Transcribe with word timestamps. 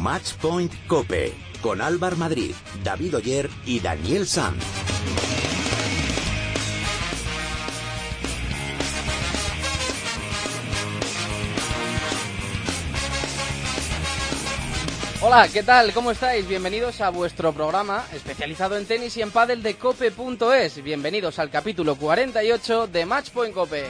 Matchpoint 0.00 0.72
Cope 0.86 1.34
con 1.60 1.82
Álvar 1.82 2.16
Madrid, 2.16 2.54
David 2.82 3.16
Oyer 3.16 3.50
y 3.66 3.80
Daniel 3.80 4.26
Sanz. 4.26 4.64
Hola, 15.20 15.46
¿qué 15.48 15.62
tal? 15.62 15.92
¿Cómo 15.92 16.12
estáis? 16.12 16.48
Bienvenidos 16.48 17.02
a 17.02 17.10
vuestro 17.10 17.52
programa 17.52 18.06
especializado 18.14 18.78
en 18.78 18.86
tenis 18.86 19.14
y 19.18 19.22
en 19.22 19.30
pádel 19.30 19.62
de 19.62 19.74
cope.es. 19.74 20.82
Bienvenidos 20.82 21.38
al 21.38 21.50
capítulo 21.50 21.96
48 21.96 22.86
de 22.86 23.04
Matchpoint 23.04 23.54
Cope. 23.54 23.84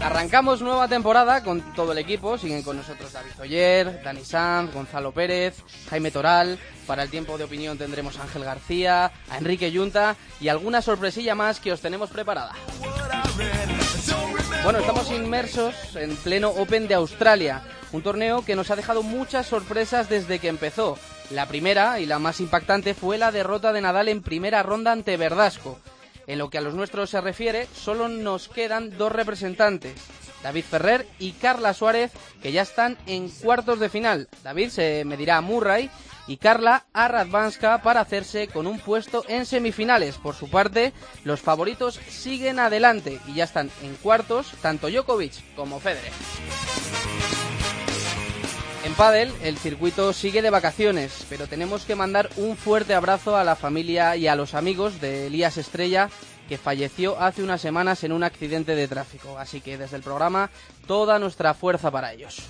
Arrancamos 0.00 0.62
nueva 0.62 0.88
temporada 0.88 1.42
con 1.42 1.60
todo 1.74 1.92
el 1.92 1.98
equipo. 1.98 2.38
Siguen 2.38 2.62
con 2.62 2.76
nosotros 2.76 3.12
David 3.12 3.32
Oyer, 3.40 4.02
Dani 4.02 4.24
Sanz, 4.24 4.72
Gonzalo 4.72 5.12
Pérez, 5.12 5.62
Jaime 5.90 6.10
Toral. 6.10 6.58
Para 6.86 7.02
el 7.02 7.10
tiempo 7.10 7.36
de 7.36 7.44
opinión 7.44 7.76
tendremos 7.76 8.18
a 8.18 8.22
Ángel 8.22 8.44
García, 8.44 9.12
a 9.28 9.38
Enrique 9.38 9.70
Yunta 9.70 10.16
y 10.40 10.48
alguna 10.48 10.80
sorpresilla 10.80 11.34
más 11.34 11.60
que 11.60 11.72
os 11.72 11.80
tenemos 11.80 12.10
preparada. 12.10 12.54
Bueno, 14.64 14.78
estamos 14.78 15.10
inmersos 15.10 15.74
en 15.96 16.16
pleno 16.16 16.50
Open 16.50 16.88
de 16.88 16.94
Australia, 16.94 17.62
un 17.92 18.02
torneo 18.02 18.44
que 18.44 18.56
nos 18.56 18.70
ha 18.70 18.76
dejado 18.76 19.02
muchas 19.02 19.46
sorpresas 19.46 20.08
desde 20.08 20.38
que 20.38 20.48
empezó. 20.48 20.98
La 21.30 21.46
primera 21.46 22.00
y 22.00 22.06
la 22.06 22.18
más 22.18 22.40
impactante 22.40 22.94
fue 22.94 23.16
la 23.16 23.32
derrota 23.32 23.72
de 23.72 23.80
Nadal 23.80 24.08
en 24.08 24.22
primera 24.22 24.62
ronda 24.62 24.92
ante 24.92 25.16
Verdasco. 25.16 25.78
En 26.30 26.38
lo 26.38 26.48
que 26.48 26.58
a 26.58 26.60
los 26.60 26.74
nuestros 26.74 27.10
se 27.10 27.20
refiere, 27.20 27.66
solo 27.74 28.06
nos 28.06 28.46
quedan 28.46 28.96
dos 28.96 29.10
representantes, 29.10 29.94
David 30.44 30.62
Ferrer 30.62 31.08
y 31.18 31.32
Carla 31.32 31.74
Suárez, 31.74 32.12
que 32.40 32.52
ya 32.52 32.62
están 32.62 32.96
en 33.06 33.28
cuartos 33.28 33.80
de 33.80 33.88
final. 33.88 34.28
David 34.44 34.68
se 34.68 35.04
medirá 35.04 35.38
a 35.38 35.40
Murray 35.40 35.90
y 36.28 36.36
Carla 36.36 36.86
a 36.92 37.08
Radvanska 37.08 37.82
para 37.82 38.00
hacerse 38.00 38.46
con 38.46 38.68
un 38.68 38.78
puesto 38.78 39.24
en 39.26 39.44
semifinales. 39.44 40.18
Por 40.18 40.36
su 40.36 40.48
parte, 40.48 40.92
los 41.24 41.40
favoritos 41.40 41.98
siguen 42.08 42.60
adelante 42.60 43.18
y 43.26 43.34
ya 43.34 43.42
están 43.42 43.68
en 43.82 43.96
cuartos 43.96 44.52
tanto 44.62 44.88
Djokovic 44.88 45.56
como 45.56 45.80
Federer. 45.80 46.12
En 48.82 48.94
Padel, 48.94 49.32
el 49.42 49.58
circuito 49.58 50.12
sigue 50.14 50.40
de 50.40 50.48
vacaciones, 50.48 51.26
pero 51.28 51.46
tenemos 51.46 51.84
que 51.84 51.94
mandar 51.94 52.30
un 52.36 52.56
fuerte 52.56 52.94
abrazo 52.94 53.36
a 53.36 53.44
la 53.44 53.54
familia 53.54 54.16
y 54.16 54.26
a 54.26 54.34
los 54.34 54.54
amigos 54.54 55.00
de 55.02 55.26
Elías 55.26 55.58
Estrella, 55.58 56.08
que 56.48 56.56
falleció 56.56 57.20
hace 57.20 57.42
unas 57.42 57.60
semanas 57.60 58.02
en 58.04 58.12
un 58.12 58.24
accidente 58.24 58.74
de 58.74 58.88
tráfico. 58.88 59.38
Así 59.38 59.60
que 59.60 59.76
desde 59.76 59.96
el 59.96 60.02
programa, 60.02 60.50
toda 60.86 61.18
nuestra 61.18 61.52
fuerza 61.52 61.90
para 61.90 62.12
ellos. 62.12 62.48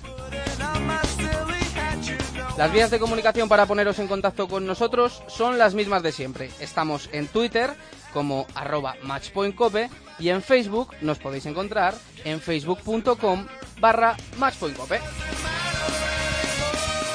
Las 2.57 2.71
vías 2.71 2.91
de 2.91 2.99
comunicación 2.99 3.49
para 3.49 3.65
poneros 3.65 3.99
en 3.99 4.07
contacto 4.07 4.47
con 4.47 4.65
nosotros 4.65 5.23
son 5.27 5.57
las 5.57 5.73
mismas 5.73 6.01
de 6.01 6.11
siempre. 6.11 6.49
Estamos 6.59 7.09
en 7.11 7.27
Twitter 7.27 7.71
como 8.13 8.45
arroba 8.55 8.95
matchpointcope 9.03 9.89
y 10.19 10.29
en 10.29 10.41
Facebook 10.41 10.93
nos 11.01 11.19
podéis 11.19 11.45
encontrar 11.45 11.93
en 12.23 12.39
facebook.com 12.39 13.47
barra 13.79 14.15
matchpointcope. 14.37 14.99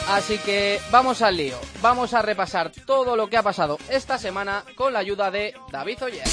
Así 0.08 0.38
que 0.38 0.80
vamos 0.90 1.20
al 1.20 1.36
lío. 1.36 1.58
Vamos 1.82 2.14
a 2.14 2.22
repasar 2.22 2.70
todo 2.86 3.16
lo 3.16 3.28
que 3.28 3.36
ha 3.36 3.42
pasado 3.42 3.78
esta 3.88 4.18
semana 4.18 4.64
con 4.76 4.92
la 4.92 5.00
ayuda 5.00 5.30
de 5.30 5.54
David 5.70 6.04
Oyer. 6.04 6.24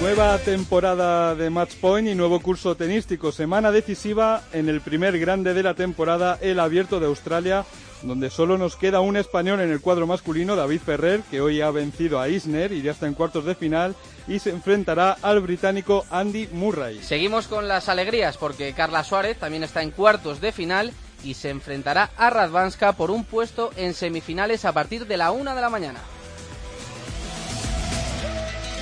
Nueva 0.00 0.36
temporada 0.38 1.34
de 1.34 1.48
Match 1.48 1.76
Point 1.76 2.06
y 2.08 2.14
nuevo 2.14 2.38
curso 2.40 2.76
tenístico. 2.76 3.32
Semana 3.32 3.72
decisiva 3.72 4.42
en 4.52 4.68
el 4.68 4.82
primer 4.82 5.18
grande 5.18 5.54
de 5.54 5.62
la 5.62 5.72
temporada, 5.72 6.38
el 6.42 6.60
Abierto 6.60 7.00
de 7.00 7.06
Australia, 7.06 7.64
donde 8.02 8.28
solo 8.28 8.58
nos 8.58 8.76
queda 8.76 9.00
un 9.00 9.16
español 9.16 9.60
en 9.60 9.72
el 9.72 9.80
cuadro 9.80 10.06
masculino, 10.06 10.54
David 10.54 10.80
Ferrer, 10.84 11.22
que 11.30 11.40
hoy 11.40 11.62
ha 11.62 11.70
vencido 11.70 12.20
a 12.20 12.28
Isner 12.28 12.72
y 12.72 12.82
ya 12.82 12.92
está 12.92 13.06
en 13.06 13.14
cuartos 13.14 13.46
de 13.46 13.54
final, 13.54 13.96
y 14.28 14.38
se 14.38 14.50
enfrentará 14.50 15.16
al 15.22 15.40
británico 15.40 16.04
Andy 16.10 16.50
Murray. 16.52 17.02
Seguimos 17.02 17.48
con 17.48 17.66
las 17.66 17.88
alegrías 17.88 18.36
porque 18.36 18.74
Carla 18.74 19.02
Suárez 19.02 19.38
también 19.38 19.64
está 19.64 19.82
en 19.82 19.92
cuartos 19.92 20.42
de 20.42 20.52
final 20.52 20.92
y 21.24 21.34
se 21.34 21.48
enfrentará 21.48 22.10
a 22.18 22.28
Radvanska 22.28 22.92
por 22.92 23.10
un 23.10 23.24
puesto 23.24 23.70
en 23.76 23.94
semifinales 23.94 24.66
a 24.66 24.72
partir 24.72 25.06
de 25.06 25.16
la 25.16 25.30
una 25.30 25.54
de 25.54 25.62
la 25.62 25.70
mañana. 25.70 26.00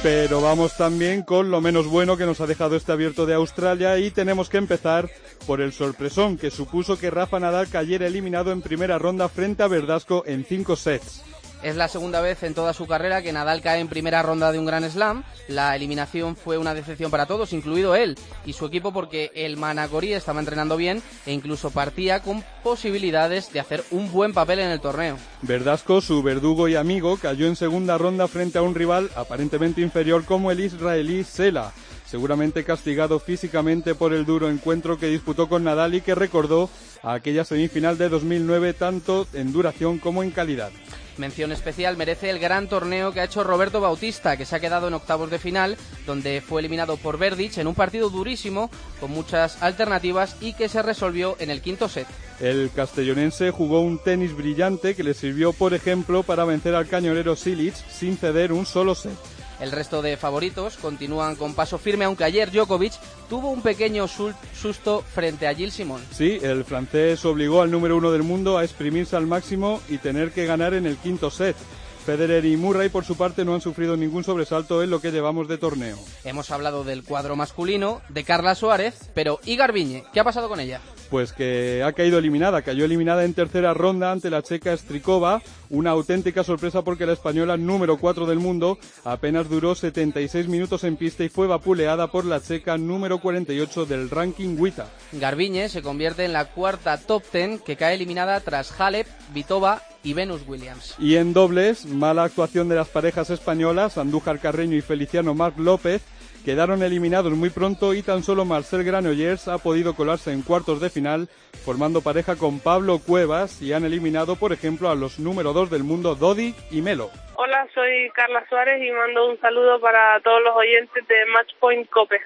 Pero 0.05 0.43
vamos 0.43 0.77
también 0.77 1.23
con 1.23 1.51
lo 1.51 1.63
menos 1.63 1.87
bueno 1.87 2.19
que 2.19 2.27
nos 2.27 2.43
ha 2.43 2.47
dejado 2.47 2.77
este 2.77 2.93
abierto 2.93 3.25
de 3.25 3.33
Australia 3.33 3.99
y 3.99 4.11
tenemos 4.11 4.51
que 4.51 4.59
empezar 4.59 5.09
por 5.47 5.63
el 5.63 5.73
sorpresón 5.73 6.37
que 6.37 6.51
supuso 6.51 6.99
que 6.99 7.09
Rafa 7.09 7.41
Nadal 7.41 7.69
cayera 7.69 8.07
eliminado 8.07 8.53
en 8.53 8.61
primera 8.61 8.99
ronda 8.99 9.31
frente 9.31 9.63
a 9.63 9.67
Verdasco 9.67 10.23
en 10.27 10.45
cinco 10.45 10.77
sets. 10.77 11.23
Es 11.65 11.77
la 11.77 11.89
segunda 11.89 12.21
vez 12.21 12.43
en 12.43 12.53
toda 12.53 12.75
su 12.75 12.87
carrera 12.87 13.23
que 13.23 13.33
Nadal 13.33 13.63
cae 13.63 13.81
en 13.81 13.89
primera 13.89 14.23
ronda 14.23 14.53
de 14.53 14.59
un 14.59 14.67
Gran 14.67 14.85
Slam. 14.91 15.25
La 15.49 15.75
eliminación 15.75 16.37
fue 16.37 16.59
una 16.59 16.75
decepción 16.75 17.11
para 17.11 17.25
todos, 17.25 17.55
incluido 17.55 17.97
él 17.97 18.19
y 18.45 18.53
su 18.53 18.67
equipo, 18.67 18.93
porque 18.93 19.33
el 19.35 19.57
Manacori 19.57 20.13
estaba 20.13 20.41
entrenando 20.41 20.77
bien 20.77 21.03
e 21.25 21.33
incluso 21.33 21.71
partía 21.71 22.21
con 22.21 22.45
posibilidades 22.63 23.51
de 23.51 23.61
hacer 23.61 23.83
un 23.93 24.13
buen 24.13 24.35
papel 24.35 24.59
en 24.59 24.69
el 24.69 24.81
torneo. 24.83 25.17
Verdasco, 25.41 26.03
su 26.03 26.23
verdugo 26.23 26.69
y 26.69 26.77
amigo, 26.77 27.17
cayó 27.17 27.47
en 27.47 27.57
segunda 27.57 27.97
ronda 27.97 28.29
frente 28.29 28.59
a 28.59 28.63
un 28.63 28.75
rival 28.75 29.11
aparentemente 29.17 29.81
inferior 29.81 30.27
como 30.27 30.51
el 30.51 30.61
israelí 30.61 31.25
Sela 31.25 31.73
seguramente 32.07 32.63
castigado 32.63 33.19
físicamente 33.19 33.95
por 33.95 34.13
el 34.13 34.25
duro 34.25 34.49
encuentro 34.49 34.99
que 34.99 35.09
disputó 35.09 35.49
con 35.49 35.65
Nadal 35.65 35.95
y 35.95 36.01
que 36.01 36.15
recordó 36.15 36.71
a 37.03 37.15
aquella 37.15 37.45
semifinal 37.45 37.99
de 37.99 38.09
2009 38.09 38.75
tanto 38.75 39.27
en 39.33 39.53
duración 39.53 39.99
como 39.99 40.23
en 40.23 40.31
calidad. 40.31 40.71
Mención 41.17 41.53
especial 41.53 41.97
merece 41.97 42.31
el 42.31 42.39
gran 42.39 42.69
torneo 42.69 43.13
que 43.13 43.21
ha 43.21 43.25
hecho 43.25 43.45
Roberto 43.45 43.81
Bautista, 43.81 44.37
que 44.37 44.45
se 44.45 44.57
ha 44.57 44.61
quedado 44.61 44.89
en 44.89 44.95
octavos 44.95 45.31
de 45.31 45.39
final, 45.39 45.77
donde 46.07 46.41
fue 46.41 46.61
eliminado 46.61 46.97
por 46.97 47.19
Verdic 47.19 47.59
en 47.59 47.69
un 47.69 47.75
partido 47.75 48.11
durísimo, 48.11 48.71
con 49.01 49.13
muchas 49.13 49.63
alternativas 49.63 50.37
y 50.41 50.55
que 50.55 50.69
se 50.69 50.83
resolvió 50.83 51.37
en 51.39 51.51
el 51.51 51.61
quinto 51.61 51.89
set. 51.89 52.09
El 52.41 52.71
castellonense 52.75 53.51
jugó 53.53 53.81
un 53.81 53.99
tenis 53.99 54.35
brillante 54.35 54.97
que 54.97 55.05
le 55.05 55.15
sirvió, 55.15 55.53
por 55.53 55.73
ejemplo, 55.73 56.25
para 56.25 56.45
vencer 56.45 56.75
al 56.75 56.89
cañonero 56.89 57.37
Silic 57.37 57.75
sin 57.89 58.17
ceder 58.17 58.53
un 58.53 58.67
solo 58.67 58.95
set. 58.95 59.17
El 59.61 59.71
resto 59.71 60.03
de 60.03 60.17
favoritos 60.17 60.77
continúan 60.77 61.37
con 61.37 61.55
paso 61.55 61.79
firme, 61.79 62.05
aunque 62.05 62.25
ayer 62.25 62.51
Djokovic 62.51 62.95
tuvo 63.29 63.51
un 63.51 63.63
pequeño 63.63 64.07
susto 64.09 65.05
frente 65.15 65.47
a 65.47 65.55
Gilles 65.55 65.75
Simon. 65.75 66.03
Sí, 66.11 66.39
el 66.43 66.65
francés 66.65 67.25
obligó 67.25 67.63
al 67.63 67.71
número 67.71 67.97
uno 67.97 68.11
del 68.11 68.23
mundo 68.23 68.59
a 68.59 68.65
exprimirse 68.65 69.17
al 69.17 69.27
máximo 69.27 69.81
y 69.89 69.99
tener 69.99 70.33
que 70.33 70.47
ganar 70.47 70.75
en 70.75 70.87
el 70.87 70.97
quinto 70.97 71.31
set. 71.31 71.57
Federer 72.05 72.45
y 72.45 72.59
Murray, 72.59 72.91
por 72.91 73.05
su 73.05 73.17
parte, 73.17 73.47
no 73.47 73.55
han 73.55 73.63
sufrido 73.63 73.97
ningún 73.97 74.25
sobresalto 74.25 74.83
en 74.83 74.91
lo 74.91 75.01
que 75.01 75.11
llevamos 75.11 75.49
de 75.49 75.57
torneo. 75.57 75.97
Hemos 76.23 76.51
hablado 76.51 76.85
del 76.85 77.03
cuadro 77.03 77.35
masculino, 77.35 78.03
de 78.11 78.25
Carla 78.25 78.55
Suárez, 78.55 79.11
pero 79.15 79.41
¿y 79.47 79.57
Garbiñe? 79.57 80.05
¿Qué 80.13 80.21
ha 80.21 80.25
pasado 80.25 80.51
con 80.51 80.61
ella? 80.61 80.83
Pues 81.09 81.33
que 81.33 81.83
ha 81.83 81.95
caído 81.95 82.19
eliminada, 82.19 82.61
cayó 82.61 82.85
eliminada 82.85 83.25
en 83.25 83.33
tercera 83.33 83.73
ronda 83.73 84.13
ante 84.13 84.29
la 84.29 84.43
checa 84.43 84.77
Strikova, 84.77 85.41
una 85.71 85.93
auténtica 85.93 86.45
sorpresa 86.45 86.83
porque 86.83 87.07
la 87.07 87.15
española 87.15 87.57
número 87.57 87.97
4 87.97 88.27
del 88.27 88.39
mundo 88.39 88.79
apenas 89.05 89.49
duró 89.49 89.75
76 89.75 90.47
minutos 90.49 90.85
en 90.85 90.97
pista 90.97 91.25
y 91.25 91.31
fue 91.31 91.47
vapuleada 91.47 92.09
por 92.09 92.27
la 92.27 92.43
checa 92.43 92.77
número 92.77 93.19
48 93.19 93.87
del 93.87 94.11
ranking 94.11 94.57
WITA. 94.59 94.89
Garbiñe 95.13 95.71
se 95.71 95.81
convierte 95.81 96.27
en 96.27 96.35
la 96.35 96.51
cuarta 96.53 96.99
top 96.99 97.23
10 97.33 97.63
que 97.63 97.77
cae 97.77 97.95
eliminada 97.95 98.41
tras 98.41 98.79
Halep, 98.79 99.07
Vitova 99.33 99.83
y 100.05 100.15
Venus 100.15 100.47
Williams. 100.47 100.95
Y 100.99 101.17
en 101.17 101.33
dobles, 101.33 101.87
mala 101.87 102.25
actuación 102.25 102.69
de 102.69 102.77
las 102.77 102.89
parejas 102.89 103.31
españolas, 103.31 103.99
Andújar 103.99 104.39
Carreño 104.39 104.77
y 104.77 104.83
Feliciano 104.83 105.35
Marc 105.35 105.59
López, 105.59 106.03
quedaron 106.45 106.83
eliminados 106.83 107.33
muy 107.33 107.51
pronto 107.51 107.95
y 107.95 108.03
tan 108.03 108.23
solo 108.23 108.45
Marcel 108.45 108.85
Granollers 108.85 109.49
ha 109.49 109.59
podido 109.59 109.95
colarse 109.95 110.31
en 110.31 110.43
cuartos 110.43 110.81
de 110.81 110.91
final 110.91 111.29
formando 111.65 112.03
pareja 112.03 112.37
con 112.37 112.61
Pablo 112.61 112.99
Cuevas 112.99 113.63
y 113.63 113.73
han 113.73 113.85
eliminado 113.85 114.37
por 114.37 114.53
ejemplo 114.53 114.91
a 114.91 114.95
los 114.95 115.19
número 115.19 115.55
2 115.55 115.71
del 115.71 115.83
mundo 115.83 116.15
Dodi 116.15 116.55
y 116.71 116.83
Melo. 116.83 117.11
Hola, 117.37 117.67
soy 117.75 118.11
Carla 118.15 118.45
Suárez 118.49 118.83
y 118.83 118.93
mando 118.93 119.31
un 119.31 119.41
saludo 119.41 119.81
para 119.81 120.21
todos 120.21 120.43
los 120.43 120.55
oyentes 120.55 121.09
de 121.09 121.15
Matchpoint 121.33 121.89
Cope. 121.89 122.21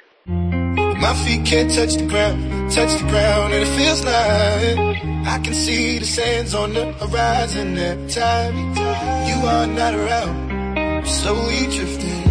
My 1.01 1.15
feet 1.25 1.45
can't 1.45 1.71
touch 1.71 1.95
the 1.97 2.07
ground, 2.07 2.71
touch 2.71 2.93
the 3.01 3.09
ground, 3.09 3.55
and 3.55 3.63
it 3.63 3.69
feels 3.79 4.05
like 4.05 5.27
I 5.27 5.39
can 5.43 5.55
see 5.55 5.99
the 5.99 6.07
sands 6.07 6.55
on 6.55 6.75
the 6.75 6.93
horizon 6.93 7.79
every 7.79 8.09
time 8.11 8.55
you 9.29 9.47
are 9.47 9.67
not 9.67 9.95
around. 9.95 10.49
Wave, 10.77 11.09
slowly 11.09 11.67
drifting. 11.77 12.29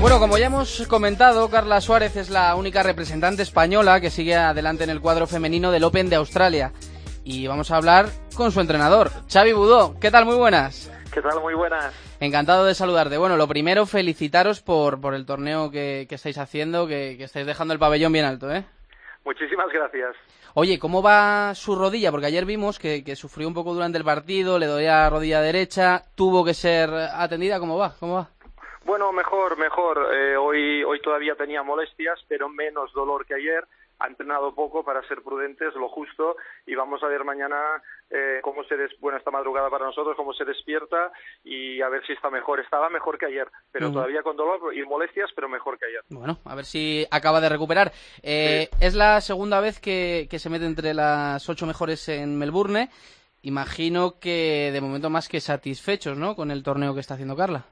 Bueno, 0.00 0.18
como 0.18 0.38
ya 0.38 0.46
hemos 0.46 0.86
comentado, 0.88 1.50
Carla 1.50 1.80
Suárez 1.82 2.16
es 2.16 2.30
la 2.30 2.54
única 2.54 2.82
representante 2.82 3.42
española 3.42 4.00
que 4.00 4.10
sigue 4.10 4.34
adelante 4.34 4.84
en 4.84 4.90
el 4.90 5.00
cuadro 5.00 5.26
femenino 5.26 5.70
del 5.70 5.84
Open 5.84 6.08
de 6.08 6.16
Australia. 6.16 6.72
Y 7.22 7.46
vamos 7.46 7.70
a 7.70 7.76
hablar 7.76 8.08
con 8.36 8.52
su 8.52 8.60
entrenador, 8.60 9.10
Xavi 9.32 9.52
Budó. 9.52 9.98
¿Qué 10.00 10.10
tal? 10.10 10.24
Muy 10.24 10.36
buenas. 10.36 10.90
¿Qué 11.12 11.20
tal? 11.20 11.40
Muy 11.40 11.54
buenas. 11.54 11.94
Encantado 12.20 12.64
de 12.64 12.74
saludarte. 12.74 13.18
Bueno, 13.18 13.36
lo 13.36 13.48
primero, 13.48 13.86
felicitaros 13.86 14.60
por, 14.62 15.00
por 15.00 15.14
el 15.14 15.26
torneo 15.26 15.70
que, 15.70 16.06
estáis 16.08 16.38
haciendo, 16.38 16.86
que, 16.86 17.16
que 17.18 17.24
estáis 17.24 17.46
dejando 17.46 17.74
el 17.74 17.80
pabellón 17.80 18.12
bien 18.12 18.24
alto, 18.24 18.50
¿eh? 18.52 18.64
Muchísimas 19.24 19.68
gracias. 19.72 20.16
Oye, 20.54 20.78
¿cómo 20.78 21.02
va 21.02 21.54
su 21.54 21.76
rodilla? 21.76 22.10
Porque 22.10 22.26
ayer 22.26 22.44
vimos 22.44 22.78
que, 22.78 23.04
sufrió 23.14 23.46
un 23.46 23.54
poco 23.54 23.72
durante 23.72 23.98
el 23.98 24.04
partido, 24.04 24.58
le 24.58 24.66
dolía 24.66 25.02
la 25.02 25.10
rodilla 25.10 25.40
derecha, 25.40 26.02
tuvo 26.16 26.44
que 26.44 26.54
ser 26.54 26.90
atendida. 26.90 27.60
¿Cómo 27.60 27.78
va? 27.78 27.94
¿Cómo 28.00 28.14
va? 28.16 28.28
Bueno, 28.84 29.12
mejor, 29.12 29.56
mejor. 29.58 30.08
Eh, 30.12 30.36
hoy, 30.36 30.82
hoy 30.82 31.00
todavía 31.00 31.36
tenía 31.36 31.62
molestias, 31.62 32.18
pero 32.26 32.48
menos 32.48 32.92
dolor 32.92 33.26
que 33.26 33.34
ayer 33.34 33.64
ha 34.00 34.06
entrenado 34.06 34.54
poco 34.54 34.82
para 34.82 35.06
ser 35.06 35.22
prudentes, 35.22 35.74
lo 35.74 35.88
justo, 35.88 36.36
y 36.66 36.74
vamos 36.74 37.02
a 37.02 37.06
ver 37.06 37.22
mañana 37.22 37.56
eh, 38.10 38.40
cómo 38.42 38.64
se 38.64 38.76
des 38.76 38.90
bueno 38.98 39.18
esta 39.18 39.30
madrugada 39.30 39.68
para 39.70 39.84
nosotros, 39.84 40.16
cómo 40.16 40.32
se 40.32 40.44
despierta 40.44 41.12
y 41.44 41.80
a 41.82 41.88
ver 41.88 42.04
si 42.06 42.14
está 42.14 42.30
mejor. 42.30 42.60
Estaba 42.60 42.88
mejor 42.88 43.18
que 43.18 43.26
ayer, 43.26 43.46
pero 43.70 43.92
todavía 43.92 44.22
con 44.22 44.36
dolor 44.36 44.74
y 44.74 44.82
molestias, 44.84 45.30
pero 45.34 45.48
mejor 45.48 45.78
que 45.78 45.86
ayer. 45.86 46.00
Bueno, 46.08 46.38
a 46.44 46.54
ver 46.54 46.64
si 46.64 47.06
acaba 47.10 47.40
de 47.40 47.48
recuperar. 47.50 47.92
Eh, 48.22 48.68
es 48.80 48.94
la 48.94 49.20
segunda 49.20 49.60
vez 49.60 49.80
que, 49.80 50.26
que 50.30 50.38
se 50.38 50.50
mete 50.50 50.66
entre 50.66 50.94
las 50.94 51.48
ocho 51.48 51.66
mejores 51.66 52.08
en 52.08 52.38
Melbourne. 52.38 52.88
Imagino 53.42 54.18
que 54.18 54.70
de 54.72 54.80
momento 54.80 55.10
más 55.10 55.28
que 55.28 55.40
satisfechos, 55.40 56.16
¿no? 56.16 56.34
Con 56.34 56.50
el 56.50 56.62
torneo 56.62 56.94
que 56.94 57.00
está 57.00 57.14
haciendo 57.14 57.36
Carla. 57.36 57.66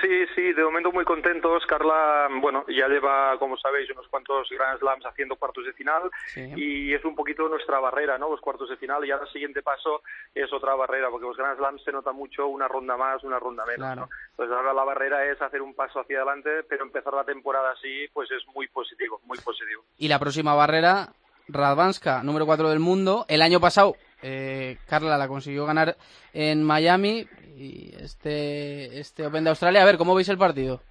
Sí, 0.00 0.08
sí, 0.34 0.52
de 0.52 0.64
momento 0.64 0.90
muy 0.90 1.04
contentos. 1.04 1.64
Carla, 1.66 2.28
bueno, 2.40 2.64
ya 2.68 2.88
lleva, 2.88 3.38
como 3.38 3.56
sabéis, 3.56 3.90
unos 3.90 4.08
cuantos 4.08 4.48
Grand 4.50 4.78
Slams 4.78 5.04
haciendo 5.04 5.36
cuartos 5.36 5.66
de 5.66 5.72
final 5.74 6.10
y 6.34 6.92
es 6.94 7.04
un 7.04 7.14
poquito 7.14 7.48
nuestra 7.48 7.78
barrera, 7.78 8.18
¿no? 8.18 8.30
Los 8.30 8.40
cuartos 8.40 8.68
de 8.70 8.76
final 8.76 9.04
y 9.04 9.10
ahora 9.10 9.26
el 9.26 9.32
siguiente 9.32 9.62
paso 9.62 10.02
es 10.34 10.52
otra 10.52 10.74
barrera, 10.74 11.10
porque 11.10 11.26
los 11.26 11.36
Grand 11.36 11.58
Slams 11.58 11.84
se 11.84 11.92
nota 11.92 12.12
mucho 12.12 12.46
una 12.46 12.68
ronda 12.68 12.96
más, 12.96 13.22
una 13.22 13.38
ronda 13.38 13.64
menos, 13.66 13.96
¿no? 13.96 14.08
Entonces 14.30 14.56
ahora 14.56 14.72
la 14.72 14.84
barrera 14.84 15.30
es 15.30 15.40
hacer 15.42 15.60
un 15.60 15.74
paso 15.74 16.00
hacia 16.00 16.18
adelante, 16.18 16.62
pero 16.68 16.84
empezar 16.84 17.12
la 17.12 17.24
temporada 17.24 17.72
así, 17.72 18.08
pues 18.12 18.30
es 18.30 18.42
muy 18.54 18.68
positivo, 18.68 19.20
muy 19.24 19.38
positivo. 19.38 19.84
Y 19.98 20.08
la 20.08 20.18
próxima 20.18 20.54
barrera, 20.54 21.10
Radvanska, 21.48 22.22
número 22.22 22.46
4 22.46 22.70
del 22.70 22.80
mundo. 22.80 23.26
El 23.28 23.42
año 23.42 23.60
pasado 23.60 23.94
eh, 24.22 24.78
Carla 24.86 25.18
la 25.18 25.28
consiguió 25.28 25.66
ganar 25.66 25.96
en 26.32 26.62
Miami 26.62 27.26
y 27.56 27.94
este, 27.98 28.98
este 29.00 29.26
Open 29.26 29.44
de 29.44 29.50
Australia. 29.50 29.82
A 29.82 29.84
ver, 29.84 29.98
¿cómo 29.98 30.14
veis 30.14 30.28
el 30.28 30.38
partido? 30.38 30.82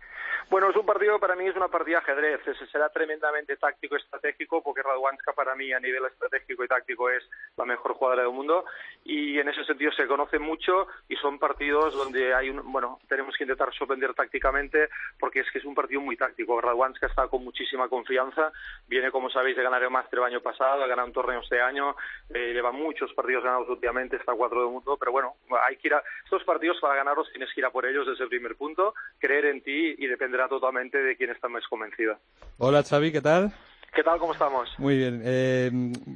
Bueno, 0.51 0.69
es 0.69 0.75
un 0.75 0.85
partido 0.85 1.17
para 1.17 1.37
mí 1.37 1.47
es 1.47 1.55
una 1.55 1.69
partida 1.69 1.99
ajedrez. 1.99 2.45
Ese 2.45 2.67
será 2.67 2.89
tremendamente 2.89 3.55
táctico 3.55 3.95
y 3.95 3.99
estratégico 3.99 4.61
porque 4.61 4.83
Radwanska 4.83 5.31
para 5.31 5.55
mí 5.55 5.71
a 5.71 5.79
nivel 5.79 6.03
estratégico 6.03 6.65
y 6.65 6.67
táctico 6.67 7.09
es 7.09 7.23
la 7.55 7.63
mejor 7.63 7.93
jugadora 7.93 8.23
del 8.23 8.33
mundo 8.33 8.65
y 9.05 9.39
en 9.39 9.47
ese 9.47 9.63
sentido 9.63 9.93
se 9.93 10.07
conoce 10.07 10.39
mucho 10.39 10.87
y 11.07 11.15
son 11.15 11.39
partidos 11.39 11.93
donde 11.93 12.33
hay 12.33 12.49
un, 12.49 12.69
bueno, 12.69 12.99
tenemos 13.07 13.33
que 13.37 13.45
intentar 13.45 13.73
sorprender 13.73 14.13
tácticamente 14.13 14.89
porque 15.17 15.39
es 15.39 15.49
que 15.51 15.59
es 15.59 15.63
un 15.63 15.73
partido 15.73 16.01
muy 16.01 16.17
táctico. 16.17 16.59
Radwanska 16.59 17.07
está 17.07 17.29
con 17.29 17.45
muchísima 17.45 17.87
confianza, 17.87 18.51
viene 18.89 19.09
como 19.09 19.29
sabéis 19.29 19.55
de 19.55 19.63
ganar 19.63 19.81
el 19.81 19.89
máster 19.89 20.19
el 20.19 20.25
año 20.25 20.41
pasado, 20.41 20.83
ha 20.83 20.87
ganado 20.87 21.07
un 21.07 21.13
torneo 21.13 21.39
este 21.39 21.61
año, 21.61 21.95
eh, 22.29 22.51
lleva 22.51 22.73
muchos 22.73 23.13
partidos 23.13 23.45
ganados 23.45 23.69
últimamente, 23.69 24.17
está 24.17 24.33
cuatro 24.33 24.63
del 24.63 24.71
mundo, 24.71 24.97
pero 24.99 25.13
bueno, 25.13 25.35
hay 25.65 25.77
que 25.77 25.87
ir 25.87 25.93
a 25.93 26.03
estos 26.25 26.43
partidos 26.43 26.77
para 26.81 26.95
ganarlos 26.95 27.31
tienes 27.31 27.53
que 27.53 27.61
ir 27.61 27.65
a 27.65 27.71
por 27.71 27.85
ellos 27.85 28.05
desde 28.05 28.25
el 28.25 28.29
primer 28.29 28.57
punto, 28.57 28.93
creer 29.17 29.45
en 29.45 29.61
ti 29.61 29.95
y 29.97 30.07
totalmente 30.47 30.97
de 30.97 31.15
quién 31.15 31.31
está 31.31 31.47
más 31.47 31.65
convencida. 31.67 32.19
Hola 32.57 32.83
Xavi, 32.83 33.11
¿qué 33.11 33.21
tal? 33.21 33.53
¿Qué 33.93 34.03
tal? 34.03 34.19
¿Cómo 34.19 34.31
estamos? 34.31 34.69
Muy 34.77 34.95
bien. 34.95 35.21
Eh, 35.25 35.69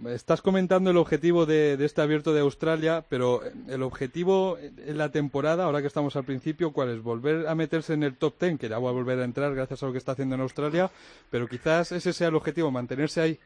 estás 0.08 0.42
comentando 0.42 0.92
el 0.92 0.98
objetivo 0.98 1.46
de, 1.46 1.74
este 1.84 2.02
abierto 2.02 2.34
de 2.34 2.40
Australia, 2.40 3.04
pero 3.10 3.42
el 3.68 3.84
objetivo 3.84 4.58
en 4.58 4.98
la 4.98 5.12
temporada, 5.12 5.66
ahora 5.66 5.82
que 5.82 5.88
estamos 5.88 6.16
al 6.16 6.24
principio, 6.24 6.72
¿cuál 6.72 6.92
es? 6.92 7.04
Volver 7.04 7.48
a 7.48 7.54
meterse 7.54 7.94
en 7.94 8.04
el 8.04 8.18
top 8.18 8.38
ten, 8.38 8.58
que 8.58 8.70
ya 8.70 8.80
va 8.80 8.90
a 8.90 8.94
volver 8.94 9.20
a 9.20 9.26
entrar 9.26 9.54
gracias 9.54 9.84
a 9.84 9.88
lo 9.88 9.92
que 9.92 9.98
está 9.98 10.14
haciendo 10.14 10.36
en 10.36 10.42
Australia, 10.42 10.90
pero 11.30 11.48
quizás 11.48 11.92
ese 11.92 12.14
sea 12.14 12.30
el 12.30 12.36
objetivo, 12.36 12.72
mantenerse 12.72 13.20
ahí. 13.20 13.40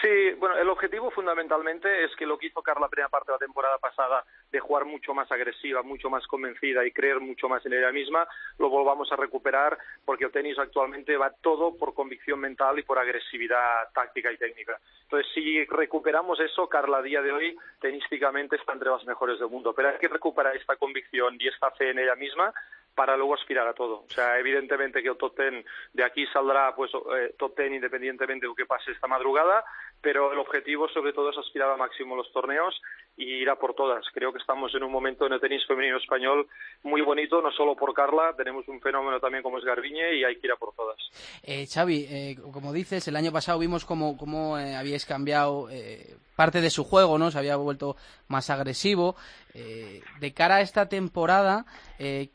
Sí, 0.00 0.32
bueno, 0.38 0.56
el 0.56 0.68
objetivo 0.70 1.10
fundamentalmente 1.10 2.04
es 2.04 2.16
que 2.16 2.24
lo 2.24 2.38
que 2.38 2.46
hizo 2.46 2.62
Carla 2.62 2.86
la 2.86 2.88
primera 2.88 3.10
parte 3.10 3.30
de 3.30 3.34
la 3.34 3.38
temporada 3.38 3.76
pasada, 3.76 4.24
de 4.50 4.58
jugar 4.58 4.86
mucho 4.86 5.12
más 5.12 5.30
agresiva, 5.30 5.82
mucho 5.82 6.08
más 6.08 6.26
convencida 6.26 6.86
y 6.86 6.92
creer 6.92 7.20
mucho 7.20 7.50
más 7.50 7.64
en 7.66 7.74
ella 7.74 7.92
misma, 7.92 8.26
lo 8.58 8.70
volvamos 8.70 9.12
a 9.12 9.16
recuperar 9.16 9.76
porque 10.06 10.24
el 10.24 10.32
tenis 10.32 10.58
actualmente 10.58 11.16
va 11.18 11.30
todo 11.42 11.76
por 11.76 11.92
convicción 11.92 12.40
mental 12.40 12.78
y 12.78 12.82
por 12.82 12.98
agresividad 12.98 13.90
táctica 13.92 14.32
y 14.32 14.38
técnica. 14.38 14.78
Entonces, 15.02 15.30
si 15.34 15.64
recuperamos 15.66 16.40
eso, 16.40 16.66
Carla 16.68 16.98
a 16.98 17.02
día 17.02 17.20
de 17.20 17.32
hoy 17.32 17.58
tenísticamente 17.80 18.56
está 18.56 18.72
entre 18.72 18.90
las 18.90 19.04
mejores 19.04 19.38
del 19.38 19.50
mundo, 19.50 19.74
pero 19.74 19.90
hay 19.90 19.98
que 19.98 20.08
recuperar 20.08 20.56
esta 20.56 20.76
convicción 20.76 21.36
y 21.38 21.48
esta 21.48 21.70
fe 21.72 21.90
en 21.90 21.98
ella 21.98 22.14
misma 22.14 22.54
para 23.00 23.16
luego 23.16 23.32
aspirar 23.32 23.66
a 23.66 23.72
todo. 23.72 24.00
O 24.00 24.10
sea, 24.10 24.38
evidentemente 24.38 25.02
que 25.02 25.08
el 25.08 25.16
top 25.16 25.34
ten 25.34 25.64
de 25.94 26.04
aquí 26.04 26.26
saldrá 26.26 26.74
pues 26.76 26.90
eh, 27.16 27.34
top 27.38 27.54
ten 27.54 27.72
independientemente 27.72 28.44
de 28.44 28.48
lo 28.48 28.54
que 28.54 28.66
pase 28.66 28.92
esta 28.92 29.06
madrugada, 29.06 29.64
pero 30.02 30.30
el 30.30 30.38
objetivo 30.38 30.86
sobre 30.90 31.14
todo 31.14 31.30
es 31.30 31.38
aspirar 31.38 31.70
al 31.70 31.78
máximo 31.78 32.14
los 32.14 32.30
torneos 32.30 32.78
y 33.16 33.24
ir 33.24 33.48
a 33.48 33.56
por 33.56 33.72
todas. 33.72 34.04
Creo 34.12 34.34
que 34.34 34.38
estamos 34.38 34.74
en 34.74 34.82
un 34.82 34.92
momento 34.92 35.24
en 35.24 35.32
el 35.32 35.40
tenis 35.40 35.66
femenino 35.66 35.96
español 35.96 36.46
muy 36.82 37.00
bonito, 37.00 37.40
no 37.40 37.50
solo 37.52 37.74
por 37.74 37.94
Carla, 37.94 38.34
tenemos 38.36 38.68
un 38.68 38.82
fenómeno 38.82 39.18
también 39.18 39.42
como 39.42 39.56
es 39.56 39.64
Garbiñe 39.64 40.16
y 40.16 40.24
hay 40.24 40.36
que 40.36 40.48
ir 40.48 40.52
a 40.52 40.56
por 40.56 40.74
todas. 40.74 40.98
Eh, 41.42 41.64
eh, 41.88 42.36
como 42.52 42.70
dices, 42.70 43.08
el 43.08 43.16
año 43.16 43.32
pasado 43.32 43.58
vimos 43.58 43.86
cómo, 43.86 44.18
cómo 44.18 44.58
eh, 44.58 44.76
habíais 44.76 45.06
cambiado 45.06 45.70
eh, 45.70 46.16
parte 46.40 46.62
de 46.62 46.70
su 46.70 46.84
juego, 46.84 47.18
¿no? 47.18 47.30
Se 47.30 47.36
había 47.36 47.56
vuelto 47.56 47.96
más 48.28 48.48
agresivo. 48.48 49.14
de 49.52 50.32
cara 50.32 50.56
a 50.56 50.60
esta 50.62 50.88
temporada, 50.88 51.66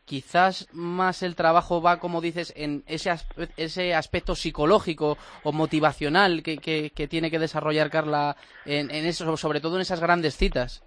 quizás 0.06 0.68
más 0.74 1.24
el 1.24 1.34
trabajo 1.34 1.82
va, 1.82 1.98
como 2.00 2.22
dices, 2.22 2.54
en 2.56 2.84
ese, 2.86 3.12
ese 3.58 3.96
aspecto 3.96 4.36
psicológico 4.36 5.18
o 5.42 5.52
motivacional 5.52 6.44
que, 6.44 6.58
que, 6.60 7.08
tiene 7.08 7.32
que 7.32 7.40
desarrollar 7.40 7.90
Carla 7.90 8.38
en, 8.66 8.92
en 8.92 9.08
eso, 9.08 9.38
sobre 9.38 9.60
todo 9.60 9.78
en 9.78 9.82
esas 9.82 10.02
grandes 10.02 10.38
citas. 10.38 10.84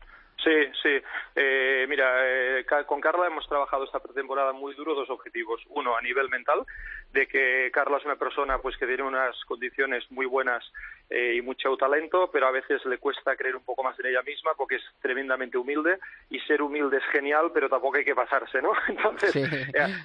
Sí, 0.48 0.72
sí. 0.82 1.02
Eh, 1.36 1.84
mira, 1.88 2.06
eh, 2.24 2.64
con 2.86 3.02
Carla 3.02 3.26
hemos 3.26 3.46
trabajado 3.46 3.84
esta 3.84 4.00
pretemporada 4.00 4.52
muy 4.52 4.74
duro 4.74 4.94
dos 4.94 5.10
objetivos. 5.10 5.60
Uno, 5.68 5.94
a 5.94 6.00
nivel 6.00 6.30
mental, 6.30 6.64
de 7.12 7.26
que 7.26 7.70
Carla 7.70 7.98
es 7.98 8.04
una 8.06 8.16
persona 8.16 8.58
pues 8.58 8.76
que 8.78 8.86
tiene 8.86 9.02
unas 9.02 9.36
condiciones 9.44 10.10
muy 10.10 10.24
buenas 10.24 10.64
eh, 11.10 11.34
y 11.36 11.42
mucho 11.42 11.76
talento, 11.76 12.30
pero 12.32 12.46
a 12.46 12.50
veces 12.50 12.84
le 12.86 12.98
cuesta 12.98 13.36
creer 13.36 13.56
un 13.56 13.64
poco 13.64 13.82
más 13.82 13.98
en 13.98 14.06
ella 14.06 14.22
misma 14.22 14.52
porque 14.56 14.76
es 14.76 14.82
tremendamente 15.00 15.58
humilde 15.58 15.98
y 16.30 16.38
ser 16.40 16.62
humilde 16.62 16.98
es 16.98 17.04
genial, 17.12 17.50
pero 17.52 17.68
tampoco 17.68 17.98
hay 17.98 18.04
que 18.04 18.14
pasarse, 18.14 18.62
¿no? 18.62 18.72
Entonces, 18.88 19.34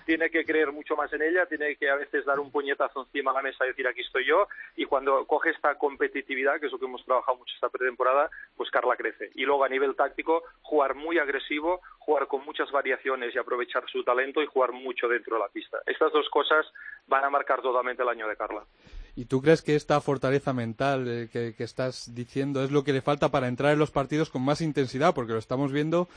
tiene 0.06 0.30
que 0.30 0.46
creer 0.46 0.72
mucho 0.72 0.96
más 0.96 1.12
en 1.14 1.22
ella, 1.22 1.46
tiene 1.46 1.76
que 1.76 1.90
a 1.90 1.96
veces 1.96 2.26
dar 2.26 2.40
un 2.40 2.52
puñetazo 2.52 3.02
encima 3.02 3.32
de 3.32 3.38
la 3.38 3.44
mesa 3.44 3.66
y 3.66 3.70
decir 3.70 3.88
aquí 3.88 4.02
estoy 4.02 4.26
yo 4.26 4.48
y 4.76 4.86
cuando 4.86 5.26
coge 5.26 5.52
esta 5.52 5.76
competitividad, 5.76 6.60
que 6.60 6.68
es 6.68 6.72
lo 6.72 6.80
que 6.80 6.86
hemos 6.86 7.04
trabajado 7.06 7.38
mucho 7.38 7.54
esta 7.54 7.70
pretemporada, 7.70 8.30
pues 8.56 8.72
Carla 8.72 8.96
crece. 8.96 9.30
Y 9.36 9.44
luego 9.44 9.66
a 9.66 9.70
nivel 9.70 9.96
táctico, 9.96 10.33
jugar 10.62 10.96
muy 10.96 11.20
agresivo, 11.20 11.82
jugar 12.00 12.28
con 12.28 12.44
muchas 12.46 12.72
variaciones 12.72 13.34
y 13.34 13.38
aprovechar 13.38 13.84
su 13.90 14.04
talento 14.04 14.42
y 14.42 14.48
jugar 14.48 14.72
mucho 14.72 15.08
dentro 15.08 15.36
de 15.36 15.44
la 15.44 15.50
pista. 15.50 15.78
Estas 15.86 16.12
dos 16.12 16.28
cosas 16.30 16.66
van 17.08 17.24
a 17.24 17.30
marcar 17.30 17.62
totalmente 17.62 18.04
el 18.04 18.10
año 18.10 18.28
de 18.28 18.36
Carla. 18.36 18.64
¿Y 19.16 19.26
tú 19.26 19.42
crees 19.42 19.62
que 19.62 19.76
esta 19.76 20.02
fortaleza 20.02 20.54
mental 20.54 21.08
eh, 21.08 21.30
que, 21.32 21.64
estás 21.64 22.14
diciendo 22.16 22.64
es 22.64 22.72
lo 22.72 22.84
que 22.84 22.94
le 22.94 23.02
falta 23.02 23.30
para 23.30 23.48
entrar 23.48 23.74
en 23.74 23.80
los 23.80 23.92
partidos 23.92 24.30
con 24.30 24.44
más 24.44 24.62
intensidad? 24.62 25.14
Porque 25.14 25.34
lo 25.34 25.40
estamos 25.40 25.72
viendo 25.72 26.08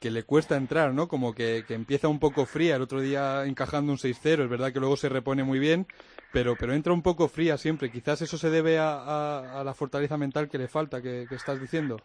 que 0.00 0.10
le 0.10 0.24
cuesta 0.24 0.56
entrar, 0.56 0.94
¿no? 0.94 1.08
Como 1.08 1.34
que, 1.34 1.64
empieza 1.68 2.08
un 2.08 2.18
poco 2.18 2.46
fría, 2.46 2.76
el 2.76 2.82
otro 2.82 3.00
día 3.00 3.44
encajando 3.44 3.92
un 3.92 3.98
6-0, 3.98 4.44
es 4.44 4.48
verdad 4.48 4.72
que 4.72 4.80
luego 4.80 4.96
se 4.96 5.10
repone 5.10 5.44
muy 5.44 5.58
bien, 5.58 5.86
pero, 6.32 6.56
pero 6.58 6.72
entra 6.72 6.94
un 6.94 7.02
poco 7.02 7.28
fría 7.28 7.58
siempre. 7.58 7.92
Quizás 7.92 8.22
eso 8.22 8.38
se 8.38 8.48
debe 8.48 8.78
a, 8.78 9.62
la 9.62 9.74
fortaleza 9.74 10.16
mental 10.16 10.48
que 10.48 10.58
le 10.58 10.68
falta, 10.68 11.02
que 11.02 11.26
estás 11.30 11.60
diciendo. 11.60 11.98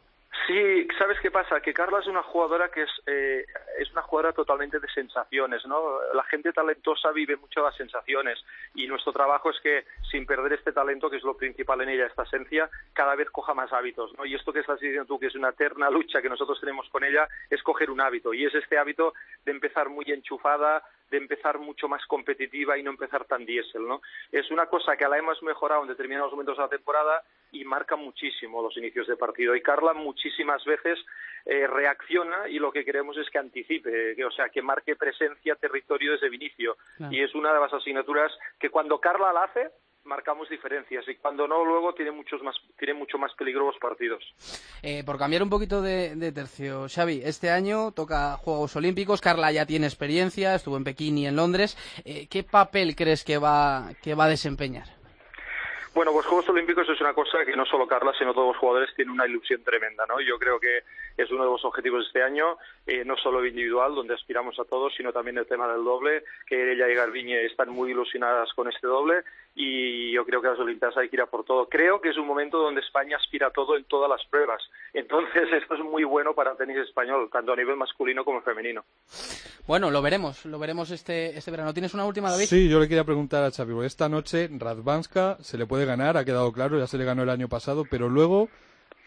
Sí, 0.47 0.87
¿sabes 0.97 1.19
qué 1.21 1.31
pasa? 1.31 1.61
Que 1.61 1.73
Carla 1.73 1.99
es 1.99 2.07
una 2.07 2.23
jugadora 2.23 2.69
que 2.69 2.83
es, 2.83 2.91
eh, 3.07 3.45
es 3.77 3.91
una 3.91 4.01
jugadora 4.01 4.33
totalmente 4.33 4.79
de 4.79 4.87
sensaciones, 4.89 5.65
¿no? 5.65 5.99
La 6.13 6.23
gente 6.23 6.53
talentosa 6.53 7.11
vive 7.11 7.35
mucho 7.35 7.61
las 7.61 7.75
sensaciones 7.75 8.43
y 8.73 8.87
nuestro 8.87 9.13
trabajo 9.13 9.49
es 9.49 9.59
que, 9.61 9.85
sin 10.09 10.25
perder 10.25 10.53
este 10.53 10.71
talento, 10.71 11.09
que 11.09 11.17
es 11.17 11.23
lo 11.23 11.37
principal 11.37 11.81
en 11.81 11.89
ella, 11.89 12.07
esta 12.07 12.23
esencia, 12.23 12.69
cada 12.93 13.15
vez 13.15 13.29
coja 13.29 13.53
más 13.53 13.71
hábitos, 13.73 14.13
¿no? 14.17 14.25
Y 14.25 14.35
esto 14.35 14.53
que 14.53 14.59
estás 14.59 14.79
diciendo 14.79 15.05
tú, 15.05 15.19
que 15.19 15.27
es 15.27 15.35
una 15.35 15.49
eterna 15.49 15.89
lucha 15.89 16.21
que 16.21 16.29
nosotros 16.29 16.59
tenemos 16.59 16.89
con 16.89 17.03
ella, 17.03 17.27
es 17.49 17.61
coger 17.63 17.89
un 17.89 18.01
hábito 18.01 18.33
y 18.33 18.45
es 18.45 18.55
este 18.55 18.77
hábito 18.77 19.13
de 19.45 19.51
empezar 19.51 19.89
muy 19.89 20.05
enchufada, 20.07 20.83
de 21.11 21.17
empezar 21.17 21.59
mucho 21.59 21.87
más 21.87 22.05
competitiva 22.07 22.77
y 22.77 22.83
no 22.83 22.91
empezar 22.91 23.25
tan 23.25 23.45
diésel, 23.45 23.87
¿no? 23.87 24.01
Es 24.31 24.49
una 24.51 24.65
cosa 24.67 24.97
que 24.97 25.07
la 25.07 25.17
hemos 25.17 25.41
mejorado 25.43 25.83
en 25.83 25.87
determinados 25.87 26.31
momentos 26.31 26.57
de 26.57 26.63
la 26.63 26.69
temporada 26.69 27.23
y 27.51 27.63
marca 27.63 27.95
muchísimo 27.95 28.61
los 28.61 28.75
inicios 28.77 29.07
de 29.07 29.15
partido. 29.15 29.55
Y 29.55 29.61
Carla 29.61 29.93
muchísimas 29.93 30.63
veces 30.65 30.99
eh, 31.45 31.67
reacciona 31.67 32.49
y 32.49 32.59
lo 32.59 32.71
que 32.71 32.83
queremos 32.83 33.17
es 33.17 33.29
que 33.29 33.37
anticipe, 33.37 33.64
que, 33.65 34.25
o 34.25 34.31
sea, 34.31 34.49
que 34.49 34.61
marque 34.61 34.95
presencia, 34.95 35.55
territorio 35.55 36.13
desde 36.13 36.27
el 36.27 36.35
inicio. 36.35 36.77
Y 37.09 37.21
es 37.21 37.33
una 37.35 37.53
de 37.53 37.59
las 37.59 37.73
asignaturas 37.73 38.31
que 38.59 38.69
cuando 38.69 38.99
Carla 38.99 39.33
la 39.33 39.43
hace, 39.43 39.71
marcamos 40.05 40.49
diferencias. 40.49 41.07
Y 41.07 41.15
cuando 41.15 41.47
no 41.47 41.65
luego 41.65 41.93
tiene 41.93 42.11
muchos 42.11 42.41
más 42.41 42.55
tiene 42.77 42.93
mucho 42.93 43.17
más 43.17 43.33
peligro 43.33 43.65
los 43.65 43.77
partidos. 43.77 44.23
Eh, 44.81 45.03
por 45.03 45.17
cambiar 45.17 45.43
un 45.43 45.49
poquito 45.49 45.81
de, 45.81 46.31
tercio 46.31 46.87
Xavi 46.87 47.21
este 47.23 47.49
año 47.49 47.91
toca 47.91 48.37
Juegos 48.37 48.75
Olímpicos. 48.75 49.21
Carla 49.21 49.51
ya 49.51 49.65
tiene 49.65 49.87
experiencia 49.87 50.55
estuvo 50.55 50.77
en 50.77 50.83
Pekín 50.83 51.17
y 51.17 51.27
en 51.27 51.35
Londres. 51.35 51.77
Eh, 52.05 52.27
qué 52.29 52.43
papel 52.43 52.95
crees 52.95 53.23
que 53.23 53.37
va 53.37 53.89
que 54.01 54.15
va 54.15 54.25
a 54.25 54.29
desempeñar 54.29 54.95
bueno, 55.95 56.11
pues 56.11 56.25
Juegos 56.25 56.49
Olímpicos 56.49 56.87
es 56.89 56.99
una 56.99 57.13
cosa 57.13 57.45
que 57.45 57.55
no 57.55 57.65
solo 57.65 57.87
Carla, 57.87 58.11
sino 58.19 58.33
todos 58.33 58.49
los 58.49 58.57
jugadores 58.57 58.93
tienen 58.95 59.13
una 59.13 59.25
ilusión 59.25 59.63
tremenda, 59.63 60.05
¿no? 60.05 60.19
Yo 60.19 60.37
creo 60.37 60.59
que 60.59 60.83
es 61.17 61.31
uno 61.31 61.43
de 61.43 61.51
los 61.51 61.65
objetivos 61.65 62.01
de 62.01 62.07
este 62.07 62.23
año, 62.23 62.57
eh, 62.85 63.03
no 63.05 63.15
solo 63.17 63.45
individual, 63.45 63.95
donde 63.95 64.13
aspiramos 64.13 64.59
a 64.59 64.65
todos, 64.65 64.93
sino 64.95 65.13
también 65.13 65.37
el 65.37 65.47
tema 65.47 65.67
del 65.67 65.83
doble, 65.83 66.23
que 66.47 66.73
ella 66.73 66.89
y 66.89 66.95
Garbiñe 66.95 67.45
están 67.45 67.69
muy 67.69 67.91
ilusionadas 67.91 68.53
con 68.53 68.67
este 68.67 68.87
doble 68.87 69.23
y 69.55 70.11
yo 70.11 70.25
creo 70.25 70.41
que 70.41 70.49
las 70.49 70.59
Olimpiadas 70.59 70.97
hay 70.97 71.09
que 71.09 71.15
ir 71.15 71.21
a 71.21 71.27
por 71.27 71.45
todo. 71.45 71.67
Creo 71.69 72.01
que 72.01 72.09
es 72.09 72.17
un 72.17 72.27
momento 72.27 72.57
donde 72.57 72.81
España 72.81 73.15
aspira 73.15 73.47
a 73.47 73.51
todo 73.51 73.77
en 73.77 73.85
todas 73.85 74.09
las 74.09 74.23
pruebas. 74.29 74.61
Entonces, 74.93 75.43
esto 75.61 75.75
es 75.75 75.79
muy 75.81 76.03
bueno 76.03 76.33
para 76.33 76.51
el 76.51 76.57
tenis 76.57 76.77
español, 76.77 77.29
tanto 77.31 77.53
a 77.53 77.55
nivel 77.55 77.77
masculino 77.77 78.25
como 78.25 78.41
femenino. 78.41 78.83
Bueno, 79.65 79.89
lo 79.89 80.01
veremos, 80.01 80.45
lo 80.45 80.59
veremos 80.59 80.91
este, 80.91 81.37
este 81.37 81.51
verano. 81.51 81.73
¿Tienes 81.73 81.93
una 81.93 82.05
última, 82.05 82.29
David? 82.29 82.45
Sí, 82.45 82.69
yo 82.69 82.79
le 82.79 82.87
quería 82.87 83.03
preguntar 83.03 83.43
a 83.43 83.51
Xavi, 83.51 83.85
esta 83.85 84.09
noche 84.09 84.49
Radvanska 84.51 85.37
se 85.41 85.57
le 85.57 85.65
puede 85.65 85.85
ganar, 85.85 86.17
ha 86.17 86.25
quedado 86.25 86.51
claro, 86.51 86.77
ya 86.77 86.87
se 86.87 86.97
le 86.97 87.05
ganó 87.05 87.23
el 87.23 87.29
año 87.29 87.47
pasado, 87.47 87.85
pero 87.89 88.09
luego 88.09 88.49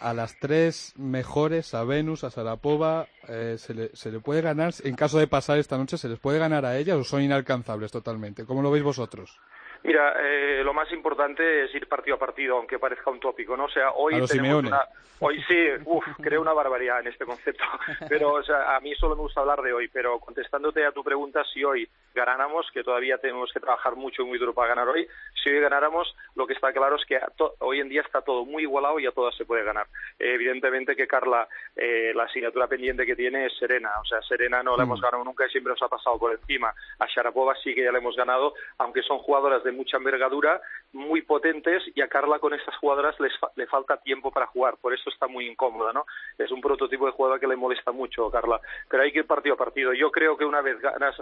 a 0.01 0.15
las 0.15 0.39
tres 0.39 0.93
mejores, 0.97 1.75
a 1.75 1.85
Venus, 1.85 2.25
a 2.25 2.31
Sarapova, 2.31 3.09
eh, 3.29 3.57
se, 3.59 3.75
le, 3.75 3.91
se 3.95 4.13
le 4.13 4.21
puede 4.21 4.41
ganar, 4.41 4.73
en 4.85 4.95
caso 4.95 5.19
de 5.19 5.27
pasar 5.27 5.59
esta 5.59 5.77
noche, 5.77 5.99
¿se 5.99 6.09
les 6.09 6.19
puede 6.19 6.39
ganar 6.39 6.65
a 6.65 6.79
ellas 6.79 6.97
o 6.97 7.05
son 7.05 7.23
inalcanzables 7.23 7.91
totalmente? 7.91 8.45
¿Cómo 8.45 8.63
lo 8.63 8.71
veis 8.71 8.85
vosotros? 8.85 9.39
Mira, 9.83 10.15
eh, 10.21 10.63
lo 10.65 10.75
más 10.75 10.91
importante 10.93 11.65
es 11.65 11.75
ir 11.75 11.89
partido 11.89 12.17
a 12.17 12.19
partido, 12.19 12.57
aunque 12.57 12.79
parezca 12.79 13.11
un 13.11 13.21
tópico, 13.21 13.57
¿no? 13.57 13.65
O 13.65 13.71
sea, 13.71 13.91
hoy 13.93 14.25
tenemos 14.27 14.65
una... 14.65 14.83
Hoy 15.21 15.43
sí, 15.49 15.67
uff, 15.85 16.05
creo 16.21 16.41
una 16.41 16.53
barbaridad 16.53 17.01
en 17.01 17.09
este 17.09 17.25
concepto, 17.25 17.65
pero 18.09 18.35
o 18.35 18.43
sea, 18.43 18.77
a 18.77 18.81
mí 18.81 18.95
solo 18.95 19.17
me 19.17 19.23
gusta 19.23 19.41
hablar 19.41 19.63
de 19.63 19.73
hoy, 19.73 19.89
pero 19.89 20.21
contestándote 20.21 20.87
a 20.87 20.93
tu 20.93 21.03
pregunta, 21.03 21.43
si 21.53 21.65
hoy 21.65 21.89
ganáramos, 22.15 22.71
que 22.73 22.85
todavía 22.85 23.19
tenemos 23.19 23.53
que 23.53 23.59
trabajar 23.59 23.97
mucho 23.97 24.23
y 24.23 24.27
muy 24.27 24.39
duro 24.39 24.55
para 24.55 24.69
ganar 24.69 24.89
hoy, 24.89 25.09
si 25.43 25.51
hoy 25.51 25.59
ganáramos, 25.59 26.15
lo 26.37 26.47
que 26.47 26.53
está 26.53 26.73
claro 26.73 26.95
es 26.95 27.05
que 27.05 27.19
hoy 27.59 27.81
en 27.81 27.89
día 27.89 28.03
está 28.03 28.23
todo 28.23 28.45
muy 28.45 28.63
igualado 28.63 29.01
y 29.01 29.07
a 29.07 29.13
todas 29.13 29.35
se 29.37 29.45
puede 29.45 29.65
ganar. 29.65 29.87
Eh, 30.21 30.35
evidentemente 30.35 30.95
que 30.95 31.09
Carla, 31.09 31.49
eh, 31.75 32.13
la 32.15 32.25
asignatura 32.25 32.69
pendiente 32.69 33.05
que 33.05 33.17
tiene 33.17 33.47
es 33.47 33.59
Serena, 33.59 33.91
o 34.01 34.05
sea, 34.05 34.23
Serena 34.23 34.63
no 34.63 34.77
la 34.77 34.85
hemos 34.85 35.01
mm. 35.01 35.03
ganado 35.03 35.25
nunca 35.25 35.47
y 35.47 35.51
siempre 35.51 35.73
nos 35.73 35.83
ha 35.83 35.89
pasado 35.89 36.17
por 36.17 36.33
encima. 36.33 36.73
A 37.01 37.07
Sharapova 37.07 37.57
sí 37.57 37.75
que 37.75 37.83
ya 37.83 37.91
la 37.91 37.99
hemos 37.99 38.15
ganado, 38.15 38.55
aunque 38.79 39.03
son 39.03 39.19
jugadoras 39.19 39.65
de 39.65 39.68
mucha 39.73 39.97
envergadura, 39.97 40.61
muy 40.93 41.23
potentes 41.23 41.83
y 41.95 42.01
a 42.01 42.09
Carla 42.09 42.39
con 42.39 42.55
estas 42.55 42.77
jugadoras 42.77 43.17
le 43.57 43.67
falta 43.67 43.97
tiempo 43.99 44.31
para 44.31 44.47
jugar, 44.47 44.77
por 44.81 44.95
eso 44.95 45.11
está 45.11 45.27
muy 45.27 45.47
incómoda, 45.47 45.93
¿no? 45.93 46.05
Es 46.39 46.51
un 46.51 46.61
prototipo 46.61 47.07
de 47.07 47.13
jugadora 47.13 47.41
que 47.41 47.47
le 47.47 47.57
molesta 47.57 47.93
mucho, 47.93 48.31
Carla, 48.31 48.61
pero 48.89 49.03
hay 49.03 49.13
que 49.13 49.21
ir 49.21 49.27
partido 49.27 49.55
a 49.55 49.59
partido. 49.59 49.93
Yo 49.93 50.11
creo 50.11 50.37
que 50.37 50.45
una 50.45 50.61
vez 50.61 50.81
ganas, 50.81 51.15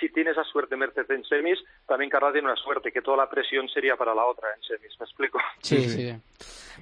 si 0.00 0.08
tienes 0.10 0.32
esa 0.32 0.44
suerte 0.44 0.76
Mercedes 0.76 1.10
en 1.10 1.24
semis, 1.24 1.58
también 1.86 2.10
Carla 2.10 2.32
tiene 2.32 2.48
una 2.48 2.56
suerte, 2.56 2.92
que 2.92 3.02
toda 3.02 3.16
la 3.16 3.30
presión 3.30 3.68
sería 3.68 3.96
para 3.96 4.14
la 4.14 4.24
otra 4.24 4.48
en 4.54 4.62
semis, 4.62 4.98
¿me 4.98 5.04
explico? 5.04 5.38
Sí, 5.60 5.88
sí. 5.88 6.14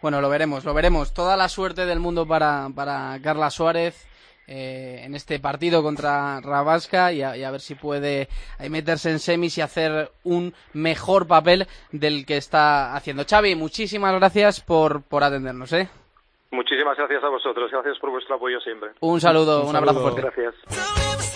Bueno, 0.00 0.21
lo 0.21 0.29
veremos, 0.29 0.64
lo 0.64 0.75
veremos. 0.75 1.12
Toda 1.12 1.37
la 1.37 1.49
suerte 1.49 1.87
del 1.87 2.00
mundo 2.00 2.26
para, 2.26 2.69
para 2.75 3.19
Carla 3.23 3.50
Suárez. 3.50 4.09
Eh, 4.49 5.03
en 5.05 5.15
este 5.15 5.39
partido 5.39 5.83
contra 5.83 6.41
Rabasca 6.41 7.13
y 7.13 7.23
a, 7.23 7.51
ver 7.51 7.61
si 7.61 7.75
puede 7.77 8.29
meterse 8.69 9.11
en 9.11 9.21
semis 9.21 9.57
y 9.57 9.61
hacer 9.61 10.11
un 10.25 10.53
mejor 10.73 11.27
papel 11.27 11.67
del 11.93 12.27
que 12.27 12.37
está 12.37 12.95
haciendo. 12.95 13.25
Xavi, 13.25 13.55
muchísimas 13.55 14.15
gracias 14.15 14.61
por, 14.61 15.03
por 15.03 15.23
atendernos. 15.23 15.73
¿eh? 15.73 15.89
Muchísimas 16.53 16.99
gracias 16.99 17.25
a 17.25 17.29
vosotros, 17.29 17.71
gracias 17.71 17.99
por 17.99 18.11
vuestro 18.11 18.35
apoyo 18.35 18.61
siempre. 18.61 18.91
Un 19.01 19.21
saludo, 19.21 19.65
un, 19.65 19.75
abrazo 19.75 20.01
fuerte. 20.01 20.21
Gracias. 20.21 21.32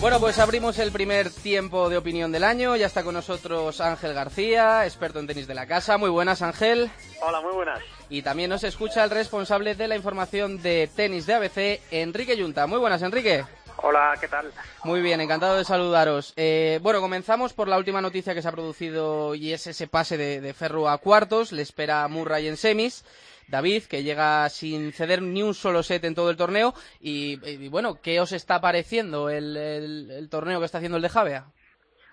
Bueno, 0.00 0.18
pues 0.18 0.38
abrimos 0.38 0.78
el 0.78 0.92
primer 0.92 1.28
tiempo 1.28 1.90
de 1.90 1.98
opinión 1.98 2.32
del 2.32 2.42
año. 2.42 2.74
Ya 2.74 2.86
está 2.86 3.02
con 3.02 3.12
nosotros 3.12 3.82
Ángel 3.82 4.14
García, 4.14 4.86
experto 4.86 5.18
en 5.18 5.26
tenis 5.26 5.46
de 5.46 5.54
la 5.54 5.66
casa. 5.66 5.98
Muy 5.98 6.08
buenas, 6.08 6.40
Ángel. 6.40 6.90
Hola, 7.20 7.42
muy 7.42 7.52
buenas. 7.52 7.80
Y 8.08 8.22
también 8.22 8.48
nos 8.48 8.64
escucha 8.64 9.04
el 9.04 9.10
responsable 9.10 9.74
de 9.74 9.88
la 9.88 9.96
información 9.96 10.62
de 10.62 10.88
tenis 10.96 11.26
de 11.26 11.34
ABC, 11.34 11.82
Enrique 11.90 12.34
Yunta. 12.34 12.66
Muy 12.66 12.78
buenas, 12.78 13.02
Enrique. 13.02 13.44
Hola, 13.82 14.14
¿qué 14.18 14.28
tal? 14.28 14.50
Muy 14.84 15.02
bien, 15.02 15.20
encantado 15.20 15.58
de 15.58 15.66
saludaros. 15.66 16.32
Eh, 16.36 16.80
bueno, 16.82 17.02
comenzamos 17.02 17.52
por 17.52 17.68
la 17.68 17.76
última 17.76 18.00
noticia 18.00 18.34
que 18.34 18.40
se 18.40 18.48
ha 18.48 18.52
producido 18.52 19.34
y 19.34 19.52
es 19.52 19.66
ese 19.66 19.86
pase 19.86 20.16
de, 20.16 20.40
de 20.40 20.54
Ferro 20.54 20.88
a 20.88 20.96
cuartos. 20.96 21.52
Le 21.52 21.60
espera 21.60 22.08
Murray 22.08 22.48
en 22.48 22.56
semis. 22.56 23.04
David, 23.50 23.84
que 23.90 24.02
llega 24.02 24.48
sin 24.48 24.92
ceder 24.92 25.22
ni 25.22 25.42
un 25.42 25.54
solo 25.54 25.82
set 25.82 26.04
en 26.04 26.14
todo 26.14 26.30
el 26.30 26.36
torneo. 26.36 26.72
Y, 27.00 27.68
bueno, 27.68 28.00
¿qué 28.02 28.20
os 28.20 28.32
está 28.32 28.60
pareciendo 28.60 29.28
el, 29.28 30.28
torneo 30.30 30.60
que 30.60 30.66
está 30.66 30.78
haciendo 30.78 30.96
el 30.96 31.02
de 31.02 31.08
Javea? 31.08 31.44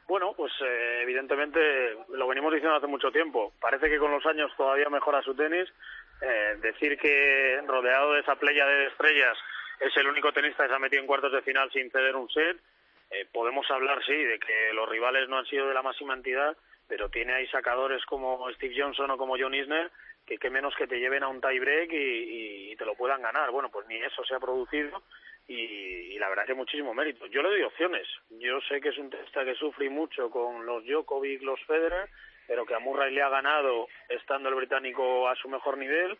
Bueno, 0.08 0.34
pues 0.38 0.54
eh, 0.62 1.02
evidentemente 1.04 1.60
lo 2.10 2.28
venimos 2.28 2.54
diciendo 2.54 2.78
hace 2.78 2.88
mucho 2.88 3.12
tiempo. 3.12 3.52
Parece 3.60 3.90
que 3.90 3.98
con 3.98 4.12
los 4.12 4.26
años 4.26 4.52
todavía 4.56 4.90
mejora 4.90 5.22
su 5.22 5.36
tenis. 5.36 5.68
Eh, 6.22 6.56
decir 6.62 6.98
que 6.98 7.62
rodeado 7.68 8.14
de 8.14 8.22
esa 8.22 8.36
playa 8.36 8.66
de 8.66 8.88
estrellas 8.88 9.38
es 9.80 9.96
el 9.98 10.08
único 10.08 10.32
tenista 10.32 10.64
que 10.64 10.70
se 10.70 10.76
ha 10.76 10.80
metido 10.80 11.02
en 11.02 11.08
cuartos 11.08 11.32
de 11.32 11.42
final 11.42 11.70
sin 11.72 11.92
ceder 11.92 12.16
un 12.16 12.30
set. 12.30 12.58
Eh, 13.10 13.28
podemos 13.32 13.70
hablar, 13.72 14.04
sí, 14.06 14.16
de 14.16 14.40
que 14.40 14.74
los 14.74 14.88
rivales 14.90 15.30
no 15.30 15.38
han 15.38 15.46
sido 15.46 15.68
de 15.68 15.74
la 15.74 15.82
máxima 15.82 16.14
entidad, 16.14 16.58
pero 16.88 17.10
tiene 17.10 17.34
ahí 17.34 17.48
sacadores 17.48 18.04
como 18.06 18.50
Steve 18.54 18.76
Johnson 18.78 19.12
o 19.12 19.18
como 19.18 19.38
John 19.38 19.54
Isner 19.54 19.92
que, 20.28 20.38
que 20.38 20.50
menos 20.50 20.76
que 20.76 20.88
te 20.88 21.00
lleven 21.00 21.24
a 21.24 21.30
un 21.30 21.42
tiebreak 21.42 21.92
y, 21.92 22.72
y, 22.72 22.76
te 22.76 22.86
lo 22.86 22.96
puedan 22.96 23.22
ganar. 23.22 23.50
Bueno, 23.50 23.72
pues 23.72 23.88
ni 23.88 23.96
eso 23.96 24.24
se 24.26 24.36
ha 24.36 24.40
producido 24.40 25.02
y, 25.48 26.20
la 26.20 26.30
verdad 26.30 26.46
que 26.46 26.54
muchísimo 26.54 26.94
mérito. 26.94 27.26
Yo 27.28 27.42
le 27.42 27.50
doy 27.50 27.62
opciones. 27.62 28.08
Yo 28.30 28.60
sé 28.62 28.82
que 28.82 28.90
es 28.90 28.98
un 28.98 29.10
testa 29.10 29.46
que 29.46 29.56
sufre 29.56 29.90
mucho 29.90 30.30
con 30.30 30.66
los 30.66 30.84
Djokovic, 30.84 31.42
los 31.42 31.64
Federer, 31.66 32.10
pero 32.46 32.66
que 32.66 32.76
a 32.76 32.80
Murray 32.80 33.14
le 33.14 33.22
ha 33.22 33.30
ganado 33.30 33.88
estando 34.10 34.50
el 34.50 34.56
británico 34.56 35.30
a 35.30 35.36
su 35.36 35.48
mejor 35.48 35.78
nivel 35.78 36.18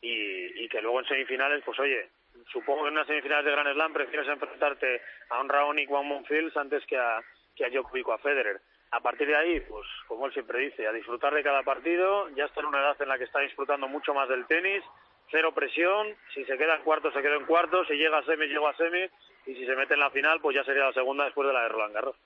y, 0.00 0.64
y 0.64 0.68
que 0.68 0.80
luego 0.80 1.00
en 1.00 1.06
semifinales, 1.06 1.62
pues 1.64 1.78
oye, 1.78 2.08
supongo 2.52 2.82
que 2.82 2.88
en 2.88 2.94
unas 2.94 3.06
semifinales 3.06 3.44
de 3.44 3.52
Grand 3.52 3.72
Slam 3.72 3.92
prefieres 3.92 4.28
enfrentarte 4.28 5.02
a 5.30 5.40
un 5.40 5.48
Raonic 5.48 5.90
o 5.90 5.96
a 5.96 6.00
un 6.00 6.08
Monfils 6.08 6.56
antes 6.56 6.84
que 6.86 6.96
a, 6.96 7.22
que 7.54 7.64
a 7.64 7.68
Djokovic 7.68 8.08
o 8.08 8.12
a 8.12 8.18
Federer 8.18 8.60
a 8.92 9.00
partir 9.00 9.28
de 9.28 9.36
ahí, 9.36 9.60
pues 9.60 9.86
como 10.08 10.26
él 10.26 10.32
siempre 10.32 10.58
dice, 10.58 10.86
a 10.86 10.92
disfrutar 10.92 11.32
de 11.32 11.44
cada 11.44 11.62
partido, 11.62 12.28
ya 12.30 12.46
está 12.46 12.60
en 12.60 12.66
una 12.66 12.80
edad 12.80 13.00
en 13.00 13.08
la 13.08 13.18
que 13.18 13.24
está 13.24 13.40
disfrutando 13.40 13.86
mucho 13.86 14.12
más 14.14 14.28
del 14.28 14.46
tenis, 14.46 14.82
cero 15.30 15.52
presión, 15.54 16.16
si 16.34 16.44
se 16.44 16.58
queda 16.58 16.76
en 16.76 16.82
cuarto 16.82 17.12
se 17.12 17.22
queda 17.22 17.36
en 17.36 17.46
cuarto, 17.46 17.84
si 17.84 17.94
llega 17.94 18.18
a 18.18 18.24
semi 18.24 18.46
llega 18.46 18.70
a 18.70 18.76
semi 18.76 19.08
y 19.46 19.54
si 19.54 19.64
se 19.64 19.76
mete 19.76 19.94
en 19.94 20.00
la 20.00 20.10
final 20.10 20.40
pues 20.40 20.56
ya 20.56 20.64
sería 20.64 20.86
la 20.86 20.92
segunda 20.92 21.24
después 21.24 21.46
de 21.46 21.54
la 21.54 21.62
de 21.62 21.68
Roland 21.68 21.94
Garros. 21.94 22.16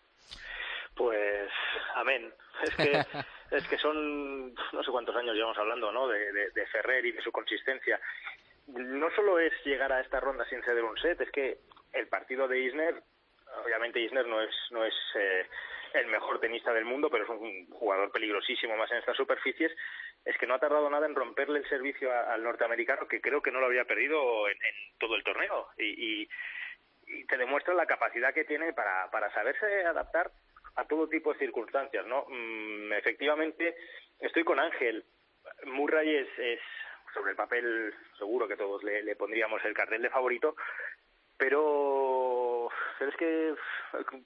Pues 0.97 1.51
amén. 1.97 2.33
Es 2.63 2.75
que 2.77 2.93
es 3.57 3.69
que 3.69 3.79
son 3.79 4.55
no 4.55 4.83
sé 4.83 4.91
cuántos 4.91 5.17
años 5.17 5.35
llevamos 5.35 5.59
hablando, 5.59 5.93
¿no? 5.93 6.09
De, 6.09 6.33
de, 6.33 6.67
Ferrer 6.67 7.05
y 7.05 7.13
de 7.13 7.21
su 7.21 7.31
consistencia. 7.31 8.01
No 8.67 9.11
solo 9.15 9.39
es 9.39 9.53
llegar 9.65 9.93
a 9.93 10.01
esta 10.01 10.21
ronda 10.21 10.45
sin 10.49 10.63
ceder 10.63 10.85
un 10.85 10.97
set, 10.99 11.21
es 11.21 11.31
que 11.31 11.59
el 11.93 12.09
partido 12.09 12.49
de 12.49 12.61
Isner, 12.61 13.03
obviamente 13.63 14.01
Isner 14.01 14.27
no 14.27 14.41
es 14.41 14.55
no 14.71 14.85
es 14.85 14.95
eh, 15.17 15.47
el 15.95 16.07
mejor 16.09 16.41
tenista 16.41 16.73
del 16.73 16.85
mundo, 16.85 17.09
pero 17.09 17.25
es 17.25 17.31
un 17.31 17.71
jugador 17.71 18.11
peligrosísimo 18.11 18.77
más 18.77 18.91
en 18.91 18.99
estas 18.99 19.17
superficies, 19.17 19.73
es 20.25 20.37
que 20.39 20.47
no 20.47 20.55
ha 20.55 20.59
tardado 20.59 20.91
nada 20.91 21.07
en 21.07 21.15
romperle 21.15 21.61
el 21.61 21.69
servicio 21.69 22.11
al 22.13 22.43
norteamericano, 22.43 23.07
que 23.07 23.21
creo 23.21 23.41
que 23.41 23.53
no 23.53 23.61
lo 23.61 23.67
había 23.67 23.85
perdido 23.85 24.49
en, 24.49 24.59
todo 24.99 25.15
el 25.17 25.25
torneo. 25.25 25.69
Y, 25.79 26.29
te 27.29 27.37
demuestra 27.37 27.75
la 27.75 27.87
capacidad 27.87 28.35
que 28.35 28.45
tiene 28.45 28.73
para, 28.73 29.09
para 29.11 29.33
saberse 29.35 29.85
adaptar 29.85 30.33
a 30.75 30.85
todo 30.87 31.09
tipo 31.09 31.33
de 31.33 31.39
circunstancias, 31.39 32.05
¿no? 32.07 32.25
Mm, 32.29 32.93
efectivamente, 32.95 33.77
estoy 34.21 34.43
con 34.43 34.59
Ángel. 34.59 35.05
Murray 35.67 36.17
es, 36.17 36.29
es, 36.39 36.61
sobre 37.15 37.31
el 37.31 37.37
papel, 37.37 37.95
seguro 38.19 38.49
que 38.49 38.57
todos 38.57 38.83
le, 38.83 39.03
le 39.03 39.17
pondríamos 39.17 39.65
el 39.65 39.75
cartel 39.75 40.03
de 40.03 40.11
favorito, 40.11 40.57
pero 41.37 42.69
es 43.01 43.17
que 43.17 43.55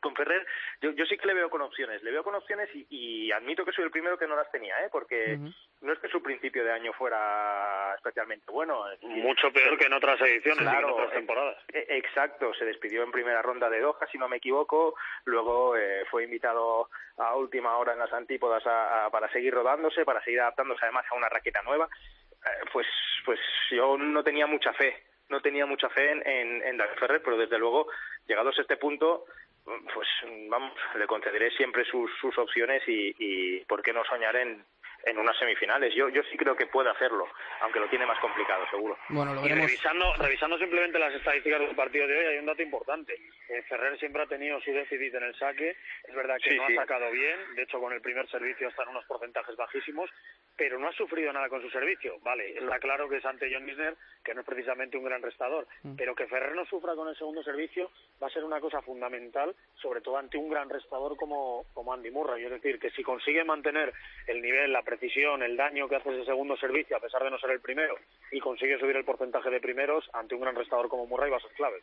con 0.01 0.15
Ferrer 0.15 0.47
yo, 0.81 0.91
yo 0.93 1.05
sí 1.07 1.17
que 1.17 1.27
le 1.27 1.35
veo 1.35 1.51
con 1.51 1.63
opciones, 1.63 2.03
le 2.03 2.11
veo 2.11 2.23
con 2.23 2.35
opciones 2.35 2.69
y, 2.73 3.31
admito 3.33 3.65
que 3.65 3.73
soy 3.73 3.85
el 3.85 3.91
primero 3.91 4.19
que 4.19 4.27
no 4.27 4.37
las 4.37 4.51
tenía, 4.51 4.75
¿eh? 4.85 4.89
porque 4.91 5.39
no 5.81 5.93
es 5.93 5.99
que 5.99 6.09
su 6.09 6.23
principio 6.23 6.65
de 6.65 6.73
año 6.73 6.93
fuera 6.93 7.95
especialmente 7.97 8.51
bueno. 8.51 8.85
Mucho 9.03 9.53
peor 9.53 9.79
que 9.79 9.87
en 9.87 9.93
otras 9.93 10.21
ediciones, 10.21 10.61
en 10.61 10.85
otras 10.85 11.13
temporadas. 11.13 11.57
E, 11.73 11.87
exacto, 11.97 12.53
se 12.55 12.65
despidió 12.65 13.03
en 13.03 13.13
primera 13.13 13.43
ronda 13.43 13.69
de 13.69 13.81
Doha, 13.81 14.07
si 14.11 14.19
no 14.19 14.29
me 14.29 14.39
equivoco, 14.39 14.95
luego 15.25 15.77
eh, 15.77 16.05
fue 16.11 16.25
invitado 16.25 16.89
a 17.19 17.37
última 17.37 17.77
hora 17.77 17.93
en 17.93 17.99
las 17.99 18.13
antípodas 18.13 18.63
para 18.63 19.31
seguir 19.31 19.53
rodándose, 19.53 20.05
para 20.05 20.23
seguir 20.23 20.41
adaptándose 20.41 20.85
además 20.85 21.05
a 21.11 21.17
una 21.17 21.29
raqueta 21.29 21.63
nueva. 21.63 21.89
Eh, 22.45 22.65
pues, 22.73 22.87
pues 23.25 23.41
yo 23.71 23.97
no 23.99 24.23
tenía 24.23 24.47
mucha 24.47 24.73
fe 24.73 25.09
no 25.29 25.41
tenía 25.41 25.67
mucha 25.67 25.89
fe 25.91 26.11
en, 26.11 26.63
en, 26.63 26.77
David 26.77 26.99
Ferrer, 26.99 27.23
pero 27.23 27.37
desde 27.37 27.59
luego, 27.59 27.87
llegados 28.27 28.59
a 28.59 28.63
este 28.63 28.77
punto, 28.77 29.27
pues 29.65 30.09
vamos, 30.49 30.73
le 30.97 31.07
concederé 31.07 31.51
siempre 31.51 31.85
sus, 31.85 32.11
sus 32.21 32.37
opciones 32.39 32.83
y, 32.87 33.15
y 33.19 33.65
por 33.67 33.83
qué 33.83 33.93
no 33.93 34.05
soñar 34.05 34.37
en, 34.37 34.65
en 35.09 35.19
unas 35.19 35.37
semifinales. 35.39 35.95
Yo, 35.95 36.09
yo 36.09 36.23
sí 36.31 36.37
creo 36.37 36.57
que 36.57 36.67
puede 36.67 36.91
hacerlo, 36.91 37.27
aunque 37.61 37.81
lo 37.81 37.89
tiene 37.89 38.07
más 38.07 38.19
complicado, 38.21 38.65
seguro. 38.71 38.99
Bueno, 39.09 39.35
y 39.45 39.49
revisando, 39.49 40.13
revisando 40.19 40.59
simplemente 40.59 40.99
las 40.99 41.15
estadísticas 41.15 41.61
del 41.61 41.75
partido 41.75 42.07
de 42.07 42.19
hoy, 42.19 42.27
hay 42.27 42.39
un 42.39 42.47
dato 42.47 42.63
importante. 42.63 43.15
Eh, 43.49 43.63
Ferrer 43.63 43.99
siempre 43.99 44.23
ha 44.23 44.27
tenido 44.27 44.61
su 44.61 44.73
déficit 44.73 45.15
en 45.15 45.25
el 45.25 45.35
saque. 45.37 45.77
Es 46.07 46.15
verdad 46.15 46.37
que 46.43 46.55
no 46.57 46.65
ha 46.65 46.75
sacado 46.75 47.11
bien, 47.11 47.55
de 47.55 47.63
hecho 47.63 47.81
con 47.81 47.93
el 47.93 48.01
primer 48.01 48.29
servicio 48.29 48.69
están 48.69 48.89
unos 48.89 49.05
porcentajes 49.07 49.57
bajísimos, 49.57 50.11
pero 50.57 50.79
no 50.79 50.89
ha 50.89 50.93
sufrido 50.93 51.33
nada 51.33 51.49
con 51.49 51.63
su 51.63 51.71
servicio. 51.71 52.19
Vale, 52.21 52.59
está 52.59 52.79
claro 52.79 53.09
que 53.09 53.17
es 53.17 53.25
ante 53.25 53.53
John 53.53 53.69
Isner, 53.69 53.97
que 54.25 54.35
no 54.35 54.41
es 54.41 54.47
precisamente 54.47 54.97
un 54.97 55.05
gran 55.05 55.23
restador, 55.23 55.67
mm. 55.83 55.97
pero 55.97 56.15
que 56.15 56.27
Ferrer 56.27 56.55
no 56.55 56.67
sufra 56.67 56.95
con 56.95 57.09
el 57.09 57.17
segundo 57.17 57.43
servicio 57.43 57.91
va 58.23 58.27
a 58.27 58.31
ser 58.31 58.45
una 58.45 58.61
cosa 58.61 58.83
fundamental, 58.83 59.55
sobre 59.81 60.01
todo 60.01 60.19
ante 60.19 60.37
un 60.37 60.51
gran 60.51 60.69
restador 60.69 61.17
como, 61.17 61.65
como 61.73 61.93
Andy 61.93 62.11
Murray. 62.11 62.45
Es 62.45 62.51
decir, 62.51 62.79
que 62.79 62.91
si 62.91 63.03
consigue 63.03 63.45
mantener 63.45 63.93
el 64.27 64.43
nivel, 64.43 64.73
la 64.73 64.83
precisión, 64.83 64.98
el 65.43 65.57
daño 65.57 65.89
que 65.89 65.97
hace 65.97 66.11
ese 66.11 66.25
segundo 66.25 66.57
servicio, 66.57 66.97
a 66.97 67.01
pesar 67.01 67.23
de 67.23 67.31
no 67.31 67.39
ser 67.39 67.51
el 67.51 67.61
primero, 67.61 67.95
y 68.31 68.41
consigue 68.41 68.79
subir 68.79 68.97
el 68.97 69.05
porcentaje 69.05 69.51
de 69.51 69.61
primeros, 69.61 70.05
ante 70.13 70.35
un 70.35 70.43
gran 70.43 70.55
restador 70.55 70.89
como 70.89 71.07
Murray 71.07 71.31
va 71.31 71.39
a 71.39 71.41
ser 71.41 71.51
clave. 71.53 71.77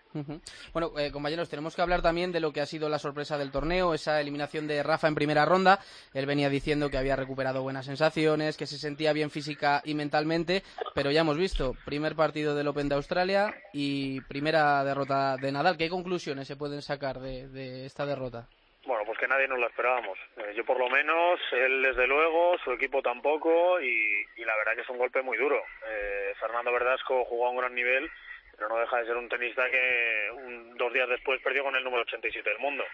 Bueno, 0.74 0.92
eh, 0.98 1.12
compañeros, 1.12 1.50
tenemos 1.50 1.76
que 1.76 1.82
hablar 1.82 2.02
también 2.02 2.32
de 2.32 2.40
lo 2.40 2.52
que 2.52 2.62
ha 2.62 2.66
sido 2.66 2.90
la 2.90 3.00
sorpresa 3.00 3.38
del 3.38 3.52
torneo, 3.52 3.94
esa 3.94 4.22
eliminación 4.22 4.68
de 4.68 4.84
Rafa 4.84 5.08
en 5.08 5.16
primera 5.16 5.46
ronda. 5.46 5.80
Él 6.14 6.26
venía 6.26 6.50
diciendo 6.50 6.90
que 6.90 6.98
había 6.98 7.16
recuperado 7.16 7.62
buenas 7.62 7.86
sensaciones, 7.86 8.58
que 8.58 8.68
se 8.68 8.78
sentía 8.78 9.14
bien 9.14 9.30
física 9.30 9.82
y 9.86 9.96
mentalmente, 9.96 10.64
pero 10.94 11.12
ya 11.12 11.22
hemos 11.22 11.38
visto, 11.38 11.74
primer 11.86 12.16
partido 12.16 12.56
del 12.56 12.68
Open 12.68 12.90
de 12.90 12.96
Australia 12.96 13.56
y 13.74 14.22
primera 14.22 14.84
derrota 14.84 15.38
de 15.38 15.52
Nadal. 15.52 15.78
¿Qué 15.78 15.90
conclusiones 15.90 16.48
se 16.48 16.56
pueden 16.56 16.82
sacar 16.82 17.20
de 17.20 17.86
esta 17.86 18.06
derrota? 18.06 18.48
Bueno, 18.86 19.04
pues 19.04 19.18
que 19.18 19.28
nadie 19.28 19.48
nos 19.48 19.58
lo 19.58 19.68
esperábamos. 19.68 20.18
Eh, 20.38 20.54
yo 20.56 20.64
por 20.64 20.78
lo 20.78 20.88
menos, 20.90 21.40
él 21.52 21.82
desde 21.82 22.06
luego, 22.06 22.56
su 22.64 22.72
equipo 22.72 23.02
tampoco 23.02 23.82
y, 23.82 24.26
la 24.38 24.56
verdad 24.58 24.76
que 24.76 24.82
es 24.82 24.90
un 24.90 25.00
golpe 25.00 25.24
muy 25.24 25.38
duro. 25.38 25.60
Eh, 25.88 26.34
Fernando 26.40 26.72
Verdasco 26.72 27.26
jugó 27.26 27.48
a 27.48 27.50
un 27.50 27.58
gran 27.58 27.74
nivel, 27.74 28.10
pero 28.56 28.70
no 28.70 28.78
deja 28.78 28.98
de 28.98 29.08
ser 29.08 29.18
un 29.18 29.28
tenista 29.28 29.70
que 29.72 30.30
dos 30.76 30.94
días 30.94 31.10
después 31.10 31.42
perdió 31.42 31.64
con 31.64 31.76
el 31.76 31.84
número 31.84 32.04
87 32.04 32.48
del 32.48 32.60
mundo. 32.60 32.86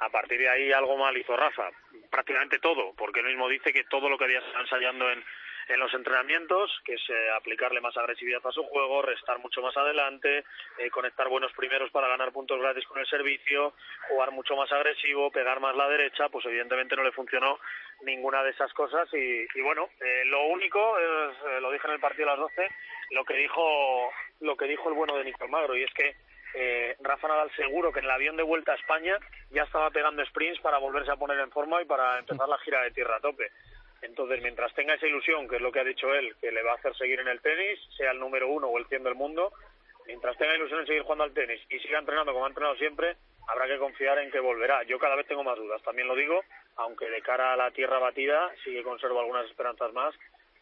A 0.00 0.10
partir 0.10 0.38
de 0.40 0.48
ahí 0.48 0.72
algo 0.72 0.96
mal 0.96 1.16
hizo 1.16 1.36
Rafa, 1.36 1.70
prácticamente 2.10 2.58
todo, 2.58 2.92
porque 2.96 3.20
él 3.20 3.26
mismo 3.26 3.48
dice 3.48 3.72
que 3.72 3.84
todo 3.84 4.08
lo 4.08 4.18
que 4.18 4.24
había 4.24 4.40
estado 4.40 4.60
ensayando 4.60 5.10
en, 5.10 5.24
en 5.68 5.80
los 5.80 5.92
entrenamientos, 5.92 6.70
que 6.84 6.94
es 6.94 7.10
eh, 7.10 7.30
aplicarle 7.36 7.80
más 7.80 7.96
agresividad 7.96 8.40
a 8.44 8.52
su 8.52 8.64
juego, 8.64 9.02
restar 9.02 9.38
mucho 9.38 9.60
más 9.60 9.76
adelante, 9.76 10.44
eh, 10.78 10.90
conectar 10.90 11.28
buenos 11.28 11.52
primeros 11.52 11.90
para 11.90 12.08
ganar 12.08 12.32
puntos 12.32 12.60
gratis 12.60 12.86
con 12.86 12.98
el 12.98 13.06
servicio, 13.06 13.74
jugar 14.08 14.30
mucho 14.32 14.56
más 14.56 14.70
agresivo, 14.72 15.30
pegar 15.30 15.60
más 15.60 15.76
la 15.76 15.88
derecha, 15.88 16.28
pues 16.28 16.46
evidentemente 16.46 16.96
no 16.96 17.02
le 17.02 17.12
funcionó 17.12 17.58
ninguna 18.02 18.42
de 18.42 18.50
esas 18.50 18.72
cosas 18.72 19.08
y, 19.12 19.60
bueno, 19.60 19.88
eh, 20.00 20.24
lo 20.26 20.46
único, 20.46 20.98
es, 20.98 21.62
lo 21.62 21.70
dije 21.70 21.86
en 21.86 21.94
el 21.94 22.00
partido 22.00 22.28
a 22.28 22.32
las 22.32 22.40
12, 22.40 22.68
lo 23.10 23.24
que 23.24 23.34
dijo, 23.34 24.10
lo 24.40 24.56
que 24.56 24.66
dijo 24.66 24.88
el 24.88 24.94
bueno 24.94 25.16
de 25.16 25.24
Nico 25.24 25.48
Magro 25.48 25.76
y 25.76 25.82
es 25.82 25.92
que 25.92 26.16
eh, 26.54 26.96
Rafa 27.00 27.28
Nadal 27.28 27.50
seguro 27.54 27.92
que 27.92 27.98
en 28.00 28.06
el 28.06 28.10
avión 28.10 28.36
de 28.36 28.42
vuelta 28.42 28.72
a 28.72 28.76
España 28.76 29.18
ya 29.50 29.62
estaba 29.62 29.90
pegando 29.90 30.24
sprints 30.26 30.60
para 30.60 30.78
volverse 30.78 31.10
a 31.10 31.16
poner 31.16 31.38
en 31.40 31.50
forma 31.50 31.82
y 31.82 31.84
para 31.84 32.18
empezar 32.18 32.48
la 32.48 32.58
gira 32.58 32.82
de 32.82 32.90
tierra 32.90 33.16
a 33.16 33.20
tope. 33.20 33.50
Entonces, 34.02 34.40
mientras 34.42 34.72
tenga 34.74 34.94
esa 34.94 35.06
ilusión, 35.06 35.48
que 35.48 35.56
es 35.56 35.62
lo 35.62 35.72
que 35.72 35.80
ha 35.80 35.84
dicho 35.84 36.14
él, 36.14 36.34
que 36.40 36.52
le 36.52 36.62
va 36.62 36.72
a 36.72 36.76
hacer 36.76 36.94
seguir 36.96 37.20
en 37.20 37.28
el 37.28 37.40
tenis, 37.40 37.78
sea 37.96 38.12
el 38.12 38.20
número 38.20 38.48
uno 38.48 38.68
o 38.68 38.78
el 38.78 38.86
cien 38.86 39.02
del 39.02 39.14
mundo, 39.14 39.52
mientras 40.06 40.36
tenga 40.36 40.56
ilusión 40.56 40.80
en 40.80 40.86
seguir 40.86 41.02
jugando 41.02 41.24
al 41.24 41.34
tenis 41.34 41.60
y 41.68 41.78
siga 41.80 41.98
entrenando 41.98 42.32
como 42.32 42.44
ha 42.44 42.48
entrenado 42.48 42.76
siempre, 42.76 43.16
habrá 43.48 43.66
que 43.66 43.78
confiar 43.78 44.18
en 44.18 44.30
que 44.30 44.40
volverá. 44.40 44.82
Yo 44.84 44.98
cada 44.98 45.16
vez 45.16 45.26
tengo 45.26 45.42
más 45.42 45.56
dudas, 45.56 45.82
también 45.82 46.08
lo 46.08 46.14
digo, 46.14 46.42
aunque 46.76 47.10
de 47.10 47.22
cara 47.22 47.52
a 47.52 47.56
la 47.56 47.70
tierra 47.70 47.98
batida 47.98 48.50
sí 48.64 48.72
que 48.72 48.82
conservo 48.82 49.20
algunas 49.20 49.46
esperanzas 49.46 49.92
más. 49.92 50.14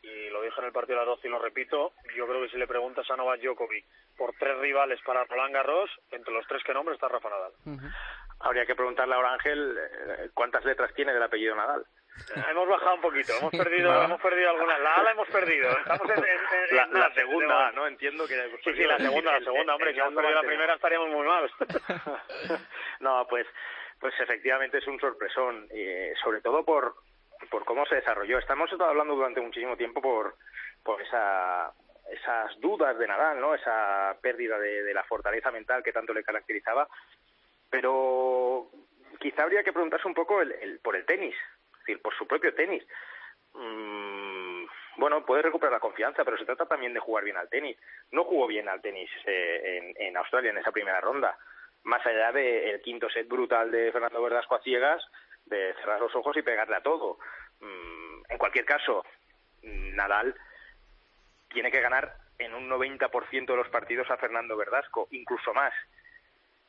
Y 0.02 0.30
lo 0.30 0.40
dije 0.42 0.60
en 0.60 0.66
el 0.66 0.72
partido 0.72 1.00
de 1.00 1.06
las 1.06 1.16
12 1.16 1.26
y 1.26 1.30
lo 1.30 1.38
repito, 1.40 1.92
yo 2.14 2.28
creo 2.28 2.40
que 2.42 2.50
si 2.50 2.56
le 2.58 2.68
preguntas 2.68 3.10
a 3.10 3.16
Novak 3.16 3.40
Djokovic 3.40 3.84
por 4.16 4.32
tres 4.38 4.56
rivales 4.58 5.00
para 5.04 5.24
Roland 5.24 5.52
Garros, 5.52 5.90
entre 6.12 6.32
los 6.32 6.46
tres 6.46 6.62
que 6.62 6.72
nombre 6.72 6.94
está 6.94 7.08
Rafa 7.08 7.28
Nadal. 7.28 7.52
Habría 8.38 8.66
que 8.66 8.76
preguntarle 8.76 9.14
ahora, 9.14 9.32
Ángel, 9.32 9.76
eh, 9.76 10.28
cuántas 10.32 10.64
letras 10.64 10.94
tiene 10.94 11.12
del 11.12 11.22
apellido 11.22 11.56
Nadal. 11.56 11.84
Hemos 12.50 12.68
bajado 12.68 12.94
un 12.94 13.00
poquito, 13.00 13.32
hemos 13.38 13.50
perdido, 13.50 14.02
hemos 14.02 14.20
perdido 14.20 14.50
algunas. 14.50 14.80
La 14.80 14.94
ala 14.94 15.10
hemos 15.12 15.28
perdido. 15.28 15.70
Estamos 15.70 16.10
en, 16.10 16.76
la, 16.92 17.14
segunda, 17.14 17.72
¿no? 17.72 17.86
Entiendo 17.86 18.26
que. 18.26 18.34
Sí, 18.64 18.72
sí, 18.74 18.84
la 18.84 18.98
segunda, 18.98 19.32
la 19.32 19.44
segunda, 19.44 19.74
hombre. 19.74 19.92
Si 19.92 20.00
hemos 20.00 20.14
perdido 20.14 20.34
la 20.34 20.46
primera 20.46 20.74
estaríamos 20.74 21.08
muy 21.08 21.26
mal. 21.26 21.50
no, 23.00 23.26
pues, 23.28 23.46
pues 24.00 24.14
efectivamente 24.20 24.78
es 24.78 24.86
un 24.86 24.98
sorpresón, 24.98 25.68
sobre 26.22 26.40
todo 26.40 26.64
por, 26.64 26.96
por 27.50 27.64
cómo 27.64 27.86
se 27.86 27.96
desarrolló. 27.96 28.38
Estamos 28.38 28.70
hablando 28.72 29.14
durante 29.14 29.40
muchísimo 29.40 29.76
tiempo 29.76 30.00
por, 30.00 30.36
por 30.82 31.00
esa 31.00 31.72
esas 32.10 32.60
dudas 32.60 32.96
de 32.98 33.08
Nadal, 33.08 33.40
¿no? 33.40 33.54
Esa 33.54 34.16
pérdida 34.20 34.58
de, 34.58 34.82
de 34.84 34.94
la 34.94 35.04
fortaleza 35.04 35.50
mental 35.50 35.82
que 35.82 35.92
tanto 35.92 36.12
le 36.12 36.22
caracterizaba. 36.22 36.88
Pero 37.68 38.70
quizá 39.18 39.42
habría 39.42 39.64
que 39.64 39.72
preguntarse 39.72 40.06
un 40.06 40.14
poco 40.14 40.40
el, 40.40 40.52
el, 40.52 40.78
por 40.78 40.96
el 40.96 41.04
tenis, 41.04 41.34
decir, 41.86 42.02
por 42.02 42.14
su 42.16 42.26
propio 42.26 42.54
tenis. 42.54 42.84
Mm, 43.54 44.64
bueno, 44.98 45.24
puede 45.24 45.42
recuperar 45.42 45.72
la 45.72 45.80
confianza, 45.80 46.24
pero 46.24 46.36
se 46.36 46.44
trata 46.44 46.66
también 46.66 46.92
de 46.94 47.00
jugar 47.00 47.24
bien 47.24 47.36
al 47.36 47.48
tenis. 47.48 47.76
No 48.10 48.24
jugó 48.24 48.46
bien 48.46 48.68
al 48.68 48.80
tenis 48.80 49.10
eh, 49.24 49.94
en, 49.96 50.16
Australia 50.16 50.50
en 50.50 50.58
esa 50.58 50.72
primera 50.72 51.00
ronda, 51.00 51.38
más 51.84 52.04
allá 52.06 52.32
del 52.32 52.80
quinto 52.82 53.08
set 53.10 53.28
brutal 53.28 53.70
de 53.70 53.92
Fernando 53.92 54.22
Verdasco 54.22 54.56
a 54.56 54.62
ciegas, 54.62 55.02
de 55.44 55.74
cerrar 55.74 56.00
los 56.00 56.14
ojos 56.16 56.36
y 56.36 56.42
pegarle 56.42 56.76
a 56.76 56.82
todo. 56.82 57.18
Mm, 57.60 58.22
en 58.28 58.38
cualquier 58.38 58.64
caso, 58.64 59.04
Nadal 59.62 60.34
tiene 61.48 61.70
que 61.70 61.80
ganar 61.80 62.14
en 62.38 62.54
un 62.54 62.68
90% 62.68 63.46
de 63.46 63.56
los 63.56 63.68
partidos 63.68 64.10
a 64.10 64.16
Fernando 64.16 64.56
Verdasco, 64.56 65.08
incluso 65.10 65.54
más 65.54 65.72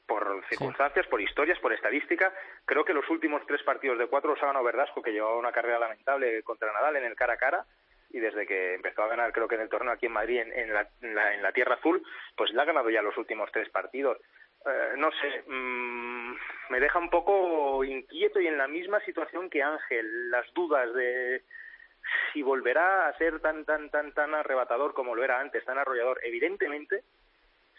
por 0.07 0.43
circunstancias, 0.49 1.05
por 1.07 1.21
historias, 1.21 1.59
por 1.59 1.73
estadística. 1.73 2.33
Creo 2.65 2.85
que 2.85 2.93
los 2.93 3.07
últimos 3.09 3.45
tres 3.45 3.61
partidos 3.63 3.99
de 3.99 4.07
cuatro 4.07 4.31
los 4.31 4.41
ha 4.41 4.47
ganado 4.47 4.65
Verdasco, 4.65 5.01
que 5.01 5.11
llevaba 5.11 5.37
una 5.37 5.51
carrera 5.51 5.79
lamentable 5.79 6.41
contra 6.43 6.71
Nadal 6.71 6.95
en 6.95 7.05
el 7.05 7.15
cara 7.15 7.33
a 7.33 7.37
cara. 7.37 7.65
Y 8.09 8.19
desde 8.19 8.47
que 8.47 8.75
empezó 8.75 9.03
a 9.03 9.09
ganar, 9.09 9.33
creo 9.33 9.49
que 9.49 9.55
en 9.55 9.61
el 9.61 9.69
torneo 9.69 9.91
aquí 9.91 10.05
en 10.05 10.13
Madrid, 10.13 10.39
en, 10.39 10.73
la, 10.73 10.87
en, 11.01 11.41
la, 11.41 11.51
Tierra 11.51 11.75
Azul, 11.75 12.01
pues 12.37 12.51
le 12.53 12.61
ha 12.61 12.65
ganado 12.65 12.89
ya 12.89 13.01
los 13.01 13.17
últimos 13.17 13.51
tres 13.51 13.69
partidos. 13.69 14.17
Eh, 14.65 14.93
no 14.95 15.11
sé, 15.11 15.43
mm, 15.45 16.35
me 16.69 16.79
deja 16.79 16.99
un 16.99 17.09
poco 17.09 17.83
inquieto 17.83 18.39
y 18.39 18.47
en 18.47 18.57
la 18.57 18.67
misma 18.69 19.01
situación 19.01 19.49
que 19.49 19.61
Ángel, 19.61 20.31
las 20.31 20.51
dudas 20.53 20.93
de 20.93 21.43
si 22.31 22.41
volverá 22.41 23.09
a 23.09 23.17
ser 23.17 23.41
tan, 23.41 23.65
tan, 23.65 23.89
tan, 23.89 24.13
tan 24.13 24.33
arrebatador 24.33 24.93
como 24.93 25.13
lo 25.13 25.23
era 25.23 25.41
antes, 25.41 25.65
tan 25.65 25.77
arrollador. 25.77 26.19
Evidentemente, 26.23 27.03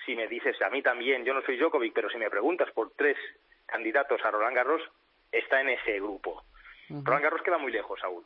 si 0.08 0.16
me 0.16 0.26
dices 0.26 0.56
a 0.62 0.70
mí 0.70 0.80
también, 0.80 1.22
yo 1.22 1.34
no 1.34 1.42
soy 1.42 1.58
Djokovic, 1.58 1.92
pero 1.92 2.08
si 2.08 2.16
me 2.16 2.30
preguntas 2.30 2.70
por 2.70 2.92
tres 2.92 3.18
candidatos 3.66 4.24
a 4.24 4.30
Roland 4.30 4.56
Garros, 4.56 4.80
está 5.30 5.60
en 5.60 5.68
ese 5.68 6.00
grupo. 6.00 6.44
Roland 6.88 7.24
Garros 7.24 7.42
queda 7.42 7.58
muy 7.58 7.70
lejos 7.70 8.02
aún. 8.02 8.24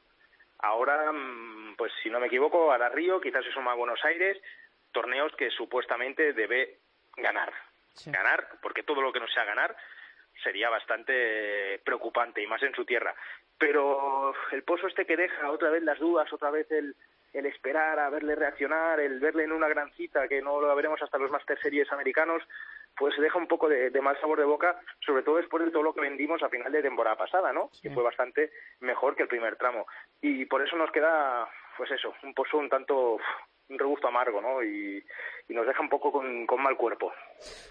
Ahora, 0.61 1.11
mm, 1.11 1.75
pues 1.77 1.93
si 2.01 2.09
no 2.09 2.21
me 2.21 2.29
equivoco, 2.29 2.71
hará 2.71 2.89
Río, 2.89 3.21
quizás 3.21 3.45
se 3.45 3.51
suma 3.51 3.73
a 3.73 3.75
Buenos 3.75 3.99
Aires, 4.05 4.41
torneos 4.93 5.35
que 5.35 5.51
supuestamente 5.51 6.33
debe 6.35 6.79
ganar. 7.17 7.53
Ganar, 8.07 8.47
porque 8.63 8.85
todo 8.85 9.03
lo 9.03 9.13
que 9.13 9.19
no 9.19 9.27
sea 9.27 9.45
ganar 9.45 9.75
sería 10.45 10.71
bastante 10.71 11.81
preocupante 11.85 12.41
y 12.41 12.47
más 12.47 12.63
en 12.63 12.77
su 12.77 12.85
tierra. 12.85 13.13
Pero 13.59 14.33
el 14.53 14.63
pozo 14.63 14.87
este 14.87 15.05
que 15.05 15.17
deja 15.17 15.51
otra 15.51 15.71
vez 15.71 15.83
las 15.83 15.99
dudas, 15.99 16.33
otra 16.33 16.53
vez 16.53 16.71
el, 16.71 16.95
el 17.33 17.47
esperar 17.47 17.99
a 17.99 18.11
verle 18.11 18.35
reaccionar, 18.35 19.01
el 19.01 19.19
verle 19.21 19.45
en 19.45 19.53
una 19.53 19.69
gran 19.69 19.91
cita 19.93 20.29
que 20.29 20.43
no 20.43 20.61
lo 20.61 20.75
veremos 20.77 21.01
hasta 21.03 21.19
los 21.19 21.31
Master 21.31 21.59
Series 21.61 21.91
americanos, 21.93 22.43
pues 22.97 23.15
deja 23.19 23.39
un 23.39 23.49
poco 23.49 23.69
de, 23.69 23.91
mal 24.01 24.21
sabor 24.21 24.39
de 24.39 24.45
boca, 24.45 24.79
sobre 25.05 25.23
todo 25.23 25.37
después 25.37 25.65
de 25.65 25.71
todo 25.71 25.83
lo 25.83 25.95
que 25.95 26.03
vendimos 26.03 26.43
a 26.43 26.49
final 26.49 26.71
de 26.71 26.83
temporada 26.83 27.17
pasada, 27.17 27.53
¿no? 27.53 27.71
Que 27.81 27.91
fue 27.91 28.03
bastante 28.03 28.53
mejor 28.81 29.17
que 29.17 29.23
el 29.23 29.29
primer 29.29 29.57
tramo. 29.57 29.87
Y 30.21 30.45
por 30.45 30.67
eso 30.67 30.77
nos 30.77 30.91
queda, 30.91 31.49
pues 31.77 31.91
eso, 31.91 32.15
un 32.23 32.35
pozo 32.35 32.59
un 32.59 32.69
tanto 32.69 33.19
un 33.69 33.79
regusto 33.79 34.09
amargo, 34.09 34.41
¿no? 34.41 34.63
Y, 34.63 35.03
nos 35.49 35.67
deja 35.67 35.83
un 35.83 35.91
poco 35.91 36.11
con, 36.11 36.47
mal 36.63 36.77
cuerpo. 36.79 37.13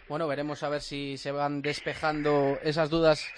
Bueno, 0.08 0.28
veremos 0.28 0.62
a 0.62 0.69
ver 0.69 0.82
si 0.82 1.17
se 1.17 1.32
van 1.32 1.63
despejando 1.63 2.60
esas 2.62 2.91
dudas 2.91 3.34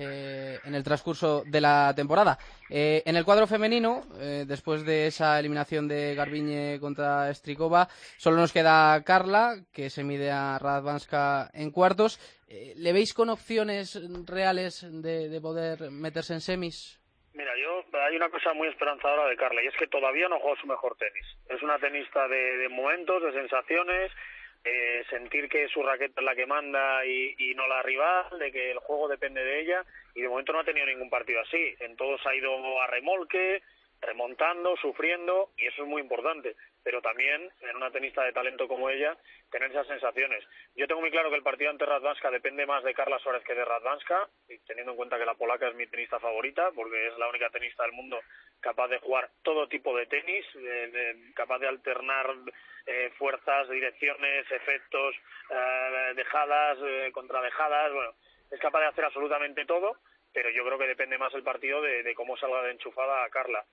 eh, 0.00 0.58
en 0.64 0.74
el 0.74 0.84
transcurso 0.84 1.42
de 1.44 1.60
la 1.60 1.92
temporada. 1.96 2.38
Eh, 2.70 3.02
en 3.04 3.16
el 3.16 3.24
cuadro 3.24 3.48
femenino, 3.48 4.04
eh, 4.20 4.44
después 4.46 4.84
de 4.84 5.08
esa 5.08 5.40
eliminación 5.40 5.88
de 5.88 6.14
Garbiñe 6.14 6.78
contra 6.78 7.34
Strikova, 7.34 7.88
solo 8.16 8.36
nos 8.36 8.52
queda 8.52 9.02
Carla, 9.02 9.56
que 9.72 9.90
se 9.90 10.04
mide 10.04 10.30
a 10.30 10.58
Radvanska 10.58 11.50
en 11.52 11.72
cuartos. 11.72 12.20
¿Le 12.48 12.92
veis 12.92 13.12
con 13.12 13.28
opciones 13.28 14.00
reales 14.24 14.86
de 15.02 15.38
poder 15.42 15.90
meterse 15.90 16.32
en 16.32 16.40
semis? 16.40 16.98
Mira, 17.38 17.52
yo 17.56 17.84
hay 18.00 18.16
una 18.16 18.30
cosa 18.30 18.52
muy 18.52 18.66
esperanzadora 18.66 19.28
de 19.28 19.36
Carla 19.36 19.62
y 19.62 19.68
es 19.68 19.76
que 19.76 19.86
todavía 19.86 20.28
no 20.28 20.40
juega 20.40 20.60
su 20.60 20.66
mejor 20.66 20.96
tenis. 20.96 21.24
Es 21.48 21.62
una 21.62 21.78
tenista 21.78 22.26
de, 22.26 22.68
momentos, 22.68 23.22
de 23.22 23.32
sensaciones, 23.32 24.10
eh, 24.64 25.04
sentir 25.08 25.48
que 25.48 25.68
su 25.68 25.82
raqueta 25.82 26.20
es 26.20 26.24
la 26.24 26.34
que 26.34 26.46
manda 26.46 27.04
y, 27.06 27.34
y, 27.38 27.54
no 27.54 27.66
la 27.66 27.82
rival, 27.82 28.38
de 28.38 28.52
que 28.52 28.70
el 28.70 28.78
juego 28.78 29.08
depende 29.08 29.42
de 29.42 29.60
ella 29.60 29.84
y 30.14 30.22
de 30.22 30.28
momento 30.28 30.52
no 30.52 30.60
ha 30.60 30.64
tenido 30.64 30.86
ningún 30.86 31.10
partido 31.10 31.40
así. 31.40 31.74
En 31.80 31.96
todos 31.96 32.24
ha 32.26 32.34
ido 32.34 32.80
a 32.80 32.86
remolque, 32.86 33.62
remontando, 34.00 34.76
sufriendo 34.76 35.50
y 35.56 35.66
eso 35.66 35.82
es 35.82 35.88
muy 35.88 36.02
importante 36.02 36.56
pero 36.88 37.02
también 37.02 37.50
en 37.60 37.76
una 37.76 37.90
tenista 37.90 38.24
de 38.24 38.32
talento 38.32 38.66
como 38.66 38.88
ella, 38.88 39.14
tener 39.50 39.70
esas 39.70 39.86
sensaciones. 39.86 40.42
Yo 40.74 40.86
tengo 40.86 41.02
muy 41.02 41.10
claro 41.10 41.28
que 41.28 41.36
el 41.36 41.42
partido 41.42 41.68
ante 41.68 41.84
Radvanska 41.84 42.30
depende 42.30 42.64
más 42.64 42.82
de 42.82 42.94
Carla 42.94 43.18
Suárez 43.18 43.44
que 43.44 43.54
de 43.54 43.62
Radvanska, 43.62 44.26
y 44.48 44.58
teniendo 44.60 44.92
en 44.92 44.96
cuenta 44.96 45.18
que 45.18 45.26
la 45.26 45.34
polaca 45.34 45.68
es 45.68 45.74
mi 45.74 45.86
tenista 45.86 46.18
favorita, 46.18 46.70
porque 46.74 47.08
es 47.08 47.18
la 47.18 47.28
única 47.28 47.50
tenista 47.50 47.82
del 47.82 47.92
mundo 47.92 48.18
capaz 48.60 48.88
de 48.88 49.00
jugar 49.00 49.28
todo 49.42 49.68
tipo 49.68 49.94
de 49.94 50.06
tenis, 50.06 50.46
capaz 51.34 51.58
de 51.58 51.68
alternar 51.68 52.34
eh, 52.86 53.12
fuerzas, 53.18 53.68
direcciones, 53.68 54.50
efectos, 54.50 55.14
eh, 55.50 56.12
dejadas, 56.16 56.78
eh, 56.82 57.10
contradejadas, 57.12 57.92
bueno, 57.92 58.14
es 58.50 58.58
capaz 58.60 58.80
de 58.80 58.86
hacer 58.86 59.04
absolutamente 59.04 59.66
todo, 59.66 59.98
pero 60.32 60.50
yo 60.50 60.64
creo 60.64 60.78
que 60.78 60.86
depende 60.86 61.18
más 61.18 61.34
el 61.34 61.42
partido 61.42 61.82
de, 61.82 62.14
cómo 62.14 62.36
salga 62.36 62.62
de 62.62 62.72
enchufada 62.72 63.24
a 63.24 63.28
Carla. 63.30 63.64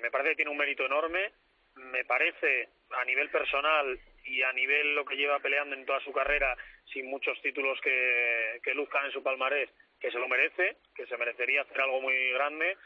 Me 0.00 0.10
parece 0.10 0.30
que 0.30 0.36
tiene 0.36 0.50
un 0.50 0.56
mérito 0.56 0.84
enorme, 0.84 1.32
me 1.74 2.04
parece 2.04 2.68
a 2.90 3.04
nivel 3.04 3.30
personal 3.30 3.98
y 4.24 4.42
a 4.42 4.52
nivel 4.52 4.94
lo 4.94 5.04
que 5.04 5.16
lleva 5.16 5.38
peleando 5.40 5.74
en 5.74 5.86
toda 5.86 6.00
su 6.00 6.12
carrera 6.12 6.56
sin 6.92 7.06
muchos 7.06 7.40
títulos 7.42 7.80
que, 7.80 8.60
que 8.62 8.74
luzcan 8.74 9.06
en 9.06 9.12
su 9.12 9.22
palmarés 9.22 9.70
que 10.00 10.10
se 10.10 10.18
lo 10.18 10.28
merece, 10.28 10.78
que 10.94 11.06
se 11.06 11.16
merecería 11.18 11.62
hacer 11.62 11.80
algo 11.80 12.00
muy 12.00 12.32
grande. 12.32 12.76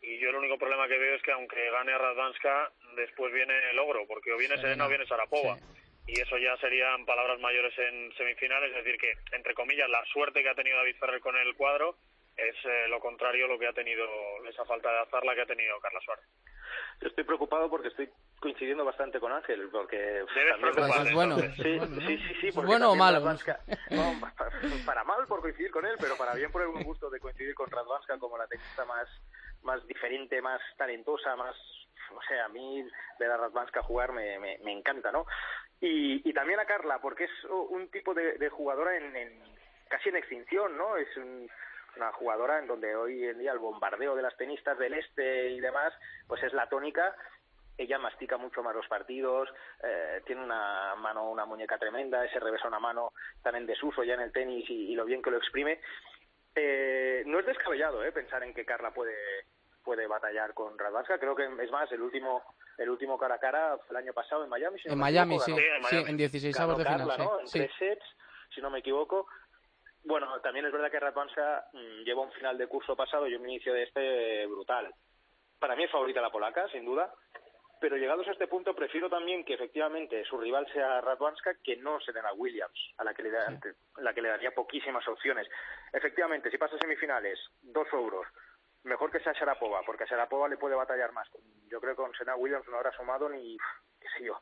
Y 0.00 0.18
yo 0.18 0.30
el 0.30 0.36
único 0.36 0.58
problema 0.58 0.88
que 0.88 0.98
veo 0.98 1.14
es 1.14 1.22
que 1.22 1.30
aunque 1.30 1.70
gane 1.70 1.92
a 1.92 1.98
Radvanska 1.98 2.72
después 2.96 3.32
viene 3.32 3.54
el 3.70 3.76
logro 3.76 4.04
porque 4.08 4.32
o 4.32 4.36
viene 4.36 4.56
Serena 4.56 4.86
o 4.86 4.88
viene 4.88 5.06
Sarapova 5.06 5.56
y 6.08 6.18
eso 6.18 6.36
ya 6.38 6.56
serían 6.56 7.06
palabras 7.06 7.38
mayores 7.38 7.72
en 7.78 8.12
semifinales, 8.16 8.70
es 8.70 8.84
decir 8.84 8.98
que 8.98 9.12
entre 9.36 9.54
comillas 9.54 9.88
la 9.88 10.04
suerte 10.06 10.42
que 10.42 10.48
ha 10.48 10.56
tenido 10.56 10.76
David 10.78 10.96
Ferrer 10.98 11.20
con 11.20 11.36
el 11.36 11.54
cuadro 11.54 11.96
es 12.36 12.56
eh, 12.64 12.88
lo 12.88 13.00
contrario 13.00 13.46
lo 13.46 13.58
que 13.58 13.68
ha 13.68 13.72
tenido 13.72 14.04
esa 14.48 14.64
falta 14.64 14.90
de 14.90 15.00
azar 15.00 15.24
la 15.24 15.34
que 15.34 15.42
ha 15.42 15.46
tenido 15.46 15.78
Carla 15.80 16.00
Suárez. 16.00 16.24
Yo 17.00 17.08
estoy 17.08 17.24
preocupado 17.24 17.68
porque 17.68 17.88
estoy 17.88 18.08
coincidiendo 18.40 18.84
bastante 18.84 19.20
con 19.20 19.32
Ángel, 19.32 19.68
porque... 19.70 20.24
Pues 20.60 21.12
bueno. 21.12 21.36
Sí, 21.38 21.78
sí, 22.06 22.18
sí, 22.18 22.34
sí 22.40 22.50
¿Bueno 22.54 22.92
o 22.92 22.96
malo? 22.96 23.22
para, 24.86 25.04
mal 25.04 25.26
por 25.26 25.40
coincidir 25.40 25.70
con 25.70 25.84
él, 25.84 25.96
pero 26.00 26.16
para 26.16 26.34
bien 26.34 26.50
por 26.50 26.62
el 26.62 26.68
buen 26.68 26.84
gusto 26.84 27.10
de 27.10 27.20
coincidir 27.20 27.54
con 27.54 27.70
Radvanska 27.70 28.18
como 28.18 28.38
la 28.38 28.46
tenista 28.46 28.84
más, 28.84 29.08
más 29.62 29.86
diferente, 29.86 30.40
más 30.40 30.60
talentosa, 30.76 31.36
más... 31.36 31.56
O 32.14 32.22
sea, 32.28 32.44
a 32.44 32.48
mí 32.48 32.84
ver 33.18 33.30
a 33.30 33.38
Radvanska 33.38 33.82
jugar 33.82 34.12
me, 34.12 34.38
me, 34.38 34.58
me 34.58 34.72
encanta, 34.72 35.10
¿no? 35.10 35.24
Y, 35.80 36.28
y, 36.28 36.32
también 36.34 36.60
a 36.60 36.66
Carla, 36.66 37.00
porque 37.00 37.24
es 37.24 37.44
un 37.48 37.90
tipo 37.90 38.12
de, 38.12 38.34
de 38.34 38.50
jugadora 38.50 38.96
en, 38.96 39.16
en, 39.16 39.42
casi 39.88 40.10
en 40.10 40.16
extinción, 40.16 40.76
¿no? 40.76 40.96
Es 40.96 41.16
un 41.16 41.48
una 41.96 42.12
jugadora 42.12 42.58
en 42.58 42.66
donde 42.66 42.94
hoy 42.96 43.24
en 43.24 43.38
día 43.38 43.52
el 43.52 43.58
bombardeo 43.58 44.14
de 44.14 44.22
las 44.22 44.36
tenistas 44.36 44.78
del 44.78 44.94
este 44.94 45.50
y 45.50 45.60
demás, 45.60 45.92
pues 46.26 46.42
es 46.42 46.52
la 46.52 46.68
tónica. 46.68 47.14
Ella 47.78 47.98
mastica 47.98 48.36
mucho 48.36 48.62
más 48.62 48.74
los 48.74 48.86
partidos, 48.86 49.48
eh, 49.82 50.22
tiene 50.26 50.42
una 50.44 50.94
mano, 50.96 51.30
una 51.30 51.46
muñeca 51.46 51.78
tremenda, 51.78 52.24
ese 52.24 52.38
revés 52.38 52.62
a 52.64 52.68
una 52.68 52.78
mano 52.78 53.12
tan 53.42 53.56
en 53.56 53.66
desuso 53.66 54.04
ya 54.04 54.14
en 54.14 54.20
el 54.20 54.32
tenis 54.32 54.68
y, 54.68 54.94
lo 54.94 55.04
bien 55.04 55.22
que 55.22 55.30
lo 55.30 55.38
exprime. 55.38 55.80
Eh, 56.54 57.22
no 57.26 57.40
es 57.40 57.46
descabellado 57.46 58.04
eh, 58.04 58.12
pensar 58.12 58.42
en 58.42 58.52
que 58.52 58.66
Carla 58.66 58.92
puede 58.92 59.14
puede 59.82 60.06
batallar 60.06 60.54
con 60.54 60.78
Radvanska. 60.78 61.18
Creo 61.18 61.34
que 61.34 61.44
es 61.44 61.70
más 61.70 61.90
el 61.92 62.02
último 62.02 62.42
el 62.78 62.88
último 62.88 63.18
cara 63.18 63.34
a 63.34 63.38
cara 63.38 63.78
el 63.90 63.96
año 63.96 64.12
pasado 64.12 64.44
en 64.44 64.50
Miami. 64.50 64.80
en, 64.84 64.98
Miami, 64.98 65.38
sí, 65.40 65.54
en 65.90 66.16
16 66.16 66.58
avos 66.60 66.78
de 66.78 66.84
final. 66.84 67.10
En 67.10 67.50
tres 67.50 67.70
sets, 67.78 68.04
si 68.54 68.60
no 68.60 68.70
me 68.70 68.78
equivoco. 68.78 69.26
Bueno, 70.04 70.40
también 70.40 70.66
es 70.66 70.72
verdad 70.72 70.90
que 70.90 71.00
Radwanska 71.00 71.66
mm, 71.72 72.02
lleva 72.04 72.22
un 72.22 72.32
final 72.32 72.58
de 72.58 72.66
curso 72.66 72.96
pasado 72.96 73.26
y 73.28 73.34
un 73.34 73.48
inicio 73.48 73.72
de 73.72 73.84
este 73.84 74.46
brutal. 74.46 74.92
Para 75.58 75.76
mí 75.76 75.84
es 75.84 75.90
favorita 75.90 76.20
la 76.20 76.30
polaca, 76.30 76.68
sin 76.68 76.84
duda, 76.84 77.12
pero 77.82 77.96
llegados 77.96 78.26
a 78.28 78.32
este 78.32 78.48
punto 78.48 78.74
prefiero 78.74 79.08
también 79.08 79.44
que 79.44 79.54
efectivamente 79.54 80.24
su 80.24 80.38
rival 80.38 80.66
sea 80.72 81.00
Radwanska 81.00 81.54
que 81.62 81.76
no 81.76 82.00
Serena 82.00 82.32
Williams, 82.32 82.94
a 82.98 83.04
la 83.04 83.14
que 83.14 83.24
le, 83.24 83.30
la 83.98 84.14
que 84.14 84.22
le 84.22 84.28
daría 84.28 84.52
poquísimas 84.52 85.06
opciones. 85.06 85.48
Efectivamente, 85.92 86.50
si 86.50 86.58
pasa 86.58 86.76
a 86.76 86.78
semifinales, 86.78 87.38
dos 87.60 87.86
euros, 87.92 88.26
mejor 88.84 89.10
que 89.10 89.20
sea 89.20 89.32
Sharapova, 89.32 89.82
porque 89.84 90.04
a 90.04 90.06
Sharapova 90.06 90.48
le 90.48 90.58
puede 90.58 90.74
batallar 90.74 91.12
más. 91.12 91.28
Yo 91.68 91.80
creo 91.80 91.94
que 91.94 92.02
con 92.02 92.12
Serena 92.14 92.36
Williams 92.36 92.68
no 92.68 92.76
habrá 92.76 92.92
sumado 92.92 93.28
ni, 93.28 93.56
qué 94.00 94.08
sé 94.16 94.24
yo, 94.24 94.40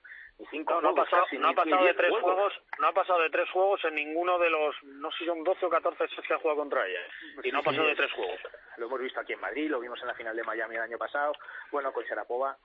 no, 0.82 0.88
ha 0.88 0.94
pasado, 0.94 1.26
no 1.38 1.48
ha 1.48 1.54
pasado 1.54 1.84
de 1.84 1.94
tres 1.94 2.10
juegos. 2.10 2.52
no 2.78 2.86
ha 2.86 2.92
pasado 2.92 3.22
de 3.22 3.30
tres 3.30 3.50
juegos 3.50 3.84
en 3.84 3.94
ninguno 3.94 4.38
de 4.38 4.50
los, 4.50 4.74
no 4.84 5.10
sé 5.12 5.18
si 5.18 5.26
son 5.26 5.44
12 5.44 5.66
o 5.66 5.70
14 5.70 6.08
sets 6.08 6.26
que 6.26 6.34
ha 6.34 6.38
jugado 6.38 6.60
contra 6.60 6.86
ella. 6.86 6.98
¿eh? 7.00 7.40
Y 7.44 7.52
no 7.52 7.58
ha 7.58 7.62
pasado 7.62 7.86
de 7.86 7.94
tres 7.94 8.12
juegos. 8.12 8.40
Lo 8.78 8.86
hemos 8.86 9.00
visto 9.00 9.20
aquí 9.20 9.34
en 9.34 9.40
Madrid, 9.40 9.70
lo 9.70 9.80
vimos 9.80 10.00
en 10.00 10.08
la 10.08 10.14
final 10.14 10.34
de 10.34 10.42
Miami 10.42 10.76
el 10.76 10.82
año 10.82 10.98
pasado. 10.98 11.32
Bueno, 11.70 11.92
con 11.92 12.04
Sharapova, 12.04 12.56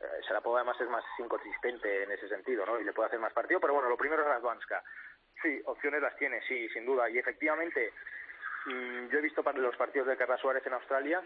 eh, 0.00 0.04
Sharapova 0.26 0.60
además 0.60 0.80
es 0.80 0.88
más 0.88 1.04
inconsistente 1.18 2.02
en 2.02 2.10
ese 2.10 2.28
sentido, 2.28 2.66
¿no? 2.66 2.80
Y 2.80 2.84
le 2.84 2.92
puede 2.92 3.08
hacer 3.08 3.20
más 3.20 3.32
partido, 3.32 3.60
pero 3.60 3.74
bueno, 3.74 3.88
lo 3.88 3.96
primero 3.96 4.22
es 4.22 4.28
Radvanska. 4.28 4.82
Sí, 5.40 5.60
opciones 5.66 6.02
las 6.02 6.16
tiene, 6.16 6.42
sí, 6.48 6.68
sin 6.70 6.84
duda. 6.84 7.08
Y 7.08 7.18
efectivamente, 7.18 7.92
mm, 8.66 9.08
yo 9.08 9.18
he 9.18 9.22
visto 9.22 9.42
los 9.42 9.76
partidos 9.76 10.08
de 10.08 10.16
Carla 10.16 10.36
Suárez 10.36 10.66
en 10.66 10.74
Australia 10.74 11.22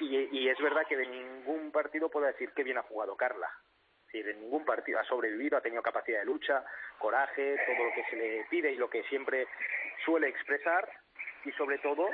y, 0.00 0.38
y 0.38 0.48
es 0.48 0.58
verdad 0.58 0.86
que 0.86 0.96
de 0.96 1.06
ningún 1.06 1.72
partido 1.72 2.10
puedo 2.10 2.26
decir 2.26 2.52
que 2.52 2.64
bien 2.64 2.78
ha 2.78 2.82
jugado 2.82 3.16
Carla 3.16 3.50
decir, 4.12 4.28
en 4.28 4.40
ningún 4.40 4.64
partido 4.64 4.98
ha 4.98 5.04
sobrevivido, 5.04 5.56
ha 5.56 5.60
tenido 5.60 5.82
capacidad 5.82 6.20
de 6.20 6.24
lucha, 6.24 6.64
coraje, 6.98 7.56
todo 7.66 7.84
lo 7.84 7.94
que 7.94 8.04
se 8.10 8.16
le 8.16 8.46
pide 8.50 8.72
y 8.72 8.76
lo 8.76 8.90
que 8.90 9.02
siempre 9.04 9.46
suele 10.04 10.28
expresar 10.28 10.88
y 11.44 11.52
sobre 11.52 11.78
todo 11.78 12.08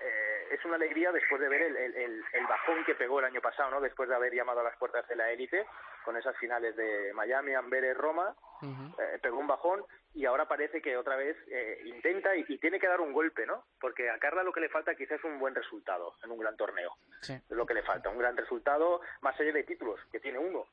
eh, 0.00 0.48
es 0.50 0.64
una 0.64 0.76
alegría 0.76 1.10
después 1.12 1.40
de 1.40 1.48
ver 1.48 1.62
el, 1.62 1.76
el, 1.76 2.24
el, 2.32 2.46
bajón 2.46 2.84
que 2.84 2.94
pegó 2.94 3.18
el 3.18 3.24
año 3.24 3.40
pasado, 3.40 3.70
¿no? 3.70 3.80
Después 3.80 4.08
de 4.08 4.14
haber 4.14 4.34
llamado 4.34 4.60
a 4.60 4.64
las 4.64 4.76
puertas 4.76 5.06
de 5.08 5.16
la 5.16 5.30
élite 5.30 5.66
con 6.04 6.16
esas 6.16 6.36
finales 6.36 6.76
de 6.76 7.12
Miami, 7.14 7.54
Amberes, 7.54 7.96
Roma, 7.96 8.34
eh, 8.62 9.18
pegó 9.20 9.38
un 9.38 9.46
bajón 9.46 9.84
y 10.14 10.24
ahora 10.24 10.46
parece 10.46 10.80
que 10.80 10.96
otra 10.96 11.16
vez 11.16 11.36
eh, 11.48 11.80
intenta 11.84 12.36
y, 12.36 12.44
tiene 12.58 12.78
que 12.78 12.86
dar 12.86 13.00
un 13.00 13.12
golpe, 13.12 13.44
¿no? 13.44 13.64
Porque 13.80 14.08
a 14.08 14.18
Carla 14.18 14.42
lo 14.42 14.52
que 14.52 14.60
le 14.60 14.68
falta 14.68 14.94
quizás 14.94 15.18
es 15.18 15.24
un 15.24 15.38
buen 15.38 15.54
resultado 15.54 16.14
en 16.22 16.30
un 16.30 16.38
gran 16.38 16.56
torneo. 16.56 16.92
Es 17.22 17.42
lo 17.50 17.66
que 17.66 17.74
le 17.74 17.82
falta, 17.82 18.08
un 18.08 18.18
gran 18.18 18.36
resultado 18.36 19.00
más 19.22 19.38
allá 19.40 19.52
de 19.52 19.64
títulos, 19.64 19.98
que 20.12 20.20
tiene 20.20 20.38
uno 20.38 20.66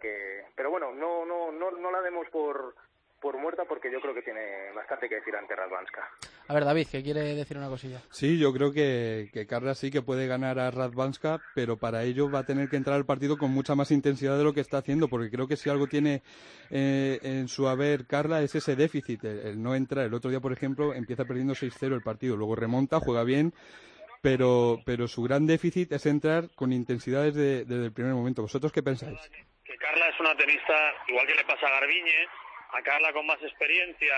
que, 0.00 0.44
pero 0.54 0.70
bueno, 0.70 0.92
no, 0.92 1.24
no, 1.24 1.50
no, 1.50 1.70
no 1.70 1.90
la 1.90 2.00
demos 2.02 2.28
por, 2.30 2.74
por 3.20 3.38
muerta 3.38 3.64
porque 3.64 3.90
yo 3.90 4.00
creo 4.00 4.14
que 4.14 4.22
tiene 4.22 4.70
bastante 4.74 5.08
que 5.08 5.16
decir 5.16 5.34
ante 5.34 5.56
Radvanska. 5.56 6.08
A 6.46 6.54
ver, 6.54 6.64
David, 6.64 6.86
que 6.90 7.02
quiere 7.02 7.34
decir 7.34 7.58
una 7.58 7.68
cosilla. 7.68 8.00
Sí, 8.10 8.38
yo 8.38 8.52
creo 8.52 8.72
que, 8.72 9.28
que 9.32 9.46
Carla 9.46 9.74
sí 9.74 9.90
que 9.90 10.02
puede 10.02 10.26
ganar 10.26 10.58
a 10.58 10.70
Radvanska, 10.70 11.40
pero 11.54 11.76
para 11.76 12.04
ello 12.04 12.30
va 12.30 12.40
a 12.40 12.46
tener 12.46 12.68
que 12.68 12.76
entrar 12.76 12.96
al 12.96 13.06
partido 13.06 13.36
con 13.36 13.50
mucha 13.50 13.74
más 13.74 13.90
intensidad 13.90 14.38
de 14.38 14.44
lo 14.44 14.52
que 14.52 14.60
está 14.60 14.78
haciendo, 14.78 15.08
porque 15.08 15.30
creo 15.30 15.48
que 15.48 15.56
si 15.56 15.68
algo 15.68 15.86
tiene 15.86 16.22
eh, 16.70 17.18
en 17.22 17.48
su 17.48 17.68
haber 17.68 18.06
Carla 18.06 18.40
es 18.42 18.54
ese 18.54 18.76
déficit, 18.76 19.24
el, 19.24 19.60
no 19.62 19.74
entrar. 19.74 20.06
El 20.06 20.14
otro 20.14 20.30
día, 20.30 20.40
por 20.40 20.52
ejemplo, 20.52 20.94
empieza 20.94 21.24
perdiendo 21.24 21.54
6-0 21.54 21.94
el 21.94 22.02
partido, 22.02 22.36
luego 22.36 22.54
remonta, 22.54 23.00
juega 23.00 23.24
bien, 23.24 23.52
pero, 24.22 24.80
pero 24.84 25.08
su 25.08 25.22
gran 25.22 25.46
déficit 25.46 25.92
es 25.92 26.06
entrar 26.06 26.48
con 26.54 26.72
intensidades 26.72 27.34
desde 27.34 27.84
el 27.84 27.92
primer 27.92 28.14
momento. 28.14 28.42
¿Vosotros 28.42 28.72
qué 28.72 28.82
pensáis? 28.82 29.18
Carla 29.78 30.08
es 30.08 30.20
una 30.20 30.36
tenista, 30.36 30.94
igual 31.06 31.26
que 31.26 31.34
le 31.34 31.44
pasa 31.44 31.66
a 31.66 31.80
Garbiñe, 31.80 32.28
a 32.72 32.82
Carla 32.82 33.12
con 33.12 33.26
más 33.26 33.40
experiencia, 33.42 34.14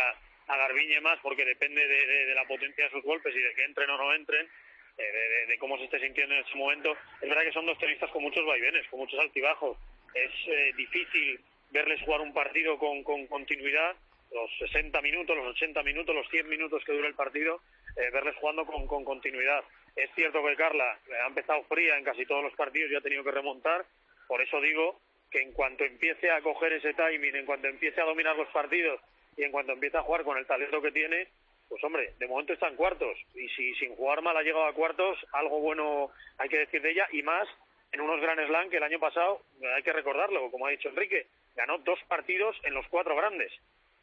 a 0.46 0.57
Garbiñe 0.57 1.01
más, 1.01 1.18
porque 1.20 1.44
depende 1.44 1.87
de, 1.87 2.35
la 2.35 2.46
potencia 2.46 2.85
de 2.85 2.90
sus 2.90 3.03
golpes 3.05 3.35
y 3.35 3.40
de 3.40 3.55
que 3.55 3.64
entren 3.64 3.90
o 3.90 3.99
no 3.99 4.14
entren, 4.14 4.49
eh, 4.96 5.44
de, 5.49 5.59
cómo 5.59 5.77
se 5.79 5.85
esté 5.85 6.01
sintiendo 6.01 6.35
en 6.35 6.44
ese 6.44 6.57
momento. 6.57 6.96
Es 7.20 7.29
verdad 7.29 7.44
que 7.44 7.53
son 7.53 7.66
dos 7.66 7.79
tenistas 7.79 8.11
con 8.11 8.23
muchos 8.23 8.44
vaivenes, 8.44 8.87
con 8.88 9.01
muchos 9.01 9.20
altibajos. 9.20 9.77
Es 10.14 10.33
eh, 10.49 10.73
difícil 10.77 11.40
verles 11.70 12.01
jugar 12.03 12.23
un 12.23 12.33
partido 12.33 12.79
con, 12.79 13.05
continuidad, 13.05 13.94
los 14.33 14.51
60 14.59 15.01
minutos, 15.03 15.37
los 15.37 15.49
80 15.49 15.83
minutos, 15.83 16.14
los 16.14 16.29
100 16.31 16.49
minutos 16.49 16.83
que 16.85 16.92
dura 16.92 17.07
el 17.07 17.14
partido, 17.14 17.61
eh, 17.96 18.11
verles 18.11 18.35
jugando 18.37 18.64
con, 18.64 18.87
con 18.87 19.05
continuidad. 19.05 19.62
Es 19.94 20.11
cierto 20.14 20.44
que 20.44 20.57
Carla 20.57 20.99
ha 21.23 21.27
empezado 21.27 21.62
fría 21.64 21.99
en 21.99 22.05
casi 22.05 22.25
todos 22.25 22.42
los 22.42 22.55
partidos 22.55 22.90
y 22.90 22.96
ha 22.96 23.01
tenido 23.01 23.25
que 23.25 23.31
remontar, 23.31 23.85
por 24.27 24.40
eso 24.40 24.61
digo 24.61 25.01
que 25.31 25.43
en 25.43 25.53
cuanto 25.53 25.85
empiece 25.85 26.31
a 26.31 26.40
coger 26.43 26.73
ese 26.73 26.95
timing, 26.95 27.37
en 27.37 27.47
cuanto 27.47 27.69
empiece 27.69 28.01
a 28.01 28.05
dominar 28.05 28.37
los 28.37 28.49
partidos 28.49 29.01
y 29.37 29.45
en 29.45 29.53
cuanto 29.53 29.73
empiece 29.73 29.97
a 29.97 30.03
jugar 30.03 30.25
con 30.25 30.38
el 30.38 30.47
talento 30.47 30.83
que 30.83 30.93
tiene, 30.93 31.29
pues 31.69 31.83
hombre, 31.85 32.14
de 32.19 32.27
momento 32.27 32.53
está 32.53 32.69
en 32.69 32.77
cuartos 32.77 33.16
y 33.35 33.49
si 33.51 33.75
sin 33.77 33.95
jugar 33.95 34.23
mal 34.23 34.37
ha 34.37 34.43
llegado 34.43 34.66
a 34.66 34.75
cuartos, 34.75 35.19
algo 35.33 35.61
bueno 35.61 36.11
hay 36.38 36.49
que 36.49 36.59
decir 36.59 36.83
de 36.83 36.90
ella 36.90 37.09
y 37.12 37.23
más 37.23 37.49
en 37.93 38.01
unos 38.01 38.21
Grand 38.21 38.45
Slam 38.47 38.71
que 38.71 38.77
el 38.77 38.83
año 38.83 38.99
pasado, 38.99 39.43
hay 39.75 39.83
que 39.83 39.93
recordarlo, 39.93 40.51
como 40.51 40.66
ha 40.66 40.71
dicho 40.71 40.88
Enrique, 40.88 41.27
ganó 41.57 41.79
dos 41.79 41.99
partidos 42.09 42.57
en 42.64 42.75
los 42.75 42.87
cuatro 42.88 43.16
grandes. 43.16 43.53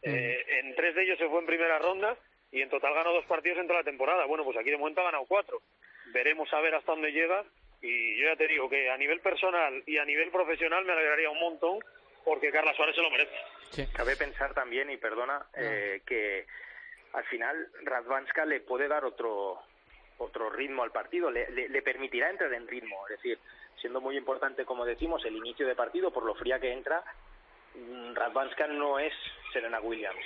Eh, 0.02 0.46
en 0.60 0.76
tres 0.76 0.94
de 0.96 1.04
ellos 1.04 1.18
se 1.18 1.28
fue 1.28 1.40
en 1.40 1.46
primera 1.46 1.80
ronda 1.80 2.18
y 2.52 2.62
en 2.62 2.70
total 2.70 2.94
ganó 2.94 3.14
dos 3.14 3.26
partidos 3.26 3.60
en 3.60 3.68
toda 3.68 3.80
la 3.80 3.86
temporada. 3.86 4.26
Bueno, 4.26 4.44
pues 4.44 4.58
aquí 4.58 4.70
de 4.70 4.78
momento 4.78 5.02
ha 5.02 5.06
ganado 5.06 5.26
cuatro. 5.26 5.62
Veremos 6.14 6.52
a 6.54 6.62
ver 6.62 6.76
hasta 6.76 6.92
dónde 6.92 7.12
llega 7.12 7.44
y 7.82 8.18
yo 8.18 8.28
ya 8.28 8.36
te 8.36 8.48
digo 8.48 8.70
que 8.70 8.90
a 8.90 8.98
nivel 8.98 9.20
personal 9.20 9.84
y 9.86 9.98
a 9.98 10.06
nivel 10.06 10.30
profesional 10.32 10.86
me 10.86 10.94
alegraría 10.94 11.30
un 11.30 11.40
montón 11.40 11.80
porque 12.24 12.52
Carla 12.52 12.74
Suárez 12.74 12.96
se 12.96 13.02
lo 13.02 13.10
merece. 13.10 13.36
Cabe 13.94 14.16
pensar 14.16 14.54
también, 14.54 14.90
y 14.90 14.98
perdona, 14.98 15.46
eh, 15.56 16.02
que 16.06 16.46
al 17.14 17.24
final 17.26 17.70
Radvanska 17.84 18.46
le 18.46 18.60
puede 18.62 18.88
dar 18.88 19.06
otro 19.06 19.62
otro 20.20 20.50
ritmo 20.50 20.84
al 20.84 20.92
partido, 20.92 21.30
le, 21.30 21.50
le, 21.52 21.82
permitirá 21.84 22.30
entrar 22.30 22.52
en 22.52 22.68
ritmo, 22.68 23.08
es 23.08 23.18
decir, 23.18 23.38
siendo 23.80 24.02
muy 24.02 24.18
importante, 24.18 24.66
como 24.66 24.84
decimos, 24.84 25.24
el 25.26 25.36
inicio 25.36 25.68
de 25.68 25.76
partido 25.76 26.12
por 26.12 26.24
lo 26.24 26.34
fría 26.34 26.60
que 26.60 26.72
entra, 26.74 27.04
mm, 27.76 28.16
Radvanska 28.16 28.68
no 28.68 28.98
es 28.98 29.14
Serena 29.54 29.80
Williams 29.80 30.26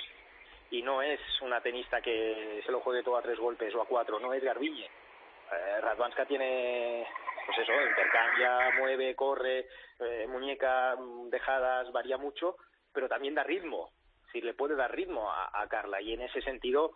y 0.70 0.82
no 0.82 1.02
es 1.02 1.20
una 1.42 1.60
tenista 1.60 2.00
que 2.00 2.62
se 2.64 2.72
lo 2.72 2.80
juegue 2.80 3.02
todo 3.02 3.18
a 3.18 3.22
tres 3.22 3.38
golpes 3.38 3.74
o 3.74 3.82
a 3.82 3.86
cuatro, 3.86 4.18
no 4.18 4.32
es 4.32 4.42
Garbiñe. 4.42 4.86
Eh, 4.86 5.80
Radvanska 5.82 6.24
tiene, 6.24 7.06
pues 7.46 7.58
eso, 7.58 7.72
intercambia, 7.72 8.70
mueve, 8.78 9.14
corre, 9.14 9.66
eh, 9.98 10.26
muñeca, 10.28 10.96
mm, 10.96 11.30
dejadas, 11.30 11.90
varía 11.92 12.16
mucho, 12.16 12.56
pero 12.92 13.08
también 13.08 13.34
da 13.34 13.42
ritmo. 13.42 13.90
Si 14.32 14.40
le 14.40 14.54
puede 14.54 14.76
dar 14.76 14.94
ritmo 14.94 15.30
a, 15.30 15.66
Carla. 15.68 16.00
Y 16.00 16.14
en 16.14 16.22
ese 16.22 16.40
sentido 16.42 16.92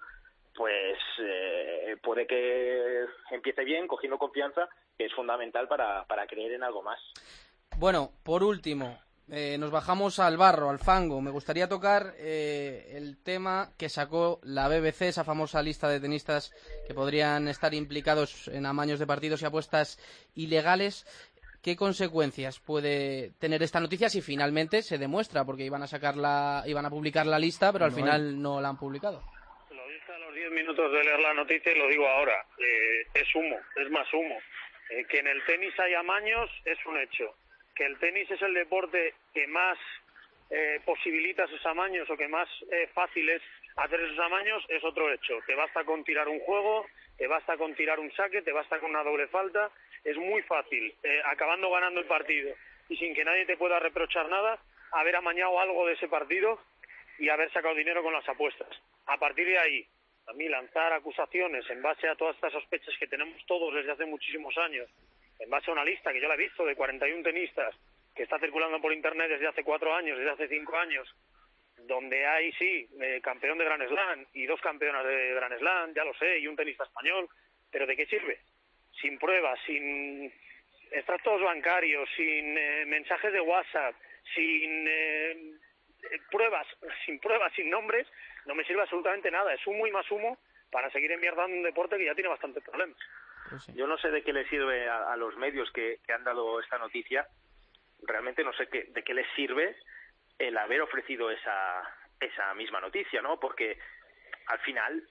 pues 0.55 0.99
eh, 1.19 1.97
puede 2.03 2.27
que 2.27 3.05
empiece 3.31 3.63
bien 3.63 3.87
cogiendo 3.87 4.17
confianza 4.17 4.69
que 4.97 5.05
es 5.05 5.15
fundamental 5.15 5.69
para, 5.69 6.07
para 6.07 6.27
creer 6.27 6.53
en 6.53 6.63
algo 6.63 6.83
más. 6.83 6.99
Bueno 7.77 8.11
por 8.25 8.43
último 8.43 8.99
eh, 9.31 9.57
nos 9.59 9.71
bajamos 9.71 10.19
al 10.21 10.37
barro, 10.37 10.71
al 10.71 10.79
fango. 10.79 11.21
Me 11.21 11.31
gustaría 11.31 11.69
tocar 11.69 12.15
eh, 12.19 12.93
el 12.95 13.23
tema 13.23 13.71
que 13.77 13.89
sacó 13.89 14.41
la 14.45 14.69
BBC, 14.69 15.03
esa 15.03 15.25
famosa 15.25 15.63
lista 15.63 15.89
de 15.89 16.01
tenistas 16.01 16.53
que 16.87 16.95
podrían 16.95 17.49
estar 17.49 17.75
implicados 17.75 18.49
en 18.49 18.67
amaños 18.67 18.99
de 18.99 19.07
partidos 19.07 19.43
y 19.43 19.47
apuestas 19.47 19.99
ilegales. 20.35 21.05
¿Qué 21.61 21.75
consecuencias 21.75 22.61
puede 22.61 23.33
tener 23.41 23.61
esta 23.65 23.81
noticia 23.81 24.09
si 24.09 24.23
finalmente 24.23 24.83
se 24.83 24.99
demuestra? 24.99 25.45
Porque 25.45 25.65
iban 25.65 25.83
a 25.83 25.89
sacar 25.89 26.17
la, 26.17 26.63
iban 26.67 26.87
a 26.87 26.91
publicar 26.91 27.27
la 27.27 27.41
lista, 27.41 27.73
pero 27.73 27.85
al 27.85 27.91
final 27.91 28.41
no 28.41 28.61
la 28.61 28.69
han 28.69 28.79
publicado. 28.79 29.21
Lo 29.71 29.89
dije 29.89 30.13
a 30.13 30.19
los 30.19 30.33
10 30.33 30.53
minutos 30.53 30.93
de 30.93 31.03
leer 31.03 31.19
la 31.19 31.35
noticia 31.35 31.73
y 31.73 31.79
lo 31.79 31.89
digo 31.89 32.07
ahora. 32.07 32.47
Eh, 32.59 33.07
es 33.15 33.35
humo, 33.35 33.57
es 33.75 33.91
más 33.91 34.07
humo. 34.15 34.39
Eh, 34.91 35.05
que 35.11 35.19
en 35.19 35.27
el 35.27 35.45
tenis 35.45 35.75
hay 35.81 35.95
amaños 35.95 36.49
es 36.65 36.79
un 36.87 36.97
hecho. 36.99 37.35
Que 37.77 37.87
el 37.87 37.99
tenis 37.99 38.31
es 38.31 38.43
el 38.43 38.55
deporte 38.55 39.15
que 39.35 39.47
más 39.47 39.79
eh, 40.51 40.81
posibilita 40.85 41.45
esos 41.45 41.65
amaños 41.67 42.09
o 42.11 42.17
que 42.17 42.29
más 42.29 42.49
fácil 42.95 43.29
es 43.29 43.43
hacer 43.77 44.01
esos 44.01 44.19
amaños 44.19 44.65
es 44.69 44.83
otro 44.83 45.13
hecho. 45.13 45.39
Te 45.47 45.55
basta 45.55 45.85
con 45.85 46.03
tirar 46.05 46.29
un 46.29 46.41
juego, 46.41 46.87
te 47.19 47.27
basta 47.27 47.57
con 47.57 47.75
tirar 47.75 48.01
un 48.01 48.11
saque, 48.13 48.43
te 48.43 48.53
basta 48.53 48.81
con 48.81 48.91
una 48.91 49.03
doble 49.03 49.29
falta 49.29 49.71
es 50.07 50.17
muy 50.17 50.41
fácil, 50.43 50.95
eh, 51.03 51.21
acabando 51.27 51.69
ganando 51.69 51.99
el 51.99 52.07
partido 52.07 52.55
y 52.89 52.97
sin 52.97 53.13
que 53.13 53.25
nadie 53.25 53.45
te 53.45 53.57
pueda 53.57 53.81
reprochar 53.81 54.29
nada, 54.29 54.57
haber 54.93 55.17
amañado 55.17 55.59
algo 55.59 55.85
de 55.87 55.95
ese 55.95 56.07
partido 56.07 56.61
y 57.19 57.29
haber 57.29 57.53
sacado 57.53 57.75
dinero 57.75 58.05
con 58.05 58.13
las 58.13 58.29
apuestas. 58.29 58.69
A 59.07 59.19
partir 59.19 59.49
de 59.49 59.59
ahí, 59.59 59.85
a 60.29 60.33
mí 60.35 60.49
lanzar 60.49 60.93
acusaciones 60.93 61.69
en 61.71 61.83
base 61.83 62.07
a 62.07 62.15
todas 62.15 62.37
estas 62.37 62.53
sospechas 62.53 62.95
que 63.01 63.09
tenemos 63.09 63.45
todos 63.47 63.75
desde 63.75 63.91
hace 63.91 64.07
muchísimos 64.07 64.57
años, 64.59 64.89
en 65.39 65.51
base 65.51 65.71
a 65.71 65.75
una 65.75 65.85
lista 65.85 66.13
que 66.13 66.21
yo 66.21 66.29
la 66.29 66.35
he 66.35 66.39
visto 66.39 66.65
de 66.65 66.77
41 66.77 67.23
tenistas 67.23 67.75
que 68.15 68.23
está 68.23 68.39
circulando 68.39 68.81
por 68.81 68.93
internet 68.93 69.29
desde 69.29 69.49
hace 69.49 69.63
cuatro 69.63 69.95
años, 69.95 70.19
desde 70.19 70.31
hace 70.31 70.49
cinco 70.49 70.77
años, 70.79 71.07
donde 71.83 72.27
hay, 72.27 72.53
sí, 72.53 72.89
eh, 73.01 73.21
campeón 73.23 73.59
de 73.59 73.65
Grand 73.65 73.87
Slam 73.87 74.27
y 74.33 74.47
dos 74.47 74.61
campeonas 74.61 75.05
de 75.05 75.35
Grand 75.35 75.59
Slam, 75.59 75.95
ya 75.95 76.05
lo 76.05 76.15
sé, 76.15 76.39
y 76.39 76.47
un 76.47 76.57
tenista 76.57 76.85
español, 76.85 77.29
pero 77.71 77.87
¿de 77.87 77.95
qué 77.95 78.07
sirve? 78.07 78.41
sin 79.01 79.19
pruebas, 79.19 79.59
sin 79.67 80.33
extractos 80.91 81.43
bancarios, 81.43 82.09
sin 82.17 82.57
eh, 82.57 82.85
mensajes 82.87 83.33
de 83.33 83.41
WhatsApp, 83.41 83.95
sin 84.35 84.87
eh, 84.89 85.53
pruebas, 86.31 86.67
sin 87.07 87.19
pruebas, 87.19 87.53
sin 87.55 87.71
nombres, 87.71 88.07
no 88.47 88.55
me 88.55 88.65
sirve 88.65 88.83
absolutamente 88.83 89.31
nada. 89.31 89.53
Es 89.55 89.67
humo 89.67 89.87
y 89.87 89.91
más 89.91 90.11
humo 90.11 90.39
para 90.71 90.91
seguir 90.91 91.11
enviando 91.13 91.45
un 91.45 91.63
deporte 91.63 91.97
que 91.97 92.07
ya 92.07 92.15
tiene 92.15 92.31
bastantes 92.31 92.63
problemas. 92.63 92.97
Pues 93.51 93.67
Yo 93.75 93.87
no 93.87 93.99
sé 93.99 94.11
de 94.11 94.23
qué 94.23 94.33
le 94.33 94.49
sirve 94.49 94.89
a, 94.89 95.17
los 95.17 95.37
medios 95.37 95.71
que, 95.73 96.01
han 96.15 96.25
dado 96.25 96.61
esta 96.61 96.79
noticia. 96.79 97.27
Realmente 98.03 98.45
no 98.45 98.53
sé 98.53 98.69
qué, 98.69 98.85
de 98.91 99.03
qué 99.03 99.15
les 99.15 99.27
sirve 99.35 99.77
el 100.39 100.57
haber 100.59 100.83
ofrecido 100.83 101.31
esa, 101.31 101.83
esa 102.21 102.55
misma 102.55 102.81
noticia, 102.81 103.23
¿no? 103.23 103.41
Porque 103.41 103.79
al 104.47 104.59
final 104.61 105.07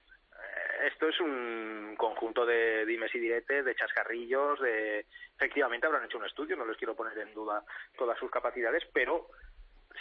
esto 0.84 1.08
es 1.08 1.18
un 1.20 1.94
conjunto 1.96 2.44
de 2.44 2.84
dimes 2.84 3.14
y 3.14 3.18
diretes, 3.18 3.64
de 3.64 3.74
chascarrillos, 3.74 4.60
de... 4.60 5.06
Efectivamente 5.36 5.86
habrán 5.86 6.04
hecho 6.04 6.18
un 6.18 6.26
estudio, 6.26 6.56
no 6.56 6.66
les 6.66 6.76
quiero 6.76 6.94
poner 6.94 7.16
en 7.18 7.34
duda 7.34 7.62
todas 7.96 8.18
sus 8.18 8.30
capacidades, 8.30 8.84
pero 8.92 9.28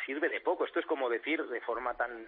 sirve 0.06 0.30
de 0.30 0.42
poco. 0.42 0.66
Esto 0.66 0.80
es 0.80 0.86
como 0.86 1.10
decir 1.10 1.44
de 1.44 1.62
forma 1.62 1.96
tan 1.96 2.28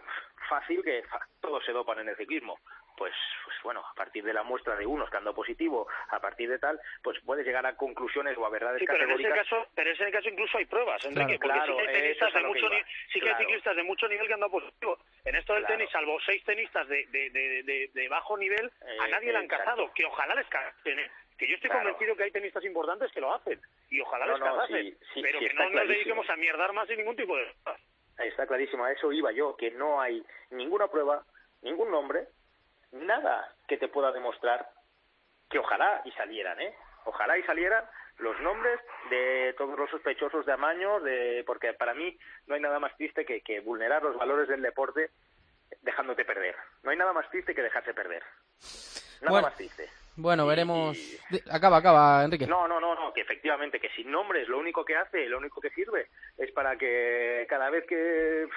fácil 0.49 0.83
que 0.83 1.03
todos 1.41 1.63
se 1.65 1.71
dopan 1.71 1.99
en 1.99 2.09
el 2.09 2.17
ciclismo. 2.17 2.59
Pues, 2.97 3.13
pues 3.45 3.55
bueno, 3.63 3.85
a 3.85 3.93
partir 3.93 4.23
de 4.23 4.33
la 4.33 4.41
muestra 4.41 4.75
de 4.75 4.85
unos 4.85 5.09
que 5.09 5.17
han 5.17 5.23
dado 5.23 5.35
positivo, 5.35 5.87
a 6.09 6.19
partir 6.19 6.49
de 6.49 6.57
tal, 6.57 6.79
pues 7.03 7.17
puedes 7.23 7.45
llegar 7.45 7.65
a 7.65 7.75
conclusiones 7.75 8.35
o 8.37 8.45
a 8.45 8.49
verdades 8.49 8.79
sí, 8.79 8.87
pero 8.87 9.03
En 9.03 9.11
ese 9.11 9.29
caso, 9.29 9.67
pero 9.75 9.91
en 9.91 9.95
ese 9.95 10.11
caso 10.11 10.29
incluso 10.29 10.57
hay 10.57 10.65
pruebas, 10.65 11.05
Enrique, 11.05 11.37
porque 11.39 11.59
sí 11.59 11.75
que 11.75 11.81
hay 11.81 12.01
tenistas, 12.01 12.33
de 12.33 12.41
mucho, 12.41 12.69
sí 13.13 13.19
que 13.19 13.29
hay 13.29 13.35
ciclistas 13.35 13.75
de 13.75 13.83
mucho 13.83 14.07
nivel 14.07 14.27
que 14.27 14.33
han 14.33 14.39
dado 14.39 14.51
positivo. 14.51 14.97
En 15.23 15.35
esto 15.35 15.53
del 15.53 15.65
tenis, 15.67 15.89
salvo 15.91 16.17
seis 16.25 16.43
tenistas 16.43 16.87
de, 16.87 17.05
de, 17.07 17.29
de, 17.29 17.89
de 17.93 18.07
bajo 18.09 18.35
nivel, 18.35 18.71
a 18.99 19.07
nadie 19.07 19.31
le 19.31 19.37
han 19.37 19.47
cazado. 19.47 19.93
Que 19.93 20.05
ojalá 20.05 20.33
les 20.33 20.47
cacen, 20.47 20.99
¿eh? 20.99 21.11
que 21.37 21.47
yo 21.47 21.55
estoy 21.55 21.69
convencido 21.69 22.15
que 22.15 22.23
hay 22.23 22.31
tenistas 22.31 22.63
importantes 22.65 23.11
que 23.11 23.21
lo 23.21 23.33
hacen 23.33 23.61
y 23.89 24.01
ojalá 24.01 24.25
les 24.25 24.39
no, 24.39 24.57
pero 25.21 25.39
que 25.39 25.53
no 25.53 25.69
nos 25.69 25.87
dediquemos 25.87 26.29
a 26.29 26.35
mierdar 26.35 26.73
más 26.73 26.87
sin 26.87 26.97
ningún 26.97 27.15
tipo 27.15 27.37
de 27.37 27.47
está 28.25 28.47
clarísimo 28.47 28.83
a 28.83 28.91
eso 28.91 29.11
iba 29.11 29.31
yo 29.31 29.55
que 29.55 29.69
no 29.71 30.01
hay 30.01 30.23
ninguna 30.49 30.87
prueba 30.87 31.23
ningún 31.61 31.91
nombre 31.91 32.27
nada 32.91 33.53
que 33.67 33.77
te 33.77 33.87
pueda 33.87 34.11
demostrar 34.11 34.69
que 35.49 35.59
ojalá 35.59 36.01
y 36.05 36.11
salieran 36.11 36.59
eh 36.61 36.73
ojalá 37.05 37.37
y 37.37 37.43
salieran 37.43 37.85
los 38.17 38.39
nombres 38.41 38.79
de 39.09 39.53
todos 39.57 39.77
los 39.77 39.89
sospechosos 39.89 40.45
de 40.45 40.53
amaño 40.53 40.99
de 41.01 41.43
porque 41.45 41.73
para 41.73 41.93
mí 41.93 42.17
no 42.47 42.55
hay 42.55 42.61
nada 42.61 42.79
más 42.79 42.95
triste 42.97 43.25
que, 43.25 43.41
que 43.41 43.59
vulnerar 43.59 44.03
los 44.03 44.17
valores 44.17 44.47
del 44.47 44.61
deporte 44.61 45.11
dejándote 45.81 46.25
perder 46.25 46.55
no 46.83 46.91
hay 46.91 46.97
nada 46.97 47.13
más 47.13 47.29
triste 47.29 47.53
que 47.53 47.61
dejarse 47.61 47.93
perder 47.93 48.23
nada 49.21 49.41
más 49.41 49.55
triste 49.55 49.89
bueno, 50.17 50.47
veremos. 50.47 50.97
Acaba, 51.51 51.77
acaba, 51.77 52.23
Enrique. 52.23 52.47
No, 52.47 52.67
no, 52.67 52.79
no, 52.79 52.95
no, 52.95 53.13
que 53.13 53.21
efectivamente, 53.21 53.79
que 53.79 53.89
sin 53.89 54.09
nombres 54.11 54.47
lo 54.47 54.57
único 54.57 54.83
que 54.83 54.95
hace, 54.95 55.27
lo 55.29 55.37
único 55.37 55.61
que 55.61 55.69
sirve 55.69 56.07
es 56.39 56.51
para 56.53 56.75
que 56.75 57.45
cada 57.47 57.69
vez 57.69 57.85
que, 57.87 58.47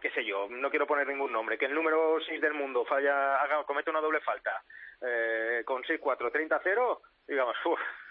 qué 0.00 0.10
sé 0.10 0.24
yo, 0.24 0.48
no 0.48 0.70
quiero 0.70 0.86
poner 0.86 1.06
ningún 1.06 1.32
nombre, 1.32 1.58
que 1.58 1.66
el 1.66 1.74
número 1.74 2.18
6 2.26 2.40
del 2.40 2.54
mundo 2.54 2.84
falla, 2.84 3.36
haga, 3.40 3.64
comete 3.64 3.90
una 3.90 4.00
doble 4.00 4.20
falta 4.20 4.62
eh, 5.00 5.62
con 5.64 5.82
6-4, 5.82 6.32
30-0, 6.32 7.00
digamos, 7.26 7.56